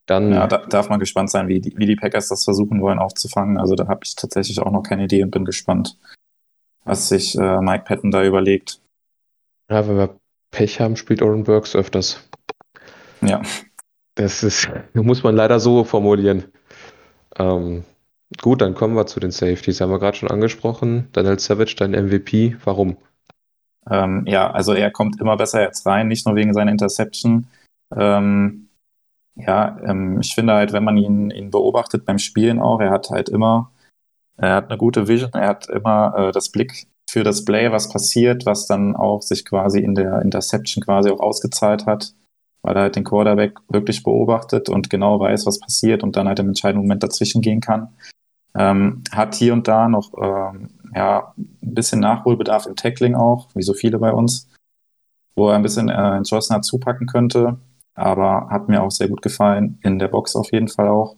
Dann 0.06 0.32
ja, 0.32 0.48
da 0.48 0.60
darf 0.66 0.90
man 0.90 1.00
gespannt 1.00 1.32
sein, 1.32 1.48
wie 1.48 1.60
die, 1.60 1.76
wie 1.78 1.88
die 1.88 1.96
Packers 1.96 2.28
das 2.28 2.44
versuchen 2.44 2.82
wollen 2.82 3.00
aufzufangen. 3.00 3.58
Also 3.58 3.76
da 3.76 3.88
habe 3.88 4.02
ich 4.04 4.16
tatsächlich 4.16 4.60
auch 4.62 4.72
noch 4.72 4.84
keine 4.84 5.06
Idee 5.06 5.24
und 5.24 5.32
bin 5.32 5.46
gespannt, 5.46 5.98
was 6.84 7.10
sich 7.10 7.38
äh, 7.38 7.60
Mike 7.62 7.86
Patton 7.86 8.12
da 8.12 8.24
überlegt. 8.24 8.82
Ja, 9.70 9.88
wenn 9.88 9.98
wir 9.98 10.20
Pech 10.52 10.80
haben, 10.80 10.96
spielt 10.96 11.22
Oren 11.24 11.44
Burks 11.44 11.76
öfters. 11.76 12.30
Ja. 13.22 13.42
Das 14.14 14.44
ist, 14.44 14.70
muss 14.94 15.24
man 15.24 15.36
leider 15.36 15.60
so 15.60 15.84
formulieren. 15.84 16.46
Ähm, 17.38 17.84
gut, 18.42 18.62
dann 18.62 18.76
kommen 18.76 18.96
wir 18.96 19.08
zu 19.08 19.20
den 19.20 19.32
Safeties. 19.32 19.82
Haben 19.82 19.92
wir 19.92 20.00
gerade 20.00 20.18
schon 20.18 20.30
angesprochen. 20.30 21.10
Daniel 21.14 21.40
Savage, 21.40 21.76
dein 21.78 21.92
MVP. 21.92 22.58
Warum? 22.64 22.98
Ähm, 23.90 24.24
ja, 24.28 24.50
also 24.52 24.74
er 24.74 24.92
kommt 24.92 25.20
immer 25.20 25.38
besser 25.38 25.62
jetzt 25.62 25.86
rein, 25.86 26.08
nicht 26.08 26.26
nur 26.26 26.36
wegen 26.36 26.54
seiner 26.54 26.72
Interception. 26.72 27.48
Ähm, 27.96 28.65
ja, 29.36 29.78
ähm, 29.84 30.20
ich 30.22 30.34
finde 30.34 30.54
halt, 30.54 30.74
wenn 30.74 30.84
man 30.84 30.98
ihn, 30.98 31.30
ihn 31.30 31.52
beobachtet 31.52 32.06
beim 32.06 32.20
Spielen 32.20 32.60
auch, 32.60 32.80
er 32.80 32.92
hat 32.92 33.10
halt 33.10 33.30
immer, 33.30 33.72
er 34.38 34.56
hat 34.56 34.70
eine 34.70 34.78
gute 34.78 35.08
Vision, 35.08 35.32
er 35.34 35.50
hat 35.50 35.70
immer 35.70 36.14
äh, 36.18 36.32
das 36.32 36.50
Blick 36.50 36.88
für 37.10 37.24
das 37.24 37.46
Play, 37.46 37.72
was 37.72 37.90
passiert, 37.90 38.46
was 38.46 38.66
dann 38.66 38.96
auch 38.96 39.22
sich 39.22 39.46
quasi 39.46 39.80
in 39.80 39.96
der 39.96 40.22
Interception 40.22 40.84
quasi 40.84 41.10
auch 41.10 41.20
ausgezahlt 41.20 41.86
hat, 41.86 42.14
weil 42.62 42.76
er 42.76 42.84
halt 42.84 42.96
den 42.96 43.04
Quarterback 43.04 43.58
wirklich 43.70 44.04
beobachtet 44.04 44.70
und 44.70 44.90
genau 44.90 45.20
weiß, 45.20 45.46
was 45.46 45.60
passiert 45.60 46.04
und 46.04 46.16
dann 46.16 46.28
halt 46.28 46.40
im 46.40 46.48
entscheidenden 46.48 46.88
Moment 46.88 47.04
dazwischen 47.04 47.42
gehen 47.42 47.62
kann. 47.62 47.90
Ähm, 48.58 49.04
hat 49.12 49.36
hier 49.36 49.54
und 49.54 49.68
da 49.68 49.90
noch 49.90 50.14
ähm, 50.22 50.70
ja, 50.96 51.34
ein 51.38 51.74
bisschen 51.74 52.00
Nachholbedarf 52.00 52.66
im 52.68 52.78
Tackling 52.78 53.16
auch, 53.16 53.50
wie 53.54 53.64
so 53.64 53.74
viele 53.74 54.00
bei 54.00 54.14
uns, 54.14 54.50
wo 55.36 55.50
er 55.50 55.56
ein 55.56 55.62
bisschen 55.62 55.90
äh, 55.90 56.16
entschlossener 56.16 56.62
zupacken 56.62 57.06
könnte, 57.06 57.60
aber 57.96 58.50
hat 58.50 58.70
mir 58.70 58.84
auch 58.84 58.92
sehr 58.92 59.08
gut 59.08 59.22
gefallen, 59.22 59.80
in 59.82 60.00
der 60.00 60.10
Box 60.10 60.36
auf 60.36 60.52
jeden 60.52 60.68
Fall 60.68 60.90
auch. 60.90 61.16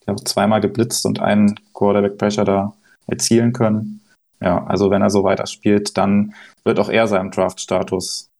Ich 0.00 0.08
habe 0.08 0.22
zweimal 0.24 0.60
geblitzt 0.60 1.06
und 1.06 1.20
einen 1.20 1.58
Quarterback-Pressure 1.72 2.44
da 2.44 2.74
erzielen 3.06 3.52
können. 3.52 4.02
Ja, 4.40 4.64
also 4.66 4.90
wenn 4.90 5.02
er 5.02 5.10
so 5.10 5.24
weiterspielt, 5.24 5.96
dann 5.96 6.34
wird 6.64 6.78
auch 6.78 6.90
er 6.90 7.06
seinem 7.08 7.30
Draft-Status 7.30 8.30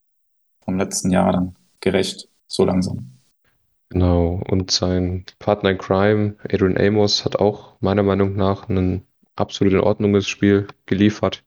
vom 0.65 0.79
letzten 0.79 1.11
Jahr 1.11 1.33
dann 1.33 1.57
gerecht, 1.81 2.29
so 2.47 2.65
langsam. 2.65 3.13
Genau, 3.89 4.43
und 4.49 4.71
sein 4.71 5.25
Partner 5.39 5.71
in 5.71 5.79
Crime, 5.79 6.35
Adrian 6.45 6.77
Amos, 6.77 7.25
hat 7.25 7.37
auch 7.37 7.81
meiner 7.81 8.03
Meinung 8.03 8.35
nach 8.35 8.69
ein 8.69 9.03
absolut 9.37 9.73
in 9.73 9.81
Ordnunges 9.81 10.27
Spiel 10.27 10.67
geliefert. 10.87 11.45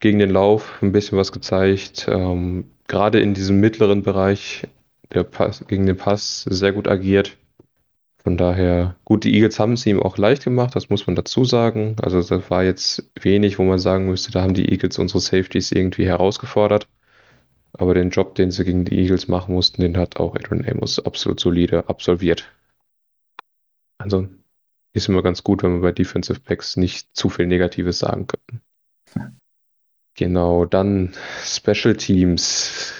Gegen 0.00 0.18
den 0.18 0.30
Lauf 0.30 0.82
ein 0.82 0.92
bisschen 0.92 1.16
was 1.16 1.32
gezeigt. 1.32 2.06
Ähm, 2.08 2.70
gerade 2.88 3.20
in 3.20 3.34
diesem 3.34 3.60
mittleren 3.60 4.02
Bereich 4.02 4.66
der 5.12 5.24
Pass, 5.24 5.64
gegen 5.66 5.86
den 5.86 5.96
Pass 5.96 6.42
sehr 6.42 6.72
gut 6.72 6.88
agiert. 6.88 7.36
Von 8.18 8.38
daher, 8.38 8.96
gut, 9.04 9.24
die 9.24 9.34
Eagles 9.34 9.60
haben 9.60 9.74
es 9.74 9.84
ihm 9.84 10.02
auch 10.02 10.16
leicht 10.16 10.44
gemacht, 10.44 10.74
das 10.74 10.88
muss 10.88 11.06
man 11.06 11.14
dazu 11.14 11.44
sagen. 11.44 11.96
Also 12.00 12.22
das 12.22 12.50
war 12.50 12.64
jetzt 12.64 13.10
wenig, 13.20 13.58
wo 13.58 13.64
man 13.64 13.78
sagen 13.78 14.06
müsste, 14.06 14.32
da 14.32 14.40
haben 14.42 14.54
die 14.54 14.70
Eagles 14.70 14.98
unsere 14.98 15.20
Safeties 15.20 15.72
irgendwie 15.72 16.06
herausgefordert. 16.06 16.88
Aber 17.74 17.92
den 17.92 18.10
Job, 18.10 18.34
den 18.34 18.50
sie 18.50 18.64
gegen 18.64 18.84
die 18.86 18.98
Eagles 18.98 19.28
machen 19.28 19.54
mussten, 19.54 19.82
den 19.82 19.98
hat 19.98 20.16
auch 20.16 20.34
Adrian 20.36 20.64
Amos 20.66 20.98
absolut 21.00 21.38
solide 21.38 21.88
absolviert. 21.88 22.50
Also 23.98 24.28
ist 24.94 25.08
immer 25.08 25.22
ganz 25.22 25.42
gut, 25.42 25.62
wenn 25.62 25.74
wir 25.74 25.80
bei 25.80 25.92
Defensive 25.92 26.40
Packs 26.40 26.76
nicht 26.76 27.08
zu 27.14 27.28
viel 27.28 27.46
Negatives 27.46 27.98
sagen 27.98 28.26
können. 28.26 29.40
Genau, 30.14 30.64
dann 30.64 31.12
Special 31.42 31.96
Teams. 31.96 32.94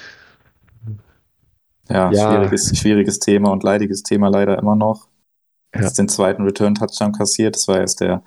Ja, 1.89 2.11
ja, 2.11 2.31
Schwieriges, 2.31 2.77
schwieriges 2.77 3.19
Thema 3.19 3.51
und 3.51 3.63
leidiges 3.63 4.03
Thema 4.03 4.29
leider 4.29 4.57
immer 4.57 4.75
noch. 4.75 5.07
Ja. 5.73 5.81
Jetzt 5.81 5.99
den 5.99 6.09
zweiten 6.09 6.43
Return-Touchdown 6.43 7.11
kassiert. 7.11 7.55
Das 7.55 7.67
war 7.67 7.79
jetzt 7.79 7.99
der 7.99 8.23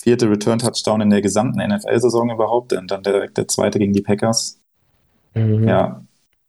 vierte 0.00 0.28
Return-Touchdown 0.28 1.00
in 1.00 1.10
der 1.10 1.22
gesamten 1.22 1.66
NFL-Saison 1.66 2.30
überhaupt 2.30 2.72
und 2.74 2.90
dann 2.90 3.02
direkt 3.02 3.38
der 3.38 3.48
zweite 3.48 3.78
gegen 3.78 3.92
die 3.92 4.02
Packers. 4.02 4.60
Mhm. 5.34 5.66
Ja, 5.66 6.04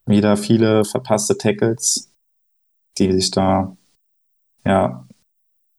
wieder 0.06 0.36
viele 0.36 0.84
verpasste 0.84 1.38
Tackles, 1.38 2.12
die 2.98 3.12
sich 3.14 3.32
da 3.32 3.76
ja 4.66 5.06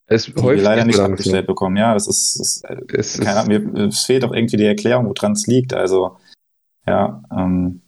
es 0.07 0.27
die 0.27 0.37
wir 0.37 0.57
leider 0.57 0.85
nicht 0.85 1.01
abgestellt 1.01 1.47
bekommen. 1.47 1.77
Ja, 1.77 1.95
das 1.95 2.07
ist, 2.07 2.38
das, 2.38 2.62
es, 2.92 3.21
keine 3.21 3.40
Ahnung, 3.40 3.75
mir 3.75 3.85
es 3.87 4.05
fehlt 4.05 4.25
auch 4.25 4.33
irgendwie 4.33 4.57
die 4.57 4.64
Erklärung, 4.64 5.07
woran 5.07 5.33
es 5.33 5.47
liegt. 5.49 5.75
Also, 5.75 6.16
ja, 6.87 7.23
ähm, 7.37 7.83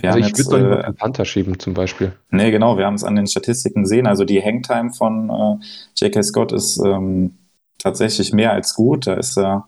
wir 0.00 0.10
also 0.10 0.22
haben 0.22 0.30
ich 0.30 0.38
jetzt, 0.38 0.50
würde 0.50 0.78
äh, 0.78 0.82
den 0.84 0.94
Panther 0.94 1.24
schieben 1.24 1.58
zum 1.58 1.74
Beispiel. 1.74 2.12
Nee, 2.30 2.50
genau, 2.50 2.78
wir 2.78 2.86
haben 2.86 2.94
es 2.94 3.04
an 3.04 3.16
den 3.16 3.26
Statistiken 3.26 3.82
gesehen. 3.82 4.06
Also 4.06 4.24
die 4.24 4.42
Hangtime 4.42 4.92
von 4.92 5.30
äh, 5.30 5.64
J.K. 5.96 6.22
Scott 6.22 6.52
ist 6.52 6.78
ähm, 6.78 7.36
tatsächlich 7.78 8.32
mehr 8.32 8.52
als 8.52 8.74
gut. 8.74 9.06
Da 9.06 9.14
ist 9.14 9.36
er, 9.36 9.66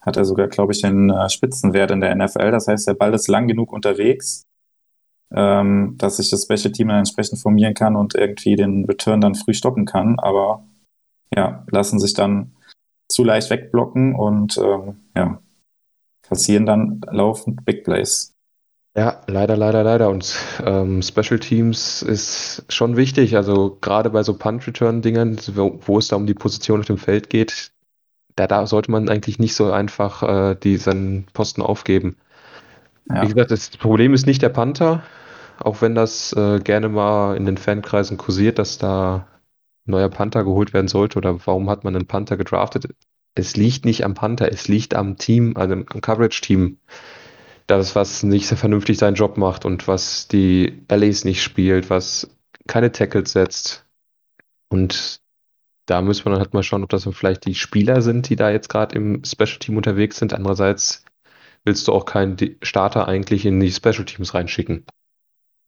hat 0.00 0.16
er 0.16 0.24
sogar, 0.24 0.48
glaube 0.48 0.72
ich, 0.72 0.82
den 0.82 1.10
äh, 1.10 1.28
Spitzenwert 1.28 1.90
in 1.90 2.00
der 2.00 2.14
NFL. 2.14 2.52
Das 2.52 2.68
heißt, 2.68 2.86
der 2.86 2.94
Ball 2.94 3.12
ist 3.12 3.28
lang 3.28 3.48
genug 3.48 3.72
unterwegs, 3.72 4.44
ähm, 5.34 5.96
dass 5.98 6.18
sich 6.18 6.30
das 6.30 6.44
Special 6.44 6.72
Team 6.72 6.88
dann 6.88 6.98
entsprechend 6.98 7.40
formieren 7.40 7.74
kann 7.74 7.96
und 7.96 8.14
irgendwie 8.14 8.54
den 8.54 8.84
Return 8.84 9.20
dann 9.20 9.34
früh 9.34 9.54
stoppen 9.54 9.84
kann. 9.84 10.18
Aber 10.20 10.64
ja, 11.34 11.64
lassen 11.70 11.98
sich 11.98 12.14
dann 12.14 12.52
zu 13.08 13.24
leicht 13.24 13.50
wegblocken 13.50 14.14
und 14.14 14.58
ähm, 14.58 15.00
ja, 15.16 15.40
kassieren 16.22 16.66
dann 16.66 17.00
laufend 17.10 17.64
Big 17.64 17.84
Plays. 17.84 18.31
Ja, 18.94 19.22
leider, 19.26 19.56
leider, 19.56 19.82
leider. 19.84 20.10
Und 20.10 20.36
ähm, 20.64 21.00
Special 21.00 21.38
Teams 21.38 22.02
ist 22.02 22.64
schon 22.68 22.96
wichtig. 22.96 23.36
Also 23.36 23.78
gerade 23.80 24.10
bei 24.10 24.22
so 24.22 24.34
Punt-Return-Dingern, 24.34 25.38
wo, 25.54 25.80
wo, 25.86 25.98
es 25.98 26.08
da 26.08 26.16
um 26.16 26.26
die 26.26 26.34
Position 26.34 26.80
auf 26.80 26.86
dem 26.86 26.98
Feld 26.98 27.30
geht, 27.30 27.72
da, 28.36 28.46
da 28.46 28.66
sollte 28.66 28.90
man 28.90 29.08
eigentlich 29.08 29.38
nicht 29.38 29.54
so 29.54 29.72
einfach 29.72 30.22
äh, 30.22 30.54
diesen 30.56 31.26
Posten 31.32 31.62
aufgeben. 31.62 32.16
Ja. 33.08 33.22
Wie 33.22 33.28
gesagt, 33.28 33.50
das 33.50 33.70
Problem 33.70 34.12
ist 34.12 34.26
nicht 34.26 34.42
der 34.42 34.50
Panther, 34.50 35.02
auch 35.58 35.80
wenn 35.80 35.94
das 35.94 36.34
äh, 36.34 36.60
gerne 36.60 36.88
mal 36.88 37.36
in 37.36 37.46
den 37.46 37.56
Fankreisen 37.56 38.18
kursiert, 38.18 38.58
dass 38.58 38.76
da 38.76 39.26
ein 39.86 39.92
neuer 39.92 40.10
Panther 40.10 40.44
geholt 40.44 40.74
werden 40.74 40.88
sollte 40.88 41.18
oder 41.18 41.46
warum 41.46 41.70
hat 41.70 41.82
man 41.84 41.96
einen 41.96 42.06
Panther 42.06 42.36
gedraftet. 42.36 42.94
es 43.34 43.56
liegt 43.56 43.86
nicht 43.86 44.04
am 44.04 44.14
Panther, 44.14 44.52
es 44.52 44.68
liegt 44.68 44.94
am 44.94 45.16
Team, 45.16 45.56
also 45.56 45.74
am 45.74 45.86
Coverage-Team, 45.86 46.76
das, 47.66 47.94
was 47.94 48.22
nicht 48.22 48.46
sehr 48.46 48.58
vernünftig 48.58 48.98
seinen 48.98 49.14
Job 49.14 49.36
macht 49.36 49.64
und 49.64 49.88
was 49.88 50.28
die 50.28 50.84
Allies 50.88 51.24
nicht 51.24 51.42
spielt, 51.42 51.90
was 51.90 52.30
keine 52.66 52.92
Tackles 52.92 53.32
setzt. 53.32 53.86
Und 54.68 55.20
da 55.86 56.00
müssen 56.00 56.24
wir 56.24 56.30
dann 56.30 56.40
halt 56.40 56.54
mal 56.54 56.62
schauen, 56.62 56.84
ob 56.84 56.90
das 56.90 57.08
vielleicht 57.12 57.44
die 57.44 57.54
Spieler 57.54 58.02
sind, 58.02 58.28
die 58.28 58.36
da 58.36 58.50
jetzt 58.50 58.68
gerade 58.68 58.94
im 58.94 59.24
Special 59.24 59.58
Team 59.58 59.76
unterwegs 59.76 60.18
sind. 60.18 60.32
Andererseits 60.32 61.04
willst 61.64 61.86
du 61.88 61.92
auch 61.92 62.04
keinen 62.04 62.36
Starter 62.62 63.08
eigentlich 63.08 63.46
in 63.46 63.60
die 63.60 63.70
Special 63.70 64.04
Teams 64.04 64.34
reinschicken. 64.34 64.84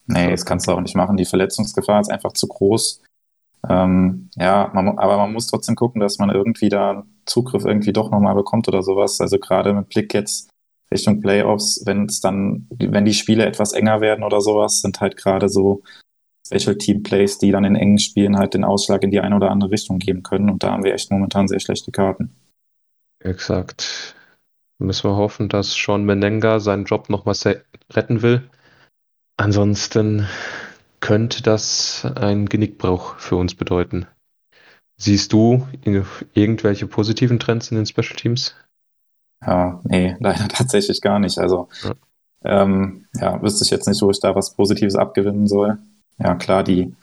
Nee, 0.07 0.31
das 0.31 0.45
kannst 0.45 0.69
du 0.69 0.73
auch 0.73 0.81
nicht 0.81 0.97
machen. 0.97 1.17
Die 1.17 1.25
Verletzungsgefahr 1.25 2.01
ist 2.01 2.11
einfach 2.11 2.33
zu 2.33 2.47
groß. 2.47 3.03
Ähm, 3.69 4.29
ja, 4.37 4.71
man, 4.75 4.99
aber 4.99 5.17
man 5.17 5.33
muss 5.33 5.47
trotzdem 5.47 5.77
gucken, 5.77 6.01
dass 6.01 6.19
man 6.19 6.31
irgendwie 6.31 6.69
da 6.69 7.05
Zugriff 7.25 7.65
irgendwie 7.65 7.93
doch 7.93 8.11
nochmal 8.11 8.35
bekommt 8.35 8.69
oder 8.69 8.83
sowas. 8.83 9.21
Also 9.21 9.39
gerade 9.39 9.73
mit 9.73 9.89
Blick 9.89 10.13
jetzt 10.13 10.51
Richtung 10.93 11.21
Playoffs, 11.21 11.83
wenn 11.87 12.07
es 12.07 12.21
dann, 12.21 12.69
wenn 12.71 13.05
die 13.05 13.15
Spiele 13.15 13.47
etwas 13.47 13.73
enger 13.73 14.01
werden 14.01 14.25
oder 14.25 14.41
sowas, 14.41 14.81
sind 14.81 15.01
halt 15.01 15.17
gerade 15.17 15.49
so 15.49 15.83
Special 16.47 16.77
Team 16.77 17.03
Plays, 17.03 17.39
die 17.39 17.51
dann 17.51 17.65
in 17.65 17.75
engen 17.75 17.99
Spielen 17.99 18.37
halt 18.37 18.55
den 18.55 18.65
Ausschlag 18.65 19.03
in 19.03 19.11
die 19.11 19.21
eine 19.21 19.37
oder 19.37 19.51
andere 19.51 19.71
Richtung 19.71 19.99
geben 19.99 20.23
können. 20.23 20.51
Und 20.51 20.63
da 20.63 20.73
haben 20.73 20.85
wir 20.85 20.93
echt 20.93 21.11
momentan 21.11 21.49
sehr 21.49 21.61
schlechte 21.61 21.91
Karten. 21.91 22.35
Exakt. 23.21 24.15
Müssen 24.79 25.09
wir 25.09 25.17
hoffen, 25.17 25.49
dass 25.49 25.73
Sean 25.73 26.05
Menenga 26.05 26.61
seinen 26.61 26.85
Job 26.85 27.09
nochmal 27.09 27.37
retten 27.91 28.23
will. 28.23 28.43
Ansonsten 29.37 30.29
könnte 31.01 31.43
das 31.43 32.05
ein 32.17 32.47
Genickbruch 32.47 33.19
für 33.19 33.37
uns 33.37 33.55
bedeuten. 33.55 34.07
Siehst 34.97 35.33
du 35.33 35.67
irgendwelche 35.83 36.87
positiven 36.87 37.41
Trends 37.41 37.71
in 37.71 37.77
den 37.77 37.87
Special 37.87 38.17
Teams? 38.17 38.55
Ja, 39.47 39.81
nee, 39.85 40.17
leider 40.21 40.49
tatsächlich 40.49 41.01
gar 41.01 41.19
nicht. 41.19 41.39
Also, 41.39 41.69
ja. 41.83 41.95
Ähm, 42.45 43.07
ja, 43.15 43.41
wüsste 43.43 43.65
ich 43.65 43.71
jetzt 43.71 43.89
nicht, 43.89 44.03
wo 44.03 44.11
ich 44.11 44.21
da 44.21 44.35
was 44.35 44.55
Positives 44.55 44.97
abgewinnen 44.97 45.47
soll. 45.47 45.79
Ja, 46.19 46.35
klar, 46.35 46.63
die, 46.63 46.95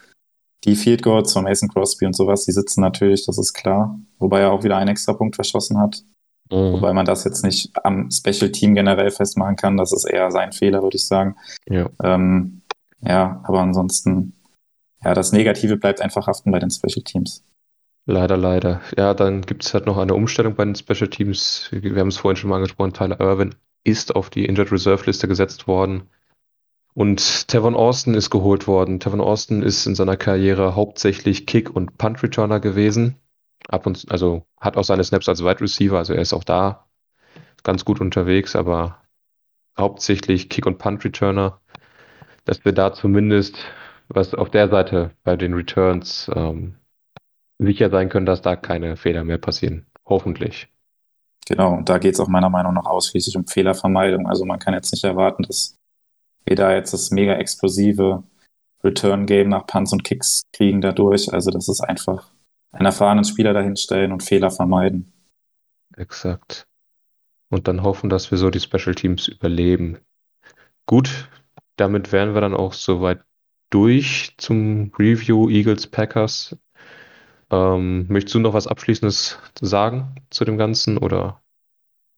die 0.63 0.75
Field 0.75 1.01
Goals 1.01 1.33
von 1.33 1.43
Mason 1.43 1.69
Crosby 1.69 2.05
und 2.05 2.15
sowas, 2.15 2.45
die 2.45 2.51
sitzen 2.51 2.81
natürlich, 2.81 3.25
das 3.25 3.37
ist 3.37 3.53
klar. 3.53 3.99
Wobei 4.19 4.41
er 4.41 4.51
auch 4.51 4.63
wieder 4.63 4.77
einen 4.77 4.89
extra 4.89 5.13
Punkt 5.13 5.35
verschossen 5.35 5.79
hat. 5.79 6.03
Mhm. 6.51 6.73
Wobei 6.73 6.93
man 6.93 7.05
das 7.05 7.23
jetzt 7.23 7.43
nicht 7.43 7.71
am 7.83 8.11
Special 8.11 8.51
Team 8.51 8.75
generell 8.75 9.09
festmachen 9.09 9.55
kann. 9.55 9.77
Das 9.77 9.91
ist 9.91 10.05
eher 10.05 10.29
sein 10.31 10.51
Fehler, 10.51 10.83
würde 10.83 10.97
ich 10.97 11.05
sagen. 11.05 11.35
Ja. 11.67 11.89
Ähm, 12.03 12.61
ja, 13.01 13.41
aber 13.43 13.61
ansonsten, 13.61 14.33
ja, 15.03 15.13
das 15.13 15.31
Negative 15.31 15.77
bleibt 15.77 16.01
einfach 16.01 16.27
haften 16.27 16.51
bei 16.51 16.59
den 16.59 16.69
Special 16.69 17.03
Teams. 17.03 17.43
Leider, 18.11 18.35
leider. 18.35 18.81
Ja, 18.97 19.13
dann 19.13 19.41
gibt 19.41 19.63
es 19.63 19.73
halt 19.73 19.85
noch 19.85 19.97
eine 19.97 20.13
Umstellung 20.13 20.55
bei 20.55 20.65
den 20.65 20.75
Special 20.75 21.09
Teams. 21.09 21.69
Wir 21.71 21.95
haben 22.01 22.09
es 22.09 22.17
vorhin 22.17 22.35
schon 22.35 22.49
mal 22.49 22.57
angesprochen, 22.57 22.91
Tyler 22.91 23.21
Irwin 23.21 23.55
ist 23.85 24.13
auf 24.13 24.29
die 24.29 24.45
Injured 24.45 24.69
Reserve 24.69 25.05
Liste 25.05 25.29
gesetzt 25.29 25.65
worden. 25.65 26.09
Und 26.93 27.47
Tevon 27.47 27.73
Austin 27.73 28.13
ist 28.13 28.29
geholt 28.29 28.67
worden. 28.67 28.99
Tevon 28.99 29.21
Austin 29.21 29.63
ist 29.63 29.85
in 29.85 29.95
seiner 29.95 30.17
Karriere 30.17 30.75
hauptsächlich 30.75 31.47
Kick- 31.47 31.73
und 31.73 31.97
Punt-Returner 31.97 32.59
gewesen 32.59 33.15
ab 33.69 33.85
und 33.85 34.05
also 34.11 34.45
hat 34.59 34.75
auch 34.75 34.83
seine 34.83 35.05
Snaps 35.05 35.29
als 35.29 35.41
Wide 35.41 35.61
Receiver, 35.61 35.97
also 35.97 36.13
er 36.13 36.21
ist 36.21 36.33
auch 36.33 36.43
da 36.43 36.87
ganz 37.63 37.85
gut 37.85 38.01
unterwegs, 38.01 38.57
aber 38.57 38.97
hauptsächlich 39.77 40.49
Kick- 40.49 40.65
und 40.65 40.79
Punt-Returner, 40.79 41.61
dass 42.43 42.65
wir 42.65 42.73
da 42.73 42.91
zumindest 42.91 43.57
was 44.09 44.33
auf 44.35 44.49
der 44.49 44.67
Seite 44.67 45.11
bei 45.23 45.37
den 45.37 45.53
Returns 45.53 46.29
ähm, 46.35 46.75
sicher 47.61 47.89
sein 47.89 48.09
können, 48.09 48.25
dass 48.25 48.41
da 48.41 48.55
keine 48.55 48.97
Fehler 48.97 49.23
mehr 49.23 49.37
passieren. 49.37 49.85
Hoffentlich. 50.05 50.67
Genau, 51.47 51.73
und 51.73 51.89
da 51.89 51.97
geht 51.97 52.13
es 52.13 52.19
auch 52.19 52.27
meiner 52.27 52.49
Meinung 52.49 52.73
nach 52.73 52.85
ausschließlich 52.85 53.35
um 53.35 53.47
Fehlervermeidung. 53.47 54.27
Also 54.27 54.45
man 54.45 54.59
kann 54.59 54.73
jetzt 54.73 54.91
nicht 54.91 55.03
erwarten, 55.03 55.43
dass 55.43 55.77
wir 56.45 56.55
da 56.55 56.73
jetzt 56.73 56.93
das 56.93 57.11
mega 57.11 57.33
explosive 57.33 58.23
Return-Game 58.83 59.49
nach 59.49 59.67
Punts 59.67 59.93
und 59.93 60.03
Kicks 60.03 60.43
kriegen 60.53 60.81
dadurch. 60.81 61.31
Also 61.33 61.51
das 61.51 61.67
ist 61.67 61.81
einfach 61.81 62.31
einen 62.71 62.85
erfahrenen 62.85 63.25
Spieler 63.25 63.53
dahinstellen 63.53 64.11
und 64.11 64.23
Fehler 64.23 64.49
vermeiden. 64.49 65.11
Exakt. 65.95 66.67
Und 67.49 67.67
dann 67.67 67.83
hoffen, 67.83 68.09
dass 68.09 68.31
wir 68.31 68.37
so 68.37 68.49
die 68.49 68.59
Special 68.59 68.95
Teams 68.95 69.27
überleben. 69.27 69.97
Gut, 70.85 71.29
damit 71.75 72.11
wären 72.11 72.33
wir 72.33 72.41
dann 72.41 72.55
auch 72.55 72.73
soweit 72.73 73.21
durch 73.69 74.33
zum 74.37 74.91
Review 74.97 75.49
Eagles 75.49 75.87
Packers. 75.87 76.55
Ähm, 77.51 78.05
möchtest 78.07 78.35
du 78.35 78.39
noch 78.39 78.53
was 78.53 78.67
Abschließendes 78.67 79.37
sagen 79.59 80.15
zu 80.29 80.45
dem 80.45 80.57
Ganzen 80.57 80.97
oder? 80.97 81.41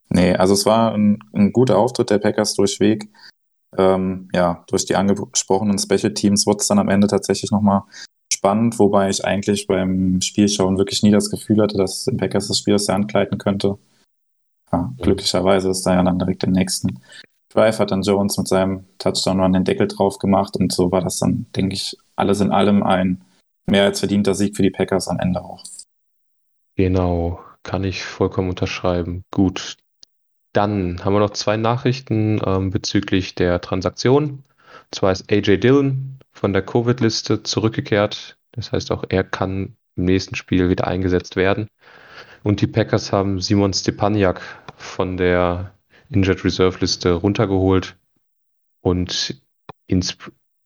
Nee, 0.10 0.36
also 0.36 0.54
es 0.54 0.66
war 0.66 0.94
ein, 0.94 1.20
ein 1.34 1.52
guter 1.52 1.78
Auftritt 1.78 2.12
der 2.12 2.20
Packers 2.20 2.54
durchweg. 2.54 3.10
Ähm, 3.76 4.30
ja, 4.34 4.64
durch 4.68 4.86
die 4.86 4.96
angesprochenen 4.96 5.80
Special 5.80 6.14
Teams 6.14 6.46
wurde 6.46 6.60
es 6.60 6.68
dann 6.68 6.78
am 6.78 6.90
Ende 6.90 7.08
tatsächlich 7.08 7.50
nochmal 7.50 7.82
spannend, 8.32 8.78
wobei 8.78 9.10
ich 9.10 9.26
eigentlich 9.26 9.66
beim 9.66 10.22
Spielschauen 10.22 10.78
wirklich 10.78 11.02
nie 11.02 11.12
das 11.12 11.32
Gefühl 11.32 11.62
hatte, 11.62 11.78
dass 11.78 12.06
im 12.06 12.18
Packers 12.18 12.48
das 12.48 12.60
Spiel 12.60 12.76
aus 12.76 12.86
der 12.86 12.96
Hand 12.96 13.08
gleiten 13.08 13.40
könnte. 13.40 13.80
Ja, 14.72 14.94
glücklicherweise 15.00 15.70
ist 15.70 15.84
da 15.84 15.96
ja 15.96 16.04
dann 16.04 16.20
direkt 16.20 16.44
im 16.44 16.52
nächsten 16.52 17.00
Drive 17.54 17.80
hat 17.80 17.92
dann 17.92 18.02
Jones 18.02 18.38
mit 18.38 18.48
seinem 18.48 18.86
Touchdown 18.98 19.40
Run 19.40 19.54
den 19.54 19.64
Deckel 19.64 19.88
drauf 19.88 20.18
gemacht 20.18 20.58
und 20.58 20.74
so 20.74 20.92
war 20.92 21.02
das 21.02 21.20
dann, 21.20 21.46
denke 21.56 21.76
ich, 21.76 21.96
alles 22.16 22.42
in 22.42 22.52
allem 22.52 22.82
ein 22.82 23.24
mehr 23.66 23.84
als 23.84 23.99
verdienter 23.99 24.36
Sieg 24.36 24.55
für 24.55 24.64
die 24.64 24.72
Packers 24.72 25.07
am 25.07 25.20
Ende 25.20 25.41
auch. 25.41 25.64
Genau, 26.76 27.39
kann 27.64 27.84
ich 27.84 28.03
vollkommen 28.03 28.49
unterschreiben. 28.49 29.24
Gut. 29.32 29.78
Dann 30.51 31.03
haben 31.03 31.14
wir 31.14 31.20
noch 31.20 31.32
zwei 31.32 31.57
Nachrichten 31.57 32.39
ähm, 32.45 32.70
bezüglich 32.70 33.36
der 33.36 33.61
Transaktion. 33.61 34.30
Und 34.32 34.43
zwar 34.91 35.11
ist 35.11 35.32
AJ 35.32 35.57
Dillon 35.57 36.20
von 36.32 36.53
der 36.53 36.64
Covid-Liste 36.64 37.43
zurückgekehrt. 37.43 38.38
Das 38.51 38.72
heißt, 38.72 38.91
auch 38.91 39.03
er 39.09 39.24
kann 39.24 39.76
im 39.95 40.05
nächsten 40.05 40.36
Spiel 40.36 40.70
wieder 40.70 40.88
eingesetzt 40.88 41.36
werden. 41.36 41.68
Und 42.43 42.61
die 42.61 42.68
Packers 42.68 43.11
haben 43.11 43.39
Simon 43.39 43.74
Stepaniak 43.74 44.41
von 44.76 45.18
der 45.18 45.74
Injured 46.09 46.43
Reserve 46.43 46.80
Liste 46.80 47.14
runtergeholt 47.14 47.95
und 48.82 49.41
ins, 49.88 50.18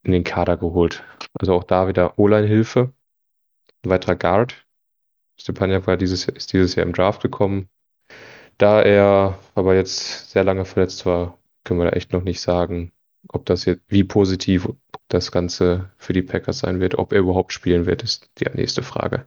in 0.07 0.13
den 0.13 0.23
Kader 0.23 0.57
geholt. 0.57 1.03
Also 1.39 1.53
auch 1.53 1.63
da 1.63 1.87
wieder 1.87 2.17
O-Line-Hilfe. 2.17 2.93
Ein 3.83 3.89
weiterer 3.89 4.15
Guard. 4.15 4.65
Stepaniak 5.39 5.85
war 5.85 5.97
dieses, 5.97 6.27
ist 6.27 6.53
dieses 6.53 6.75
Jahr 6.75 6.85
im 6.85 6.93
Draft 6.93 7.21
gekommen. 7.21 7.69
Da 8.57 8.81
er 8.81 9.37
aber 9.53 9.75
jetzt 9.75 10.31
sehr 10.31 10.43
lange 10.43 10.65
verletzt 10.65 11.05
war, 11.05 11.37
können 11.63 11.79
wir 11.79 11.91
da 11.91 11.95
echt 11.95 12.11
noch 12.11 12.23
nicht 12.23 12.41
sagen, 12.41 12.91
ob 13.27 13.45
das 13.45 13.65
jetzt, 13.65 13.83
wie 13.87 14.03
positiv 14.03 14.69
das 15.09 15.31
Ganze 15.31 15.91
für 15.97 16.13
die 16.13 16.23
Packers 16.23 16.59
sein 16.59 16.79
wird, 16.79 16.97
ob 16.97 17.13
er 17.13 17.19
überhaupt 17.19 17.53
spielen 17.53 17.85
wird, 17.85 18.03
ist 18.03 18.29
die 18.39 18.49
nächste 18.53 18.83
Frage. 18.83 19.25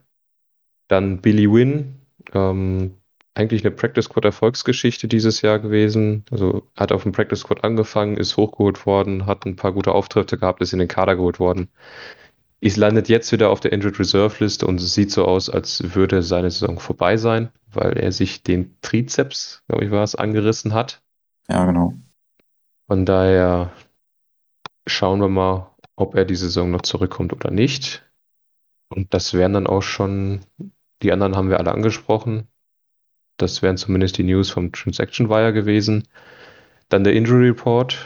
Dann 0.89 1.20
Billy 1.20 1.51
Wynn, 1.51 2.01
ähm, 2.35 2.97
eigentlich 3.35 3.64
eine 3.64 3.74
Practice 3.74 4.07
Squad 4.07 4.24
Erfolgsgeschichte 4.24 5.09
dieses 5.09 5.43
Jahr 5.43 5.59
gewesen. 5.59 6.24
Also 6.31 6.66
hat 6.76 6.93
auf 6.93 7.05
dem 7.05 7.12
Practice 7.12 7.41
Squad 7.41 7.64
angefangen, 7.64 8.16
ist 8.16 8.37
hochgeholt 8.37 8.85
worden, 8.87 9.26
hat 9.26 9.47
ein 9.47 9.57
paar 9.57 9.72
gute 9.72 9.93
Auftritte 9.93 10.39
gehabt, 10.39 10.61
ist 10.61 10.72
in 10.72 10.78
den 10.78 10.89
Kader 10.89 11.16
geholt 11.16 11.39
worden. 11.39 11.68
Ist 12.61 12.76
landet 12.76 13.09
jetzt 13.09 13.33
wieder 13.33 13.51
auf 13.51 13.61
der 13.61 13.72
Injured 13.72 13.99
Reserve 13.99 14.45
Liste 14.45 14.66
und 14.66 14.81
es 14.81 14.95
sieht 14.95 15.11
so 15.11 15.24
aus, 15.24 15.49
als 15.49 15.95
würde 15.95 16.22
seine 16.22 16.51
Saison 16.51 16.78
vorbei 16.78 17.16
sein, 17.16 17.51
weil 17.72 17.97
er 17.97 18.12
sich 18.12 18.43
den 18.43 18.76
Trizeps, 18.83 19.62
glaube 19.66 19.85
ich, 19.85 19.91
war 19.91 20.03
es, 20.03 20.14
angerissen 20.14 20.74
hat. 20.74 21.01
Ja, 21.49 21.64
genau. 21.64 21.95
Von 22.87 23.07
daher 23.07 23.72
schauen 24.87 25.20
wir 25.20 25.28
mal, 25.28 25.70
ob 25.97 26.14
er 26.16 26.24
die 26.24 26.37
Saison 26.37 26.70
noch 26.70 26.83
zurückkommt 26.83 27.33
oder 27.33 27.51
nicht. 27.51 28.05
Und 28.89 29.14
das 29.14 29.33
wären 29.33 29.53
dann 29.53 29.66
auch 29.66 29.83
schon, 29.83 30.41
die 31.03 31.12
anderen 31.12 31.37
haben 31.37 31.49
wir 31.49 31.59
alle 31.59 31.72
angesprochen. 31.72 32.49
Das 33.41 33.62
wären 33.62 33.78
zumindest 33.78 34.18
die 34.18 34.22
News 34.22 34.51
vom 34.51 34.70
Transaction 34.70 35.30
Wire 35.30 35.53
gewesen. 35.53 36.07
Dann 36.91 37.05
der 37.05 37.14
Injury 37.14 37.49
Report 37.49 37.99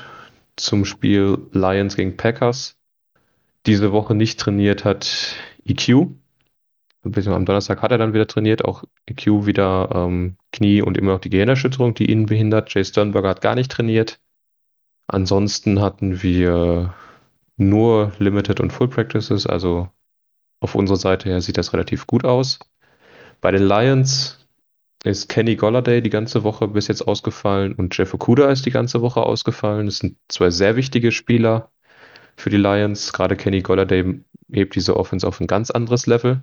zum 0.56 0.84
Spiel 0.84 1.38
Lions 1.52 1.96
gegen 1.96 2.16
Packers. 2.16 2.76
Diese 3.66 3.90
Woche 3.92 4.14
nicht 4.14 4.38
trainiert 4.38 4.84
hat 4.84 5.36
EQ. 5.64 6.08
Am 7.02 7.44
Donnerstag 7.44 7.82
hat 7.82 7.90
er 7.90 7.98
dann 7.98 8.14
wieder 8.14 8.26
trainiert, 8.26 8.64
auch 8.64 8.84
EQ 9.06 9.46
wieder 9.46 9.90
ähm, 9.94 10.36
Knie 10.52 10.80
und 10.82 10.96
immer 10.96 11.12
noch 11.12 11.20
die 11.20 11.30
Gehirnerschütterung, 11.30 11.94
die 11.94 12.10
ihn 12.10 12.26
behindert. 12.26 12.72
Jay 12.72 12.84
Sternberger 12.84 13.30
hat 13.30 13.40
gar 13.40 13.56
nicht 13.56 13.70
trainiert. 13.70 14.20
Ansonsten 15.06 15.80
hatten 15.82 16.22
wir 16.22 16.94
nur 17.56 18.12
Limited 18.18 18.60
und 18.60 18.72
Full 18.72 18.88
Practices, 18.88 19.46
also 19.46 19.88
auf 20.60 20.74
unserer 20.74 20.96
Seite 20.96 21.28
her 21.28 21.40
sieht 21.40 21.58
das 21.58 21.72
relativ 21.72 22.06
gut 22.06 22.24
aus. 22.24 22.58
Bei 23.40 23.50
den 23.50 23.64
Lions 23.64 24.43
ist 25.04 25.28
Kenny 25.28 25.56
Golladay 25.56 26.00
die 26.00 26.10
ganze 26.10 26.44
Woche 26.44 26.66
bis 26.68 26.88
jetzt 26.88 27.02
ausgefallen 27.02 27.74
und 27.74 27.96
Jeff 27.96 28.14
Okuda 28.14 28.50
ist 28.50 28.64
die 28.64 28.70
ganze 28.70 29.02
Woche 29.02 29.22
ausgefallen. 29.22 29.86
Das 29.86 29.98
sind 29.98 30.16
zwei 30.28 30.50
sehr 30.50 30.76
wichtige 30.76 31.12
Spieler 31.12 31.70
für 32.36 32.50
die 32.50 32.56
Lions. 32.56 33.12
Gerade 33.12 33.36
Kenny 33.36 33.60
Golladay 33.60 34.20
hebt 34.50 34.74
diese 34.74 34.96
Offense 34.96 35.26
auf 35.26 35.40
ein 35.40 35.46
ganz 35.46 35.70
anderes 35.70 36.06
Level. 36.06 36.42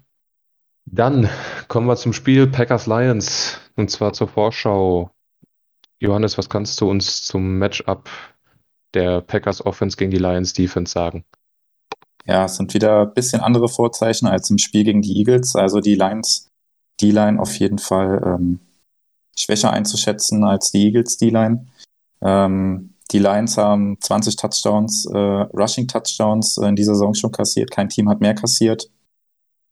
Dann 0.86 1.30
kommen 1.68 1.88
wir 1.88 1.96
zum 1.96 2.14
Spiel 2.14 2.48
Packers 2.48 2.86
Lions. 2.86 3.60
Und 3.76 3.90
zwar 3.90 4.14
zur 4.14 4.28
Vorschau. 4.28 5.12
Johannes, 6.00 6.38
was 6.38 6.50
kannst 6.50 6.80
du 6.82 6.90
uns 6.90 7.24
zum 7.24 7.58
Matchup 7.58 8.10
der 8.94 9.22
Packers 9.22 9.66
Offense 9.66 9.98
gegen 9.98 10.12
die 10.12 10.18
Lions 10.18 10.54
Defense 10.54 10.92
sagen? 10.92 11.26
Ja, 12.26 12.46
es 12.46 12.58
sind 12.58 12.74
wieder 12.74 13.02
ein 13.02 13.14
bisschen 13.14 13.42
andere 13.42 13.68
Vorzeichen 13.68 14.28
als 14.28 14.50
im 14.50 14.60
Spiel 14.60 14.84
gegen 14.84 15.02
die 15.02 15.18
Eagles. 15.18 15.56
Also 15.56 15.80
die 15.80 15.96
Lions 15.96 16.51
D-Line 17.02 17.40
auf 17.40 17.58
jeden 17.60 17.80
Fall 17.80 18.22
ähm, 18.26 18.60
schwächer 19.38 19.72
einzuschätzen 19.72 20.44
als 20.44 20.72
die 20.72 20.86
Eagles 20.86 21.18
D-Line. 21.18 21.68
Ähm, 22.22 22.94
die 23.12 23.20
Lions 23.20 23.58
haben 23.58 23.98
20 24.00 24.36
Touchdowns, 24.38 25.06
äh, 25.06 25.18
Rushing 25.18 25.88
Touchdowns 25.88 26.58
in 26.58 26.76
dieser 26.76 26.94
Saison 26.94 27.14
schon 27.14 27.32
kassiert. 27.32 27.72
Kein 27.72 27.90
Team 27.90 28.08
hat 28.10 28.22
mehr 28.22 28.36
kassiert. 28.36 28.90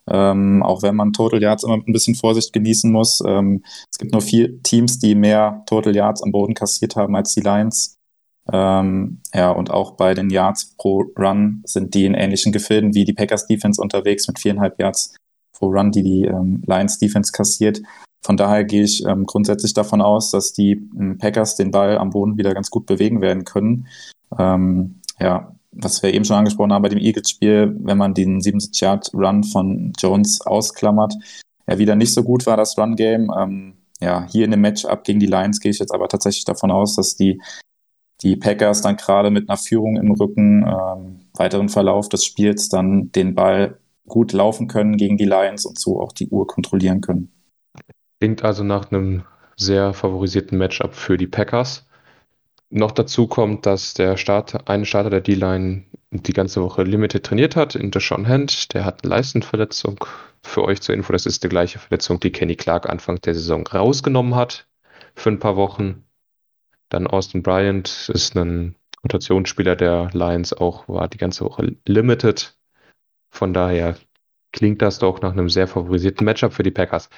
Ähm, 0.08 0.64
auch 0.64 0.82
wenn 0.82 0.96
man 0.96 1.14
Total 1.14 1.42
Yards 1.42 1.64
immer 1.64 1.76
ein 1.76 1.94
bisschen 1.94 2.16
Vorsicht 2.16 2.52
genießen 2.52 2.92
muss. 2.92 3.22
Ähm, 3.26 3.64
es 3.92 3.98
gibt 3.98 4.12
nur 4.12 4.22
vier 4.22 4.62
Teams, 4.64 5.00
die 5.00 5.16
mehr 5.16 5.64
Total 5.68 5.96
Yards 5.96 6.24
am 6.24 6.32
Boden 6.32 6.56
kassiert 6.56 6.96
haben 6.96 7.16
als 7.16 7.34
die 7.34 7.42
Lions. 7.42 7.96
Ähm, 8.52 9.22
ja, 9.34 9.52
und 9.52 9.70
auch 9.70 9.92
bei 9.92 10.16
den 10.16 10.32
Yards 10.32 10.76
pro 10.78 11.06
Run 11.18 11.62
sind 11.66 11.94
die 11.94 12.06
in 12.06 12.16
ähnlichen 12.16 12.52
Gefilden 12.52 12.96
wie 12.96 13.06
die 13.06 13.14
Packers 13.14 13.46
Defense 13.46 13.80
unterwegs 13.80 14.28
mit 14.28 14.40
viereinhalb 14.40 14.80
Yards 14.80 15.16
pro 15.60 15.68
Run, 15.68 15.92
die 15.92 16.04
die 16.04 16.26
ähm, 16.26 16.64
Lions 16.66 16.98
Defense 16.98 17.32
kassiert. 17.32 17.82
Von 18.22 18.38
daher 18.38 18.64
gehe 18.64 18.84
ich 18.84 19.06
ähm, 19.06 19.26
grundsätzlich 19.26 19.74
davon 19.74 20.02
aus, 20.02 20.32
dass 20.32 20.54
die 20.54 20.72
ähm, 21.00 21.18
Packers 21.18 21.56
den 21.56 21.72
Ball 21.72 21.98
am 21.98 22.10
Boden 22.10 22.38
wieder 22.38 22.54
ganz 22.54 22.70
gut 22.70 22.86
bewegen 22.86 23.22
werden 23.22 23.44
können. 23.44 23.88
Ähm, 24.38 25.02
ja, 25.20 25.56
was 25.72 26.02
wir 26.02 26.14
eben 26.14 26.26
schon 26.26 26.38
angesprochen 26.38 26.74
haben 26.74 26.82
bei 26.82 26.90
dem 26.90 27.00
Eagles-Spiel, 27.00 27.76
wenn 27.80 27.98
man 27.98 28.14
den 28.14 28.40
70-Yard-Run 28.40 29.44
von 29.44 29.94
Jones 30.00 30.42
ausklammert, 30.42 31.14
er 31.66 31.78
wieder 31.78 31.96
nicht 31.96 32.14
so 32.14 32.24
gut 32.24 32.46
war, 32.46 32.58
das 32.58 32.78
Run-Game. 32.78 33.32
Ähm, 33.38 33.74
ja, 34.02 34.26
hier 34.30 34.46
in 34.46 34.52
dem 34.52 34.62
Matchup 34.62 35.04
gegen 35.04 35.20
die 35.20 35.28
Lions 35.28 35.60
gehe 35.60 35.72
ich 35.72 35.80
jetzt 35.80 35.94
aber 35.94 36.08
tatsächlich 36.08 36.46
davon 36.46 36.72
aus, 36.72 36.96
dass 36.96 37.16
die 37.16 37.40
die 38.22 38.36
Packers 38.36 38.82
dann 38.82 38.98
gerade 38.98 39.32
mit 39.32 39.50
einer 39.50 39.58
Führung 39.58 39.96
im 39.96 40.12
Rücken, 40.12 40.64
ähm, 40.64 41.20
weiteren 41.36 41.70
Verlauf 41.70 42.10
des 42.10 42.26
Spiels 42.26 42.68
dann 42.68 43.12
den 43.14 43.34
Ball 43.34 43.78
gut 44.10 44.34
laufen 44.34 44.68
können 44.68 44.98
gegen 44.98 45.16
die 45.16 45.26
Lions 45.26 45.66
und 45.66 45.80
so 45.80 46.02
auch 46.02 46.12
die 46.12 46.28
Uhr 46.28 46.46
kontrollieren 46.48 47.00
können. 47.00 47.32
Klingt 48.20 48.44
also 48.44 48.64
nach 48.66 48.92
einem 48.92 49.24
sehr 49.56 49.94
favorisierten 49.94 50.58
Matchup 50.58 50.94
für 50.94 51.18
die 51.18 51.28
Packers. 51.28 51.86
Noch 52.70 52.92
dazu 52.92 53.28
kommt, 53.28 53.66
dass 53.66 53.94
der 53.94 54.18
Starter, 54.18 54.68
eine 54.68 54.86
Starter 54.86 55.10
der 55.10 55.22
D-Line 55.22 55.86
die 56.12 56.34
ganze 56.34 56.62
Woche 56.62 56.84
Limited 56.84 57.26
trainiert 57.26 57.56
hat, 57.56 57.76
in 57.76 57.92
Deshaun 57.92 58.28
Hand. 58.28 58.74
Der 58.74 58.86
hat 58.86 59.04
eine 59.04 59.12
Leistenverletzung. 59.12 60.04
Für 60.44 60.64
euch 60.64 60.82
zur 60.82 60.96
Info, 60.96 61.12
das 61.14 61.26
ist 61.26 61.44
die 61.44 61.50
gleiche 61.50 61.80
Verletzung, 61.80 62.20
die 62.20 62.32
Kenny 62.32 62.56
Clark 62.56 62.90
Anfang 62.90 63.20
der 63.22 63.34
Saison 63.34 63.66
rausgenommen 63.66 64.36
hat 64.36 64.68
für 65.16 65.30
ein 65.30 65.40
paar 65.40 65.56
Wochen. 65.56 66.04
Dann 66.90 67.08
Austin 67.08 67.44
Bryant 67.44 68.10
ist 68.14 68.36
ein 68.36 68.76
Rotationsspieler 69.04 69.76
der 69.76 70.10
Lions 70.14 70.54
auch, 70.54 70.88
war 70.88 71.08
die 71.08 71.18
ganze 71.18 71.46
Woche 71.46 71.76
limited. 71.86 72.56
Von 73.30 73.54
daher 73.54 73.96
klingt 74.52 74.82
das 74.82 75.00
doch 75.00 75.22
nach 75.22 75.32
einem 75.32 75.50
sehr 75.50 75.68
favorisierten 75.68 76.26
Matchup 76.26 76.54
für 76.54 76.64
die 76.64 76.72
Packers. 76.72 77.10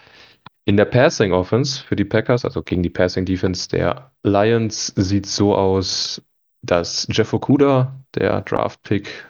In 0.66 0.78
der 0.78 0.86
Passing 0.86 1.34
Offense 1.34 1.84
für 1.84 1.95
die 1.95 2.05
Packers, 2.05 2.45
also 2.45 2.62
gegen 2.62 2.84
die 2.84 2.89
Passing 2.89 3.26
Defense 3.26 3.68
der 3.70 4.12
Lions, 4.24 4.88
sieht 4.95 5.26
so 5.26 5.55
aus, 5.55 6.22
dass 6.62 7.07
Jeff 7.09 7.34
Okuda, 7.34 7.99
der 8.14 8.41
Draft 8.41 8.84
Pick, 8.84 9.26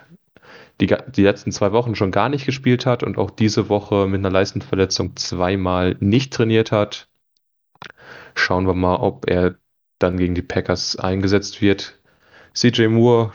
die, 0.81 0.93
die 1.15 1.23
letzten 1.23 1.51
zwei 1.51 1.71
Wochen 1.71 1.95
schon 1.95 2.11
gar 2.11 2.27
nicht 2.27 2.45
gespielt 2.45 2.85
hat 2.85 3.03
und 3.03 3.17
auch 3.17 3.31
diese 3.31 3.69
Woche 3.69 4.07
mit 4.07 4.19
einer 4.19 4.31
Leistenverletzung 4.31 5.15
zweimal 5.15 5.95
nicht 5.99 6.33
trainiert 6.33 6.71
hat. 6.71 7.07
Schauen 8.35 8.67
wir 8.67 8.73
mal, 8.73 8.95
ob 8.95 9.29
er 9.29 9.55
dann 9.99 10.17
gegen 10.17 10.35
die 10.35 10.41
Packers 10.41 10.97
eingesetzt 10.97 11.61
wird. 11.61 11.99
CJ 12.53 12.87
Moore, 12.87 13.31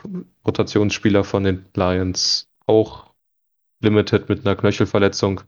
Rotationsspieler 0.47 1.25
von 1.25 1.45
den 1.45 1.67
Lions, 1.75 2.49
auch 2.67 3.15
limited 3.81 4.29
mit 4.29 4.47
einer 4.47 4.57
Knöchelverletzung. 4.57 5.43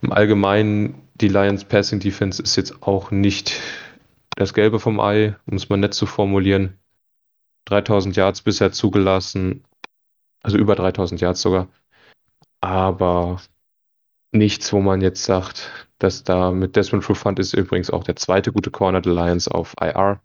Im 0.00 0.12
Allgemeinen, 0.12 1.08
die 1.14 1.28
Lions 1.28 1.64
Passing 1.64 2.00
Defense 2.00 2.42
ist 2.42 2.56
jetzt 2.56 2.82
auch 2.82 3.10
nicht 3.10 3.60
das 4.36 4.54
Gelbe 4.54 4.80
vom 4.80 5.00
Ei, 5.00 5.36
um 5.46 5.56
es 5.56 5.68
mal 5.68 5.76
nett 5.76 5.94
zu 5.94 6.06
formulieren. 6.06 6.78
3000 7.66 8.16
Yards 8.16 8.42
bisher 8.42 8.72
zugelassen, 8.72 9.64
also 10.42 10.58
über 10.58 10.74
3000 10.74 11.20
Yards 11.20 11.42
sogar. 11.42 11.68
Aber 12.60 13.40
nichts, 14.32 14.72
wo 14.72 14.80
man 14.80 15.00
jetzt 15.00 15.24
sagt, 15.24 15.70
dass 15.98 16.24
da 16.24 16.50
mit 16.50 16.74
Desmond 16.74 17.04
Trufant 17.04 17.38
ist 17.38 17.54
übrigens 17.54 17.90
auch 17.90 18.04
der 18.04 18.16
zweite 18.16 18.52
gute 18.52 18.70
Corner 18.70 19.00
der 19.00 19.12
Lions 19.12 19.46
auf 19.46 19.74
IR. 19.80 20.20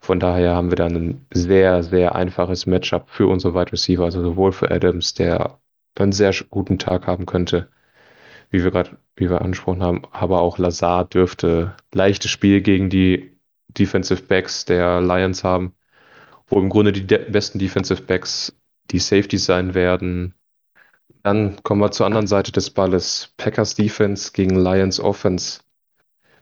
Von 0.00 0.20
daher 0.20 0.54
haben 0.54 0.70
wir 0.70 0.76
dann 0.76 0.94
ein 0.94 1.26
sehr, 1.32 1.82
sehr 1.82 2.14
einfaches 2.14 2.66
Matchup 2.66 3.08
für 3.10 3.26
unsere 3.28 3.54
Wide 3.54 3.72
Receiver, 3.72 4.04
also 4.04 4.22
sowohl 4.22 4.52
für 4.52 4.70
Adams, 4.70 5.14
der 5.14 5.60
einen 5.96 6.12
sehr 6.12 6.32
guten 6.50 6.78
Tag 6.78 7.06
haben 7.06 7.26
könnte, 7.26 7.68
wie 8.50 8.62
wir 8.62 8.70
gerade, 8.70 8.98
wie 9.16 9.30
wir 9.30 9.42
angesprochen 9.42 9.82
haben, 9.82 10.02
aber 10.12 10.40
auch 10.40 10.58
Lazar 10.58 11.04
dürfte 11.04 11.74
leichtes 11.92 12.30
Spiel 12.30 12.60
gegen 12.60 12.88
die 12.90 13.36
Defensive 13.68 14.22
Backs 14.22 14.64
der 14.64 15.00
Lions 15.00 15.44
haben, 15.44 15.74
wo 16.46 16.58
im 16.58 16.68
Grunde 16.68 16.92
die 16.92 17.02
besten 17.02 17.58
Defensive 17.58 18.02
Backs 18.02 18.56
die 18.90 19.00
Safety 19.00 19.38
sein 19.38 19.74
werden, 19.74 20.34
dann 21.22 21.62
kommen 21.62 21.80
wir 21.80 21.90
zur 21.90 22.06
anderen 22.06 22.26
Seite 22.26 22.52
des 22.52 22.70
Balles. 22.70 23.34
Packers 23.36 23.74
Defense 23.74 24.32
gegen 24.32 24.56
Lions 24.56 25.00
Offense. 25.00 25.60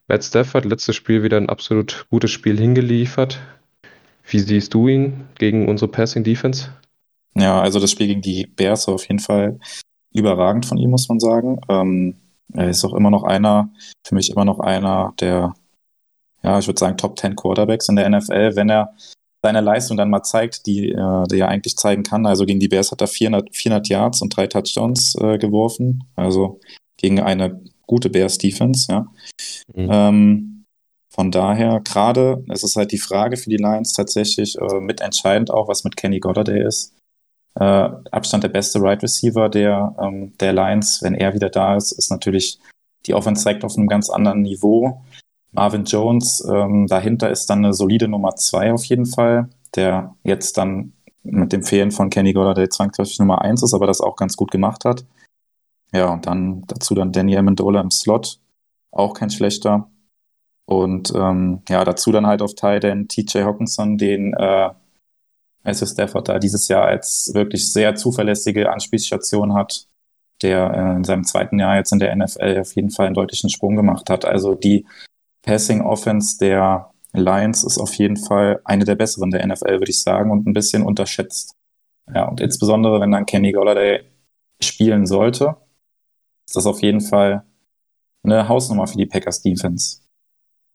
Matt 0.06 0.22
Stafford 0.22 0.64
letztes 0.64 0.94
Spiel 0.94 1.22
wieder 1.22 1.36
ein 1.36 1.48
absolut 1.48 2.06
gutes 2.10 2.30
Spiel 2.30 2.56
hingeliefert. 2.56 3.40
Wie 4.28 4.38
siehst 4.38 4.74
du 4.74 4.86
ihn 4.86 5.26
gegen 5.38 5.68
unsere 5.68 5.90
Passing 5.90 6.22
Defense? 6.22 6.70
Ja, 7.36 7.60
also 7.60 7.78
das 7.80 7.90
Spiel 7.90 8.06
gegen 8.06 8.22
die 8.22 8.46
Bears 8.46 8.86
war 8.86 8.94
auf 8.94 9.06
jeden 9.08 9.20
Fall 9.20 9.58
überragend 10.12 10.64
von 10.64 10.78
ihm, 10.78 10.90
muss 10.90 11.08
man 11.08 11.20
sagen. 11.20 11.60
Ähm, 11.68 12.16
er 12.54 12.70
ist 12.70 12.84
auch 12.84 12.94
immer 12.94 13.10
noch 13.10 13.24
einer, 13.24 13.70
für 14.04 14.14
mich 14.14 14.30
immer 14.30 14.44
noch 14.44 14.60
einer 14.60 15.12
der, 15.20 15.54
ja, 16.42 16.58
ich 16.58 16.66
würde 16.66 16.78
sagen, 16.78 16.96
Top 16.96 17.18
10 17.18 17.36
Quarterbacks 17.36 17.88
in 17.88 17.96
der 17.96 18.08
NFL, 18.08 18.56
wenn 18.56 18.70
er 18.70 18.94
seine 19.42 19.60
Leistung 19.60 19.96
dann 19.98 20.10
mal 20.10 20.22
zeigt, 20.22 20.66
die, 20.66 20.90
äh, 20.90 21.24
die 21.30 21.40
er 21.40 21.48
eigentlich 21.48 21.76
zeigen 21.76 22.02
kann. 22.02 22.26
Also 22.26 22.46
gegen 22.46 22.58
die 22.58 22.68
Bears 22.68 22.90
hat 22.90 23.02
er 23.02 23.06
400, 23.06 23.54
400 23.54 23.88
Yards 23.88 24.22
und 24.22 24.34
drei 24.34 24.46
Touchdowns 24.46 25.14
äh, 25.16 25.36
geworfen. 25.36 26.04
Also 26.16 26.60
gegen 26.96 27.20
eine 27.20 27.60
gute 27.86 28.08
Bears-Defense, 28.08 28.90
ja. 28.90 29.06
Mhm. 29.74 29.88
Ähm, 29.90 30.64
von 31.10 31.30
daher, 31.30 31.80
gerade, 31.80 32.44
es 32.48 32.62
ist 32.62 32.76
halt 32.76 32.92
die 32.92 32.98
Frage 32.98 33.36
für 33.36 33.50
die 33.50 33.56
Lions 33.56 33.92
tatsächlich 33.92 34.56
äh, 34.58 34.80
mitentscheidend 34.80 35.50
auch, 35.50 35.68
was 35.68 35.84
mit 35.84 35.96
Kenny 35.96 36.18
Goddard 36.18 36.48
ist. 36.48 36.95
Äh, 37.58 37.90
Abstand 38.10 38.44
der 38.44 38.48
beste 38.48 38.80
Right 38.80 39.02
Receiver 39.02 39.48
der, 39.48 39.94
ähm, 39.98 40.36
der 40.38 40.52
Lions, 40.52 41.00
wenn 41.02 41.14
er 41.14 41.34
wieder 41.34 41.48
da 41.48 41.76
ist, 41.76 41.92
ist 41.92 42.10
natürlich 42.10 42.58
die 43.06 43.14
Offense 43.14 43.44
zeigt 43.44 43.64
auf 43.64 43.76
einem 43.76 43.88
ganz 43.88 44.10
anderen 44.10 44.42
Niveau. 44.42 45.02
Marvin 45.52 45.84
Jones, 45.84 46.46
ähm, 46.50 46.86
dahinter 46.86 47.30
ist 47.30 47.46
dann 47.46 47.64
eine 47.64 47.72
solide 47.72 48.08
Nummer 48.08 48.36
zwei 48.36 48.72
auf 48.72 48.84
jeden 48.84 49.06
Fall, 49.06 49.48
der 49.74 50.14
jetzt 50.22 50.58
dann 50.58 50.92
mit 51.22 51.52
dem 51.52 51.62
Fehlen 51.62 51.92
von 51.92 52.10
Kenny 52.10 52.32
der 52.32 52.70
zwangsläufig 52.70 53.18
Nummer 53.18 53.42
eins 53.42 53.62
ist, 53.62 53.74
aber 53.74 53.86
das 53.86 54.00
auch 54.00 54.16
ganz 54.16 54.36
gut 54.36 54.50
gemacht 54.50 54.84
hat. 54.84 55.04
Ja, 55.92 56.12
und 56.12 56.26
dann 56.26 56.64
dazu 56.66 56.94
dann 56.94 57.12
Danny 57.12 57.36
Amendola 57.36 57.80
im 57.80 57.90
Slot, 57.90 58.38
auch 58.92 59.14
kein 59.14 59.30
schlechter. 59.30 59.88
Und 60.66 61.12
ähm, 61.14 61.62
ja, 61.68 61.84
dazu 61.84 62.12
dann 62.12 62.26
halt 62.26 62.42
auf 62.42 62.54
Titan 62.54 63.08
TJ 63.08 63.42
Hawkinson, 63.44 63.98
den 63.98 64.34
äh, 64.34 64.70
Matthew 65.66 65.86
Stafford 65.86 66.28
da 66.28 66.38
dieses 66.38 66.68
Jahr 66.68 66.86
als 66.86 67.30
wirklich 67.34 67.72
sehr 67.72 67.96
zuverlässige 67.96 68.70
Anspielstation 68.70 69.54
hat, 69.54 69.86
der 70.42 70.72
äh, 70.72 70.96
in 70.96 71.04
seinem 71.04 71.24
zweiten 71.24 71.58
Jahr 71.58 71.76
jetzt 71.76 71.92
in 71.92 71.98
der 71.98 72.14
NFL 72.14 72.60
auf 72.60 72.74
jeden 72.76 72.90
Fall 72.90 73.06
einen 73.06 73.14
deutlichen 73.14 73.50
Sprung 73.50 73.76
gemacht 73.76 74.08
hat. 74.08 74.24
Also 74.24 74.54
die 74.54 74.86
Passing 75.42 75.80
Offense 75.80 76.38
der 76.38 76.90
Lions 77.12 77.64
ist 77.64 77.78
auf 77.78 77.94
jeden 77.94 78.16
Fall 78.16 78.60
eine 78.64 78.84
der 78.84 78.94
besseren 78.94 79.30
der 79.30 79.44
NFL, 79.46 79.80
würde 79.80 79.90
ich 79.90 80.00
sagen, 80.00 80.30
und 80.30 80.46
ein 80.46 80.52
bisschen 80.52 80.82
unterschätzt. 80.82 81.54
Ja, 82.14 82.28
und 82.28 82.40
insbesondere, 82.40 83.00
wenn 83.00 83.10
dann 83.10 83.26
Kenny 83.26 83.52
Golladay 83.52 84.04
spielen 84.60 85.06
sollte, 85.06 85.56
ist 86.46 86.56
das 86.56 86.66
auf 86.66 86.80
jeden 86.82 87.00
Fall 87.00 87.44
eine 88.22 88.48
Hausnummer 88.48 88.86
für 88.86 88.98
die 88.98 89.06
Packers 89.06 89.42
Defense. 89.42 90.00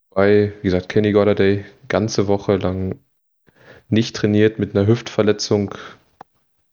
Bei, 0.09 0.51
wie 0.61 0.67
gesagt, 0.67 0.89
Kenny 0.89 1.13
Golladay 1.13 1.63
ganze 1.87 2.27
Woche 2.27 2.57
lang 2.57 2.99
nicht 3.91 4.15
trainiert 4.15 4.59
mit 4.59 4.75
einer 4.75 4.87
Hüftverletzung. 4.87 5.75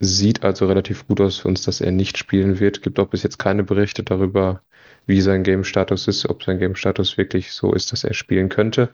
Sieht 0.01 0.45
also 0.45 0.67
relativ 0.67 1.07
gut 1.09 1.21
aus 1.21 1.39
für 1.39 1.49
uns, 1.49 1.63
dass 1.63 1.81
er 1.81 1.91
nicht 1.91 2.19
spielen 2.19 2.61
wird. 2.61 2.83
Gibt 2.83 3.01
auch 3.01 3.09
bis 3.09 3.25
jetzt 3.25 3.39
keine 3.39 3.65
Berichte 3.65 4.05
darüber, 4.05 4.63
wie 5.07 5.21
sein 5.21 5.43
Game-Status 5.43 6.07
ist, 6.07 6.29
ob 6.29 6.45
sein 6.45 6.59
Game-Status 6.59 7.19
wirklich 7.19 7.53
so 7.53 7.73
ist, 7.73 7.91
dass 7.93 8.05
er 8.05 8.15
spielen 8.15 8.49
könnte. 8.49 8.91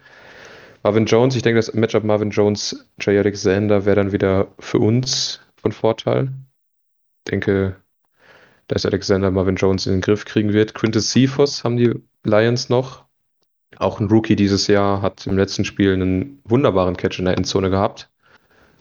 Marvin 0.82 1.06
Jones, 1.06 1.34
ich 1.34 1.42
denke, 1.42 1.58
das 1.58 1.72
Matchup 1.74 2.04
Marvin 2.04 2.30
Jones, 2.30 2.86
Jay 3.00 3.18
Alexander 3.18 3.84
wäre 3.84 3.96
dann 3.96 4.12
wieder 4.12 4.48
für 4.58 4.78
uns 4.78 5.40
von 5.56 5.72
Vorteil. 5.72 6.30
Ich 7.24 7.30
denke, 7.30 7.76
dass 8.68 8.86
Alexander 8.86 9.30
Marvin 9.30 9.56
Jones 9.56 9.86
in 9.86 9.92
den 9.92 10.00
Griff 10.00 10.24
kriegen 10.24 10.52
wird. 10.52 10.74
Quintus 10.74 11.10
Cephas 11.10 11.64
haben 11.64 11.76
die 11.76 11.94
Lions 12.22 12.68
noch. 12.68 13.04
Auch 13.78 14.00
ein 14.00 14.08
Rookie 14.08 14.36
dieses 14.36 14.66
Jahr 14.66 15.02
hat 15.02 15.26
im 15.26 15.36
letzten 15.36 15.64
Spiel 15.64 15.92
einen 15.92 16.40
wunderbaren 16.44 16.96
Catch 16.96 17.18
in 17.18 17.24
der 17.24 17.36
Endzone 17.36 17.70
gehabt. 17.70 18.10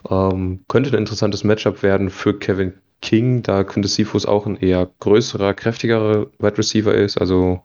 Ähm, 0.10 0.66
könnte 0.68 0.91
ein 0.91 0.99
interessantes 0.99 1.43
Matchup 1.43 1.84
werden 1.84 2.10
für 2.10 2.38
Kevin 2.38 2.74
King, 3.01 3.43
da 3.43 3.64
Quintus 3.64 3.95
Cephus 3.95 4.26
auch 4.26 4.45
ein 4.45 4.58
eher 4.58 4.89
größerer, 4.99 5.54
kräftigerer 5.54 6.28
Wide 6.39 6.58
Receiver 6.58 6.93
ist. 6.93 7.18
Also 7.18 7.62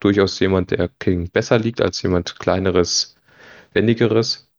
durchaus 0.00 0.38
jemand, 0.40 0.72
der 0.72 0.88
King 0.88 1.30
besser 1.30 1.58
liegt 1.58 1.80
als 1.80 2.02
jemand 2.02 2.38
kleineres, 2.38 3.16
wendigeres. 3.72 4.50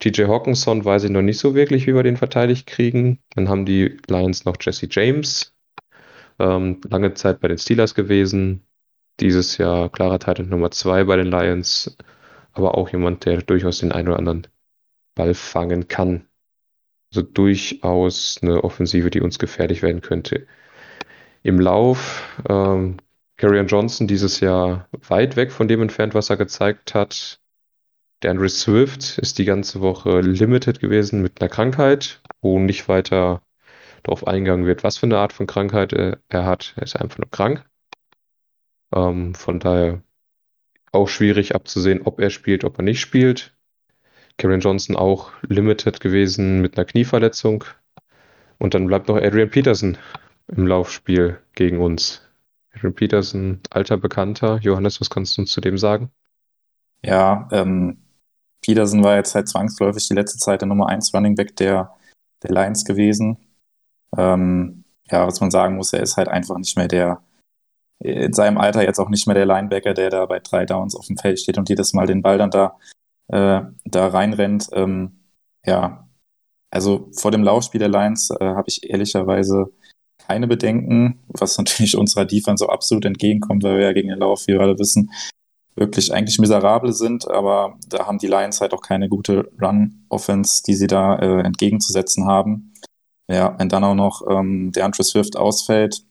TJ 0.00 0.24
Hawkinson 0.24 0.84
weiß 0.84 1.04
ich 1.04 1.10
noch 1.10 1.22
nicht 1.22 1.38
so 1.38 1.54
wirklich, 1.54 1.86
wie 1.86 1.94
wir 1.94 2.02
den 2.02 2.16
verteidigt 2.16 2.66
kriegen. 2.66 3.20
Dann 3.34 3.48
haben 3.48 3.64
die 3.66 3.96
Lions 4.08 4.44
noch 4.44 4.56
Jesse 4.60 4.88
James, 4.90 5.54
ähm, 6.38 6.80
lange 6.88 7.14
Zeit 7.14 7.40
bei 7.40 7.48
den 7.48 7.58
Steelers 7.58 7.94
gewesen. 7.94 8.64
Dieses 9.20 9.58
Jahr 9.58 9.90
klarer 9.90 10.18
Titan 10.18 10.48
Nummer 10.48 10.70
2 10.70 11.04
bei 11.04 11.16
den 11.16 11.28
Lions, 11.28 11.96
aber 12.52 12.76
auch 12.76 12.90
jemand, 12.90 13.24
der 13.24 13.42
durchaus 13.42 13.78
den 13.78 13.92
einen 13.92 14.08
oder 14.08 14.18
anderen 14.18 14.46
Ball 15.14 15.34
fangen 15.34 15.88
kann. 15.88 16.26
Also 17.12 17.22
durchaus 17.22 18.38
eine 18.42 18.64
Offensive, 18.64 19.10
die 19.10 19.20
uns 19.20 19.38
gefährlich 19.38 19.82
werden 19.82 20.00
könnte. 20.00 20.46
Im 21.42 21.60
Lauf, 21.60 22.40
ähm, 22.48 22.96
Carrion 23.36 23.66
Johnson 23.66 24.06
dieses 24.06 24.40
Jahr 24.40 24.88
weit 25.08 25.36
weg 25.36 25.52
von 25.52 25.68
dem 25.68 25.82
entfernt, 25.82 26.14
was 26.14 26.30
er 26.30 26.36
gezeigt 26.36 26.94
hat. 26.94 27.40
Der 28.22 28.30
Andrew 28.30 28.48
Swift 28.48 29.18
ist 29.18 29.38
die 29.38 29.44
ganze 29.44 29.80
Woche 29.80 30.20
limited 30.20 30.80
gewesen 30.80 31.20
mit 31.20 31.40
einer 31.40 31.50
Krankheit, 31.50 32.22
wo 32.40 32.58
nicht 32.58 32.88
weiter 32.88 33.42
darauf 34.02 34.26
eingegangen 34.26 34.66
wird, 34.66 34.84
was 34.84 34.98
für 34.98 35.06
eine 35.06 35.18
Art 35.18 35.32
von 35.32 35.46
Krankheit 35.46 35.92
er, 35.92 36.18
er 36.28 36.44
hat. 36.44 36.74
Er 36.76 36.84
ist 36.84 36.96
einfach 36.96 37.18
nur 37.18 37.30
krank. 37.30 37.64
Ähm, 38.94 39.34
von 39.34 39.60
daher 39.60 40.02
auch 40.92 41.08
schwierig 41.08 41.54
abzusehen, 41.54 42.02
ob 42.02 42.20
er 42.20 42.30
spielt, 42.30 42.64
ob 42.64 42.78
er 42.78 42.84
nicht 42.84 43.00
spielt. 43.00 43.53
Karen 44.38 44.60
Johnson 44.60 44.96
auch 44.96 45.30
limited 45.42 46.00
gewesen 46.00 46.60
mit 46.60 46.76
einer 46.76 46.84
Knieverletzung. 46.84 47.64
Und 48.58 48.74
dann 48.74 48.86
bleibt 48.86 49.08
noch 49.08 49.16
Adrian 49.16 49.50
Peterson 49.50 49.98
im 50.48 50.66
Laufspiel 50.66 51.38
gegen 51.54 51.80
uns. 51.80 52.22
Adrian 52.74 52.94
Peterson, 52.94 53.60
alter 53.70 53.96
Bekannter. 53.96 54.58
Johannes, 54.60 55.00
was 55.00 55.10
kannst 55.10 55.36
du 55.36 55.42
uns 55.42 55.52
zu 55.52 55.60
dem 55.60 55.78
sagen? 55.78 56.10
Ja, 57.04 57.48
ähm, 57.52 57.98
Peterson 58.62 59.04
war 59.04 59.16
jetzt 59.16 59.34
halt 59.34 59.48
zwangsläufig 59.48 60.08
die 60.08 60.14
letzte 60.14 60.38
Zeit 60.38 60.62
der 60.62 60.68
Nummer 60.68 60.88
1 60.88 61.12
Running 61.12 61.34
Back 61.34 61.54
der, 61.56 61.92
der 62.42 62.50
Lions 62.50 62.84
gewesen. 62.84 63.36
Ähm, 64.16 64.84
ja, 65.10 65.26
was 65.26 65.40
man 65.40 65.50
sagen 65.50 65.76
muss, 65.76 65.92
er 65.92 66.02
ist 66.02 66.16
halt 66.16 66.28
einfach 66.28 66.56
nicht 66.56 66.76
mehr 66.76 66.88
der, 66.88 67.22
in 67.98 68.32
seinem 68.32 68.58
Alter 68.58 68.82
jetzt 68.82 68.98
auch 68.98 69.10
nicht 69.10 69.26
mehr 69.26 69.34
der 69.34 69.46
Linebacker, 69.46 69.92
der 69.92 70.10
da 70.10 70.26
bei 70.26 70.40
drei 70.40 70.64
Downs 70.64 70.96
auf 70.96 71.06
dem 71.06 71.18
Feld 71.18 71.40
steht 71.40 71.58
und 71.58 71.68
jedes 71.68 71.92
Mal 71.92 72.06
den 72.06 72.22
Ball 72.22 72.38
dann 72.38 72.50
da, 72.50 72.78
äh, 73.34 73.62
da 73.84 74.06
reinrennt. 74.06 74.68
Ähm, 74.72 75.24
ja, 75.66 76.08
also 76.70 77.10
vor 77.16 77.30
dem 77.32 77.42
Laufspiel 77.42 77.80
der 77.80 77.88
Lions 77.88 78.30
äh, 78.30 78.44
habe 78.44 78.68
ich 78.68 78.88
ehrlicherweise 78.88 79.72
keine 80.18 80.46
Bedenken, 80.46 81.20
was 81.28 81.58
natürlich 81.58 81.96
unserer 81.96 82.24
Defense 82.24 82.64
so 82.64 82.70
absolut 82.70 83.04
entgegenkommt, 83.04 83.64
weil 83.64 83.78
wir 83.78 83.84
ja 83.86 83.92
gegen 83.92 84.08
den 84.08 84.20
Lauf, 84.20 84.46
wie 84.46 84.52
wir 84.52 84.60
alle 84.60 84.78
wissen, 84.78 85.10
wirklich 85.76 86.12
eigentlich 86.12 86.38
miserabel 86.38 86.92
sind, 86.92 87.28
aber 87.28 87.76
da 87.88 88.06
haben 88.06 88.18
die 88.18 88.28
Lions 88.28 88.60
halt 88.60 88.72
auch 88.72 88.82
keine 88.82 89.08
gute 89.08 89.50
Run-Offense, 89.60 90.62
die 90.64 90.74
sie 90.74 90.86
da 90.86 91.16
äh, 91.16 91.40
entgegenzusetzen 91.40 92.26
haben. 92.26 92.72
Ja, 93.28 93.58
wenn 93.58 93.68
dann 93.68 93.82
auch 93.82 93.96
noch 93.96 94.22
ähm, 94.30 94.70
der 94.70 94.84
Andrew 94.84 95.02
Swift 95.02 95.36
ausfällt, 95.36 96.04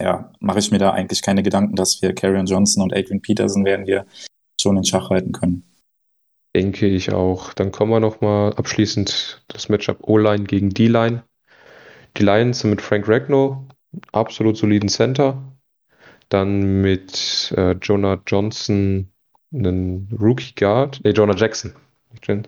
ja, 0.00 0.30
mache 0.38 0.60
ich 0.60 0.70
mir 0.70 0.78
da 0.78 0.92
eigentlich 0.92 1.22
keine 1.22 1.42
Gedanken, 1.42 1.74
dass 1.74 2.00
wir 2.02 2.14
Carrion 2.14 2.46
Johnson 2.46 2.84
und 2.84 2.94
Adrian 2.94 3.20
Peterson 3.20 3.64
werden 3.64 3.86
wir 3.86 4.06
schon 4.60 4.76
in 4.76 4.84
Schach 4.84 5.10
halten 5.10 5.32
können. 5.32 5.67
Denke 6.58 6.86
ich 6.88 7.12
auch. 7.12 7.54
Dann 7.54 7.70
kommen 7.70 7.92
wir 7.92 8.00
nochmal 8.00 8.52
abschließend 8.54 9.44
das 9.46 9.68
Matchup 9.68 9.98
O-Line 10.00 10.42
gegen 10.42 10.70
D-Line. 10.70 11.22
Die 12.16 12.24
Lions 12.24 12.58
sind 12.58 12.70
mit 12.70 12.82
Frank 12.82 13.06
Ragnow, 13.06 13.58
absolut 14.10 14.56
soliden 14.56 14.88
Center. 14.88 15.40
Dann 16.28 16.80
mit 16.80 17.54
äh, 17.56 17.76
Jonah 17.80 18.20
Johnson, 18.26 19.08
einen 19.54 20.08
Rookie 20.20 20.52
Guard, 20.56 21.00
nee, 21.04 21.12
Jonah 21.12 21.36
Jackson. 21.36 21.74
Jonah 22.22 22.42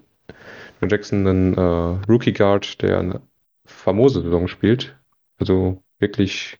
Jackson, 0.89 1.25
einen 1.29 1.55
äh, 1.55 2.11
Rookie 2.11 2.33
Guard, 2.33 2.83
der 2.83 2.99
eine 2.99 3.21
famose 3.65 4.23
Saison 4.23 4.49
spielt. 4.49 4.99
Also 5.39 5.85
wirklich 6.01 6.59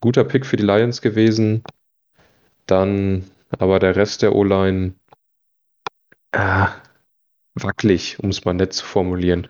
guter 0.00 0.24
Pick 0.24 0.44
für 0.44 0.58
die 0.58 0.66
Lions 0.66 1.00
gewesen. 1.00 1.62
Dann 2.66 3.24
aber 3.58 3.78
der 3.78 3.96
Rest 3.96 4.20
der 4.20 4.34
O-Line 4.34 4.92
äh, 6.32 6.66
wackelig, 7.54 8.18
um 8.22 8.30
es 8.30 8.44
mal 8.44 8.54
nett 8.54 8.72
zu 8.72 8.84
formulieren. 8.84 9.48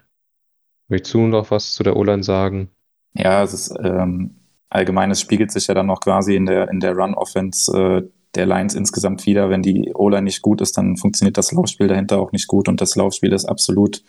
Möchtest 0.89 1.15
du 1.15 1.27
noch 1.27 1.51
was 1.51 1.73
zu 1.75 1.83
der 1.83 1.97
O-Line 1.97 2.23
sagen? 2.23 2.71
Ja, 3.15 3.43
es 3.43 3.53
ist 3.53 3.77
ähm, 3.83 4.37
allgemein, 4.71 5.11
es 5.11 5.21
spiegelt 5.21 5.51
sich 5.51 5.67
ja 5.67 5.75
dann 5.75 5.87
noch 5.87 6.01
quasi 6.01 6.35
in 6.35 6.47
der, 6.47 6.69
in 6.69 6.81
der 6.81 6.95
Run-Offense 6.95 7.73
äh, 7.77 8.11
der 8.35 8.47
Lions 8.47 8.75
insgesamt 8.75 9.27
wieder. 9.27 9.51
Wenn 9.51 9.63
die 9.63 9.93
O-Line 9.95 10.23
nicht 10.23 10.43
gut 10.43 10.61
ist, 10.61 10.77
dann 10.79 10.97
funktioniert 10.97 11.37
das 11.37 11.53
Laufspiel 11.53 11.89
dahinter 11.89 12.19
auch 12.19 12.33
nicht 12.33 12.47
gut 12.47 12.69
und 12.69 12.81
das 12.81 12.97
Laufspiel 12.97 13.33
ist 13.33 13.45
absolut 13.45 14.03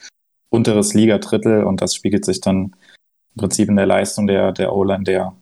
unteres 0.49 0.93
Liga-Drittel 0.93 1.63
und 1.63 1.81
das 1.81 1.95
spiegelt 1.95 2.25
sich 2.25 2.41
dann 2.41 2.75
im 3.35 3.39
Prinzip 3.39 3.69
in 3.69 3.75
der 3.75 3.85
Leistung 3.85 4.27
der, 4.27 4.51
der 4.51 4.73
O-Line 4.73 5.03
der, 5.03 5.35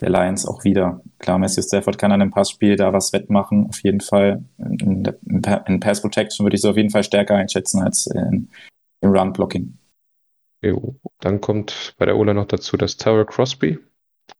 der 0.00 0.10
Lions 0.10 0.46
auch 0.46 0.64
wieder. 0.64 1.02
Klar, 1.18 1.38
Matthew 1.38 1.62
Stafford 1.62 1.98
kann 1.98 2.12
an 2.12 2.20
dem 2.20 2.30
Passspiel 2.30 2.76
da 2.76 2.92
was 2.92 3.12
wettmachen, 3.12 3.66
auf 3.68 3.82
jeden 3.82 4.00
Fall. 4.00 4.44
In, 4.58 5.04
in, 5.66 5.80
Pass 5.80 6.00
Protection 6.00 6.44
würde 6.44 6.56
ich 6.56 6.62
so 6.62 6.70
auf 6.70 6.76
jeden 6.76 6.90
Fall 6.90 7.04
stärker 7.04 7.36
einschätzen 7.36 7.82
als 7.82 8.06
in, 8.06 8.48
im 9.00 9.10
Run 9.10 9.32
Blocking. 9.32 9.78
Jo. 10.62 10.96
Dann 11.20 11.40
kommt 11.40 11.94
bei 11.98 12.06
der 12.06 12.16
Ola 12.16 12.34
noch 12.34 12.46
dazu, 12.46 12.76
dass 12.76 12.96
Terrell 12.96 13.26
Crosby, 13.26 13.78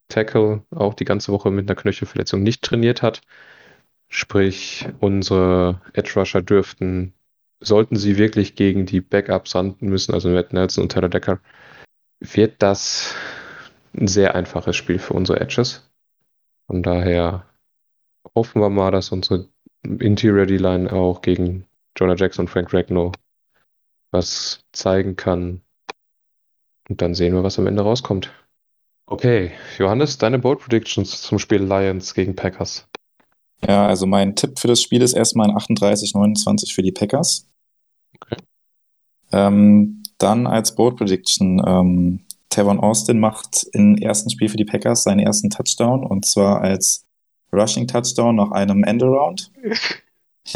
Tackle, 0.08 0.62
auch 0.70 0.94
die 0.94 1.04
ganze 1.04 1.32
Woche 1.32 1.50
mit 1.50 1.68
einer 1.68 1.80
Knöchelverletzung 1.80 2.42
nicht 2.42 2.62
trainiert 2.62 3.02
hat. 3.02 3.20
Sprich, 4.08 4.88
unsere 4.98 5.80
Edge 5.92 6.12
Rusher 6.16 6.42
dürften, 6.42 7.12
sollten 7.60 7.96
sie 7.96 8.18
wirklich 8.18 8.54
gegen 8.54 8.86
die 8.86 9.00
Backups 9.00 9.54
rannten 9.54 9.88
müssen, 9.88 10.14
also 10.14 10.30
Matt 10.30 10.52
Nelson 10.52 10.82
und 10.82 10.92
Tyler 10.92 11.08
Decker, 11.08 11.40
wird 12.18 12.56
das 12.58 13.14
ein 13.94 14.08
sehr 14.08 14.34
einfaches 14.34 14.76
Spiel 14.76 14.98
für 14.98 15.14
unsere 15.14 15.40
Edges. 15.40 15.90
Von 16.66 16.82
daher 16.82 17.46
hoffen 18.34 18.60
wir 18.60 18.70
mal, 18.70 18.90
dass 18.90 19.12
unsere 19.12 19.48
Interior 19.82 20.46
D-Line 20.46 20.92
auch 20.92 21.22
gegen 21.22 21.66
Jonah 21.96 22.14
Jackson 22.14 22.44
und 22.44 22.48
Frank 22.48 22.72
Ragnow 22.72 23.12
was 24.10 24.64
zeigen 24.72 25.16
kann. 25.16 25.62
Und 26.88 27.00
dann 27.00 27.14
sehen 27.14 27.34
wir, 27.34 27.42
was 27.42 27.58
am 27.58 27.66
Ende 27.66 27.82
rauskommt. 27.82 28.32
Okay, 29.06 29.52
Johannes, 29.78 30.18
deine 30.18 30.38
Bold 30.38 30.60
Predictions 30.60 31.22
zum 31.22 31.38
Spiel 31.38 31.62
Lions 31.62 32.14
gegen 32.14 32.36
Packers. 32.36 32.88
Ja, 33.66 33.86
also 33.86 34.06
mein 34.06 34.36
Tipp 34.36 34.58
für 34.58 34.68
das 34.68 34.80
Spiel 34.80 35.02
ist 35.02 35.12
erstmal 35.12 35.50
ein 35.50 35.56
38-29 35.56 36.74
für 36.74 36.82
die 36.82 36.92
Packers. 36.92 37.48
Okay. 38.14 38.36
Ähm, 39.32 40.02
dann 40.18 40.46
als 40.46 40.74
Bold 40.74 40.96
Prediction 40.96 41.62
ähm, 41.66 42.20
Tavon 42.50 42.80
Austin 42.80 43.18
macht 43.20 43.66
im 43.72 43.96
ersten 43.96 44.28
Spiel 44.28 44.48
für 44.48 44.56
die 44.56 44.64
Packers 44.64 45.04
seinen 45.04 45.20
ersten 45.20 45.50
Touchdown 45.50 46.04
und 46.04 46.26
zwar 46.26 46.60
als 46.60 47.06
Rushing 47.52 47.86
Touchdown 47.86 48.36
nach 48.36 48.50
einem 48.50 48.84
Endaround. 48.84 49.50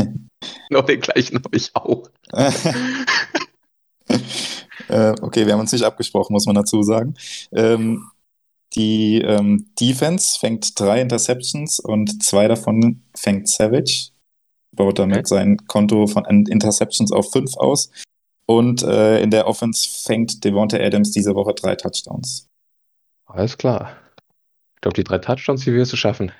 genau 0.69 0.83
den 0.83 1.01
gleichen 1.01 1.37
habe 1.37 1.57
ich 1.57 1.75
auch. 1.75 2.11
äh, 4.89 5.15
okay, 5.23 5.47
wir 5.47 5.53
haben 5.53 5.61
uns 5.61 5.73
nicht 5.73 5.85
abgesprochen, 5.85 6.33
muss 6.33 6.47
man 6.47 6.57
dazu 6.57 6.83
sagen. 6.83 7.15
Ähm, 7.53 8.11
die 8.75 9.21
ähm, 9.23 9.67
Defense 9.81 10.39
fängt 10.39 10.79
drei 10.79 11.01
Interceptions 11.01 11.79
und 11.79 12.23
zwei 12.25 12.49
davon 12.49 13.03
fängt 13.15 13.49
Savage. 13.49 14.09
Baut 14.73 14.99
damit 14.99 15.19
okay. 15.19 15.27
sein 15.27 15.57
Konto 15.69 16.09
von 16.09 16.25
Interceptions 16.25 17.13
auf 17.13 17.31
fünf 17.31 17.57
aus. 17.57 17.91
Und 18.47 18.83
äh, 18.83 19.21
in 19.21 19.31
der 19.31 19.47
Offense 19.47 19.89
fängt 20.05 20.45
Devonta 20.45 20.77
Adams 20.79 21.11
diese 21.11 21.35
Woche 21.35 21.55
drei 21.55 21.77
Touchdowns. 21.77 22.49
Alles 23.25 23.57
klar. 23.57 23.97
Ich 24.75 24.81
glaube, 24.83 24.95
die 24.95 25.05
drei 25.05 25.19
Touchdowns, 25.19 25.65
die 25.65 25.73
wirst 25.73 25.93
du 25.93 25.97
schaffen. 25.97 26.31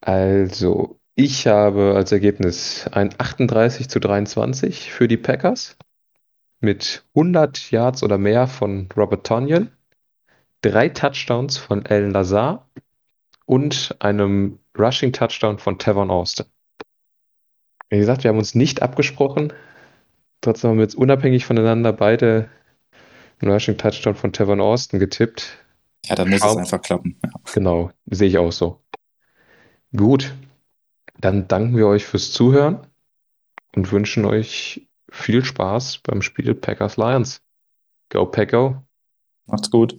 Also, 0.00 0.98
ich 1.14 1.46
habe 1.46 1.94
als 1.96 2.12
Ergebnis 2.12 2.86
ein 2.92 3.14
38 3.16 3.88
zu 3.88 4.00
23 4.00 4.92
für 4.92 5.08
die 5.08 5.16
Packers 5.16 5.76
mit 6.60 7.04
100 7.14 7.70
Yards 7.70 8.02
oder 8.02 8.18
mehr 8.18 8.46
von 8.46 8.88
Robert 8.96 9.26
Tonyan, 9.26 9.70
drei 10.60 10.88
Touchdowns 10.88 11.56
von 11.56 11.86
Alan 11.86 12.10
Lazar 12.10 12.68
und 13.46 13.94
einem 14.00 14.58
Rushing 14.78 15.12
Touchdown 15.12 15.58
von 15.58 15.78
Tavon 15.78 16.10
Austin. 16.10 16.46
Wie 17.90 17.98
gesagt, 17.98 18.24
wir 18.24 18.30
haben 18.30 18.38
uns 18.38 18.54
nicht 18.54 18.82
abgesprochen. 18.82 19.52
Trotzdem 20.44 20.72
haben 20.72 20.76
wir 20.76 20.84
jetzt 20.84 20.94
unabhängig 20.94 21.46
voneinander 21.46 21.94
beide 21.94 22.50
einen 23.40 23.50
Rushing 23.50 23.78
Touchdown 23.78 24.14
von 24.14 24.30
Tavon 24.30 24.60
Austin 24.60 25.00
getippt. 25.00 25.56
Ja, 26.04 26.16
dann 26.16 26.28
muss 26.28 26.40
Schaum. 26.40 26.58
es 26.58 26.70
einfach 26.70 26.82
klappen. 26.82 27.18
Ja. 27.24 27.30
Genau, 27.54 27.92
sehe 28.10 28.28
ich 28.28 28.36
auch 28.36 28.52
so. 28.52 28.84
Gut. 29.96 30.34
Dann 31.18 31.48
danken 31.48 31.78
wir 31.78 31.86
euch 31.86 32.04
fürs 32.04 32.30
Zuhören 32.32 32.86
und 33.74 33.90
wünschen 33.90 34.26
euch 34.26 34.86
viel 35.10 35.42
Spaß 35.42 36.00
beim 36.02 36.20
Spiel 36.20 36.54
Packers 36.54 36.98
Lions. 36.98 37.40
Go 38.10 38.26
Pack 38.26 38.50
Go! 38.50 38.82
Macht's 39.46 39.70
gut. 39.70 39.98